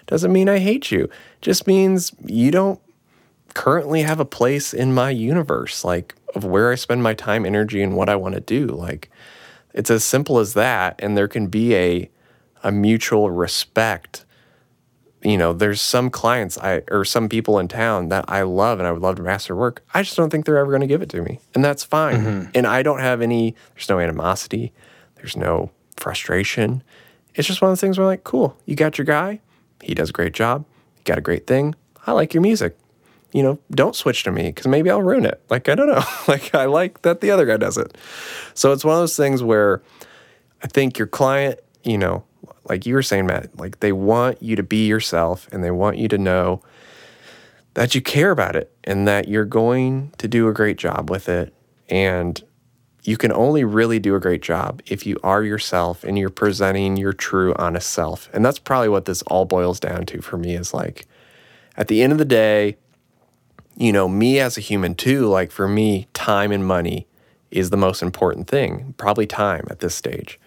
Doesn't 0.06 0.32
mean 0.32 0.48
I 0.48 0.58
hate 0.58 0.90
you. 0.90 1.08
Just 1.40 1.66
means 1.66 2.12
you 2.26 2.50
don't 2.50 2.80
currently 3.54 4.02
have 4.02 4.20
a 4.20 4.24
place 4.24 4.72
in 4.74 4.94
my 4.94 5.10
universe. 5.10 5.84
Like 5.84 6.14
of 6.34 6.44
where 6.44 6.72
I 6.72 6.76
spend 6.76 7.02
my 7.02 7.14
time, 7.14 7.44
energy, 7.44 7.82
and 7.82 7.96
what 7.96 8.08
I 8.08 8.16
want 8.16 8.34
to 8.34 8.40
do. 8.40 8.66
Like 8.66 9.10
it's 9.74 9.90
as 9.90 10.04
simple 10.04 10.38
as 10.38 10.54
that. 10.54 10.96
And 10.98 11.16
there 11.16 11.28
can 11.28 11.46
be 11.46 11.74
a 11.74 12.10
a 12.62 12.72
mutual 12.72 13.30
respect. 13.30 14.24
You 15.22 15.38
know, 15.38 15.52
there's 15.52 15.80
some 15.80 16.10
clients 16.10 16.58
I 16.58 16.82
or 16.90 17.04
some 17.04 17.28
people 17.28 17.58
in 17.58 17.68
town 17.68 18.08
that 18.08 18.24
I 18.28 18.42
love 18.42 18.78
and 18.78 18.88
I 18.88 18.92
would 18.92 19.02
love 19.02 19.16
to 19.16 19.22
master 19.22 19.54
work. 19.54 19.84
I 19.94 20.02
just 20.02 20.16
don't 20.16 20.30
think 20.30 20.46
they're 20.46 20.58
ever 20.58 20.70
going 20.70 20.80
to 20.80 20.86
give 20.86 21.02
it 21.02 21.08
to 21.10 21.22
me. 21.22 21.38
And 21.54 21.64
that's 21.64 21.84
fine. 21.84 22.16
Mm-hmm. 22.16 22.50
And 22.54 22.66
I 22.66 22.82
don't 22.82 23.00
have 23.00 23.20
any 23.20 23.54
there's 23.74 23.88
no 23.88 24.00
animosity, 24.00 24.72
there's 25.16 25.36
no 25.36 25.70
frustration. 25.96 26.82
It's 27.34 27.48
just 27.48 27.62
one 27.62 27.70
of 27.70 27.72
those 27.72 27.80
things 27.80 27.98
where 27.98 28.06
like, 28.06 28.24
cool, 28.24 28.56
you 28.66 28.74
got 28.74 28.98
your 28.98 29.04
guy, 29.04 29.40
he 29.80 29.94
does 29.94 30.10
a 30.10 30.12
great 30.12 30.34
job, 30.34 30.66
you 30.98 31.04
got 31.04 31.18
a 31.18 31.22
great 31.22 31.46
thing. 31.46 31.74
I 32.04 32.12
like 32.12 32.34
your 32.34 32.42
music 32.42 32.76
you 33.32 33.42
know, 33.42 33.58
don't 33.70 33.96
switch 33.96 34.24
to 34.24 34.30
me 34.30 34.44
because 34.44 34.66
maybe 34.66 34.90
I'll 34.90 35.02
ruin 35.02 35.24
it. 35.24 35.42
Like, 35.48 35.68
I 35.68 35.74
don't 35.74 35.88
know. 35.88 36.04
like, 36.28 36.54
I 36.54 36.66
like 36.66 37.02
that 37.02 37.20
the 37.20 37.30
other 37.30 37.46
guy 37.46 37.56
does 37.56 37.78
it. 37.78 37.96
So 38.54 38.72
it's 38.72 38.84
one 38.84 38.94
of 38.94 39.00
those 39.00 39.16
things 39.16 39.42
where 39.42 39.82
I 40.62 40.66
think 40.66 40.98
your 40.98 41.08
client, 41.08 41.60
you 41.82 41.98
know, 41.98 42.24
like 42.68 42.86
you 42.86 42.94
were 42.94 43.02
saying, 43.02 43.26
Matt, 43.26 43.58
like 43.58 43.80
they 43.80 43.92
want 43.92 44.42
you 44.42 44.56
to 44.56 44.62
be 44.62 44.86
yourself 44.86 45.48
and 45.50 45.64
they 45.64 45.70
want 45.70 45.98
you 45.98 46.08
to 46.08 46.18
know 46.18 46.62
that 47.74 47.94
you 47.94 48.02
care 48.02 48.30
about 48.30 48.54
it 48.54 48.74
and 48.84 49.08
that 49.08 49.28
you're 49.28 49.44
going 49.44 50.12
to 50.18 50.28
do 50.28 50.48
a 50.48 50.52
great 50.52 50.76
job 50.76 51.10
with 51.10 51.28
it. 51.28 51.54
And 51.88 52.42
you 53.02 53.16
can 53.16 53.32
only 53.32 53.64
really 53.64 53.98
do 53.98 54.14
a 54.14 54.20
great 54.20 54.42
job 54.42 54.80
if 54.86 55.06
you 55.06 55.18
are 55.24 55.42
yourself 55.42 56.04
and 56.04 56.16
you're 56.18 56.30
presenting 56.30 56.96
your 56.96 57.12
true, 57.12 57.52
honest 57.56 57.90
self. 57.90 58.28
And 58.32 58.44
that's 58.44 58.58
probably 58.58 58.90
what 58.90 59.06
this 59.06 59.22
all 59.22 59.44
boils 59.44 59.80
down 59.80 60.06
to 60.06 60.20
for 60.20 60.36
me 60.36 60.54
is 60.54 60.72
like, 60.72 61.06
at 61.76 61.88
the 61.88 62.02
end 62.02 62.12
of 62.12 62.18
the 62.18 62.24
day, 62.24 62.76
you 63.76 63.92
know, 63.92 64.08
me 64.08 64.38
as 64.38 64.56
a 64.56 64.60
human 64.60 64.94
too, 64.94 65.26
like 65.26 65.50
for 65.50 65.68
me, 65.68 66.08
time 66.12 66.52
and 66.52 66.66
money 66.66 67.06
is 67.50 67.70
the 67.70 67.76
most 67.76 68.02
important 68.02 68.48
thing, 68.48 68.94
probably 68.96 69.26
time 69.26 69.66
at 69.70 69.80
this 69.80 69.94
stage 69.94 70.38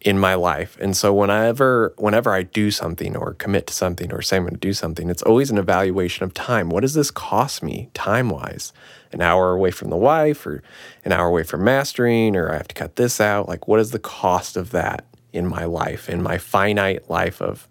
in 0.00 0.18
my 0.18 0.34
life. 0.34 0.76
And 0.80 0.96
so 0.96 1.12
whenever 1.12 1.92
whenever 1.98 2.32
I 2.32 2.42
do 2.42 2.70
something 2.70 3.16
or 3.16 3.34
commit 3.34 3.66
to 3.66 3.74
something 3.74 4.12
or 4.12 4.22
say 4.22 4.36
I'm 4.36 4.44
going 4.44 4.54
to 4.54 4.60
do 4.60 4.72
something, 4.72 5.10
it's 5.10 5.22
always 5.22 5.50
an 5.50 5.58
evaluation 5.58 6.24
of 6.24 6.34
time. 6.34 6.70
What 6.70 6.80
does 6.80 6.94
this 6.94 7.10
cost 7.10 7.62
me 7.62 7.90
time-wise? 7.94 8.72
An 9.10 9.22
hour 9.22 9.52
away 9.52 9.70
from 9.70 9.90
the 9.90 9.96
wife 9.96 10.46
or 10.46 10.62
an 11.04 11.12
hour 11.12 11.26
away 11.26 11.42
from 11.42 11.64
mastering 11.64 12.36
or 12.36 12.52
I 12.52 12.58
have 12.58 12.68
to 12.68 12.74
cut 12.74 12.96
this 12.96 13.20
out. 13.20 13.48
Like 13.48 13.66
what 13.66 13.80
is 13.80 13.90
the 13.90 13.98
cost 13.98 14.56
of 14.56 14.70
that 14.70 15.04
in 15.32 15.46
my 15.46 15.64
life, 15.64 16.08
in 16.08 16.22
my 16.22 16.38
finite 16.38 17.10
life 17.10 17.40
of 17.40 17.68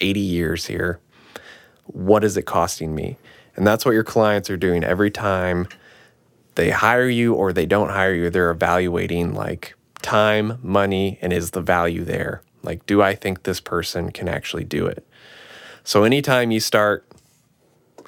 80 0.00 0.20
years 0.20 0.66
here? 0.66 1.00
What 1.86 2.22
is 2.22 2.36
it 2.36 2.42
costing 2.42 2.94
me? 2.94 3.16
And 3.58 3.66
that's 3.66 3.84
what 3.84 3.90
your 3.90 4.04
clients 4.04 4.48
are 4.50 4.56
doing 4.56 4.84
every 4.84 5.10
time 5.10 5.66
they 6.54 6.70
hire 6.70 7.08
you 7.08 7.34
or 7.34 7.52
they 7.52 7.66
don't 7.66 7.88
hire 7.88 8.14
you. 8.14 8.30
They're 8.30 8.52
evaluating 8.52 9.34
like 9.34 9.74
time, 10.00 10.60
money, 10.62 11.18
and 11.20 11.32
is 11.32 11.50
the 11.50 11.60
value 11.60 12.04
there? 12.04 12.42
Like, 12.62 12.86
do 12.86 13.02
I 13.02 13.16
think 13.16 13.42
this 13.42 13.58
person 13.60 14.12
can 14.12 14.28
actually 14.28 14.62
do 14.62 14.86
it? 14.86 15.04
So 15.82 16.04
anytime 16.04 16.52
you 16.52 16.60
start, 16.60 17.04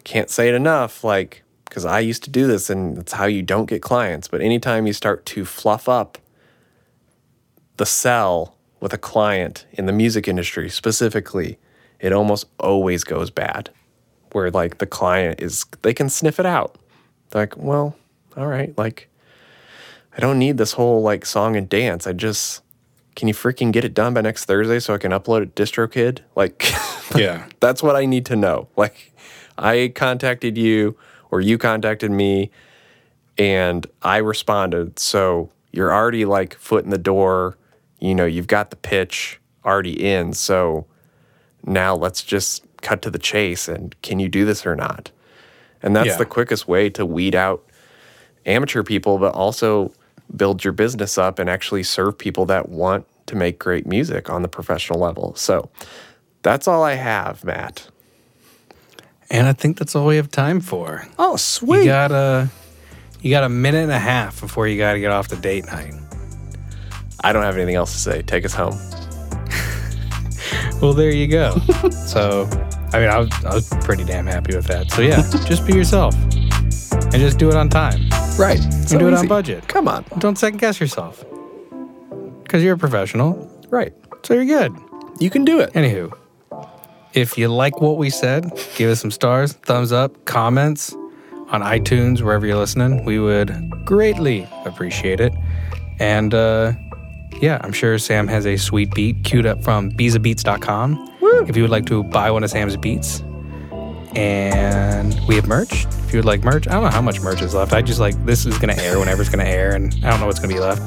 can't 0.04 0.30
say 0.30 0.48
it 0.48 0.54
enough, 0.54 1.02
like, 1.02 1.42
because 1.64 1.84
I 1.84 1.98
used 1.98 2.22
to 2.22 2.30
do 2.30 2.46
this 2.46 2.70
and 2.70 2.96
it's 2.96 3.14
how 3.14 3.26
you 3.26 3.42
don't 3.42 3.66
get 3.66 3.82
clients, 3.82 4.28
but 4.28 4.40
anytime 4.40 4.86
you 4.86 4.92
start 4.92 5.26
to 5.26 5.44
fluff 5.44 5.88
up 5.88 6.16
the 7.76 7.86
sell 7.86 8.56
with 8.78 8.92
a 8.92 8.98
client 8.98 9.66
in 9.72 9.86
the 9.86 9.92
music 9.92 10.28
industry 10.28 10.70
specifically, 10.70 11.58
it 11.98 12.12
almost 12.12 12.46
always 12.60 13.02
goes 13.02 13.30
bad. 13.30 13.70
Where 14.32 14.50
like 14.50 14.78
the 14.78 14.86
client 14.86 15.40
is, 15.40 15.64
they 15.82 15.94
can 15.94 16.08
sniff 16.08 16.38
it 16.38 16.46
out. 16.46 16.76
They're 17.30 17.42
like, 17.42 17.56
well, 17.56 17.96
all 18.36 18.46
right, 18.46 18.76
like, 18.78 19.08
I 20.16 20.20
don't 20.20 20.38
need 20.38 20.56
this 20.58 20.72
whole 20.72 21.02
like 21.02 21.24
song 21.26 21.56
and 21.56 21.68
dance. 21.68 22.06
I 22.06 22.12
just, 22.12 22.62
can 23.16 23.28
you 23.28 23.34
freaking 23.34 23.72
get 23.72 23.84
it 23.84 23.94
done 23.94 24.14
by 24.14 24.20
next 24.20 24.44
Thursday 24.46 24.78
so 24.80 24.94
I 24.94 24.98
can 24.98 25.12
upload 25.12 25.42
it 25.42 25.54
DistroKid? 25.54 26.20
Like, 26.36 26.64
Yeah. 27.16 27.46
that's 27.60 27.82
what 27.82 27.96
I 27.96 28.06
need 28.06 28.26
to 28.26 28.36
know. 28.36 28.68
Like, 28.76 29.12
I 29.58 29.92
contacted 29.94 30.56
you 30.56 30.96
or 31.30 31.40
you 31.40 31.58
contacted 31.58 32.10
me 32.10 32.50
and 33.38 33.86
I 34.02 34.18
responded. 34.18 34.98
So 34.98 35.50
you're 35.72 35.92
already 35.92 36.24
like 36.24 36.54
foot 36.54 36.84
in 36.84 36.90
the 36.90 36.98
door. 36.98 37.56
You 38.00 38.14
know, 38.14 38.26
you've 38.26 38.46
got 38.46 38.70
the 38.70 38.76
pitch 38.76 39.40
already 39.64 39.92
in. 40.04 40.32
So 40.32 40.86
now 41.64 41.94
let's 41.94 42.22
just 42.22 42.64
cut 42.82 43.02
to 43.02 43.10
the 43.10 43.18
chase 43.18 43.68
and 43.68 43.94
can 44.02 44.18
you 44.20 44.28
do 44.28 44.44
this 44.44 44.64
or 44.66 44.74
not? 44.76 45.10
And 45.82 45.94
that's 45.96 46.08
Yeah. 46.08 46.16
the 46.16 46.26
quickest 46.26 46.68
way 46.68 46.90
to 46.90 47.06
weed 47.06 47.34
out 47.34 47.64
amateur 48.46 48.82
people, 48.82 49.18
but 49.18 49.32
also 49.34 49.92
build 50.36 50.62
your 50.64 50.72
business 50.72 51.18
up 51.18 51.38
and 51.38 51.48
actually 51.50 51.82
serve 51.82 52.16
people 52.18 52.46
that 52.46 52.68
want 52.68 53.06
to 53.26 53.36
make 53.36 53.58
great 53.58 53.86
music 53.86 54.28
on 54.30 54.42
the 54.42 54.48
professional 54.48 54.98
level. 54.98 55.34
So 55.36 55.70
that's 56.42 56.66
all 56.68 56.82
I 56.82 56.94
have, 56.94 57.44
Matt. 57.44 57.88
And 59.30 59.46
I 59.46 59.52
think 59.52 59.78
that's 59.78 59.94
all 59.94 60.06
we 60.06 60.16
have 60.16 60.30
time 60.30 60.60
for. 60.60 61.06
Oh, 61.18 61.36
sweet. 61.36 61.80
You 61.80 61.84
got 61.86 62.10
a 62.12 62.48
you 63.22 63.30
got 63.30 63.44
a 63.44 63.48
minute 63.48 63.82
and 63.82 63.92
a 63.92 63.98
half 63.98 64.40
before 64.40 64.66
you 64.66 64.78
got 64.78 64.94
to 64.94 65.00
get 65.00 65.10
off 65.12 65.28
the 65.28 65.36
date 65.36 65.66
night. 65.66 65.94
I 67.22 67.32
don't 67.32 67.42
have 67.42 67.56
anything 67.56 67.74
else 67.76 67.92
to 67.92 67.98
say. 67.98 68.22
Take 68.22 68.44
us 68.46 68.54
home. 68.54 68.78
Well, 70.80 70.94
there 70.94 71.10
you 71.10 71.26
go. 71.26 71.58
so, 72.06 72.48
I 72.92 73.00
mean, 73.00 73.08
I 73.08 73.18
was, 73.18 73.30
I 73.44 73.54
was 73.54 73.68
pretty 73.82 74.04
damn 74.04 74.26
happy 74.26 74.56
with 74.56 74.66
that. 74.66 74.90
So 74.90 75.02
yeah, 75.02 75.22
just 75.46 75.66
be 75.66 75.74
yourself 75.74 76.14
and 76.92 77.14
just 77.14 77.38
do 77.38 77.48
it 77.50 77.56
on 77.56 77.68
time. 77.68 78.08
Right. 78.38 78.60
And 78.60 78.98
do 78.98 79.08
it 79.08 79.14
on 79.14 79.26
budget. 79.26 79.68
Come 79.68 79.88
on. 79.88 80.04
Don't 80.18 80.38
second 80.38 80.58
guess 80.58 80.80
yourself 80.80 81.24
because 82.42 82.62
you're 82.62 82.74
a 82.74 82.78
professional. 82.78 83.48
Right. 83.68 83.92
So 84.24 84.34
you're 84.34 84.44
good. 84.44 84.76
You 85.20 85.30
can 85.30 85.44
do 85.44 85.60
it. 85.60 85.72
Anywho, 85.74 86.16
if 87.12 87.36
you 87.36 87.48
like 87.48 87.80
what 87.80 87.96
we 87.96 88.08
said, 88.10 88.50
give 88.76 88.90
us 88.90 89.00
some 89.00 89.10
stars, 89.10 89.52
thumbs 89.52 89.92
up, 89.92 90.24
comments 90.24 90.94
on 91.48 91.62
iTunes, 91.62 92.22
wherever 92.22 92.46
you're 92.46 92.56
listening. 92.56 93.04
We 93.04 93.18
would 93.18 93.70
greatly 93.84 94.48
appreciate 94.64 95.20
it. 95.20 95.32
And 95.98 96.32
uh, 96.32 96.72
yeah, 97.40 97.58
I'm 97.62 97.72
sure 97.72 97.98
Sam 97.98 98.28
has 98.28 98.46
a 98.46 98.56
sweet 98.56 98.94
beat 98.94 99.22
queued 99.24 99.46
up 99.46 99.62
from 99.62 99.90
bezabeats.com 99.90 101.08
if 101.48 101.56
you 101.56 101.62
would 101.62 101.70
like 101.70 101.86
to 101.86 102.02
buy 102.04 102.30
one 102.30 102.44
of 102.44 102.50
Sam's 102.50 102.76
beats. 102.76 103.22
And 104.14 105.18
we 105.28 105.36
have 105.36 105.46
merch. 105.46 105.86
If 105.86 106.12
you 106.12 106.18
would 106.18 106.26
like 106.26 106.42
merch, 106.42 106.66
I 106.66 106.72
don't 106.72 106.82
know 106.82 106.90
how 106.90 107.00
much 107.00 107.20
merch 107.20 107.42
is 107.42 107.54
left. 107.54 107.72
I 107.72 107.80
just 107.80 108.00
like 108.00 108.24
this 108.26 108.44
is 108.44 108.58
going 108.58 108.74
to 108.74 108.82
air 108.82 108.98
whenever 108.98 109.22
it's 109.22 109.30
going 109.30 109.44
to 109.44 109.50
air, 109.50 109.76
and 109.76 109.94
I 110.04 110.10
don't 110.10 110.18
know 110.18 110.26
what's 110.26 110.40
going 110.40 110.50
to 110.50 110.54
be 110.54 110.60
left. 110.60 110.82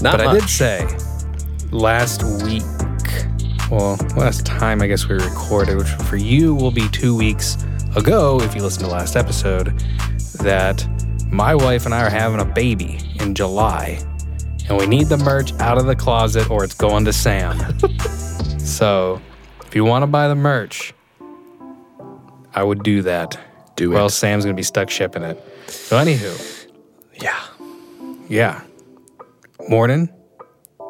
Not 0.00 0.16
but 0.16 0.26
I 0.26 0.32
did 0.32 0.48
say 0.48 0.86
last 1.72 2.22
week, 2.44 2.62
well, 3.70 3.96
last 4.16 4.46
time 4.46 4.80
I 4.80 4.86
guess 4.86 5.08
we 5.08 5.16
recorded, 5.16 5.76
which 5.76 5.88
for 5.88 6.16
you 6.16 6.54
will 6.54 6.70
be 6.70 6.88
two 6.90 7.16
weeks 7.16 7.58
ago 7.96 8.40
if 8.40 8.54
you 8.54 8.62
listen 8.62 8.84
to 8.84 8.88
last 8.88 9.16
episode, 9.16 9.76
that 10.40 10.86
my 11.32 11.54
wife 11.54 11.84
and 11.84 11.94
I 11.94 12.02
are 12.02 12.10
having 12.10 12.40
a 12.40 12.44
baby 12.44 13.00
in 13.20 13.34
July, 13.34 13.98
and 14.68 14.76
we 14.78 14.86
need 14.86 15.08
the 15.08 15.16
merch 15.18 15.52
out 15.60 15.78
of 15.78 15.86
the 15.86 15.96
closet 15.96 16.50
or 16.50 16.64
it's 16.64 16.74
going 16.74 17.04
to 17.06 17.12
Sam. 17.12 17.56
so 18.58 19.20
if 19.66 19.74
you 19.74 19.84
want 19.84 20.02
to 20.02 20.06
buy 20.06 20.28
the 20.28 20.34
merch, 20.34 20.94
I 22.54 22.62
would 22.62 22.82
do 22.82 23.02
that. 23.02 23.38
Do 23.76 23.92
it. 23.92 23.94
Well. 23.94 24.08
Sam's 24.08 24.44
gonna 24.44 24.56
be 24.56 24.62
stuck 24.62 24.90
shipping 24.90 25.22
it. 25.22 25.42
So 25.68 25.96
anywho, 25.96 26.66
Yeah. 27.20 27.38
yeah. 28.28 28.62
Morning, 29.68 30.08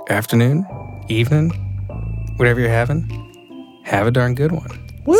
afternoon, 0.08 0.64
evening, 1.08 1.50
whatever 2.36 2.60
you're 2.60 2.68
having, 2.70 3.82
have 3.84 4.06
a 4.06 4.10
darn 4.10 4.34
good 4.34 4.52
one. 4.52 4.70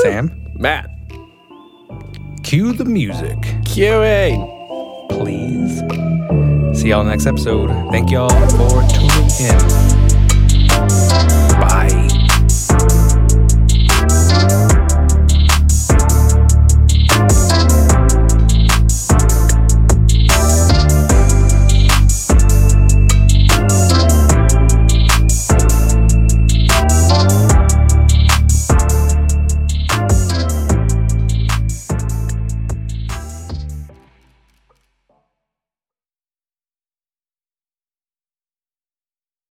Sam, 0.02 0.30
Matt. 0.56 0.88
cue 2.42 2.72
the 2.72 2.84
music, 2.84 3.36
QA. 3.64 4.36
please. 5.10 5.82
See 6.74 6.90
y'all 6.90 7.04
next 7.04 7.26
episode. 7.26 7.70
Thank 7.90 8.10
y'all 8.10 8.28
for 8.50 8.82
tuning 8.88 9.30
in. 9.40 9.87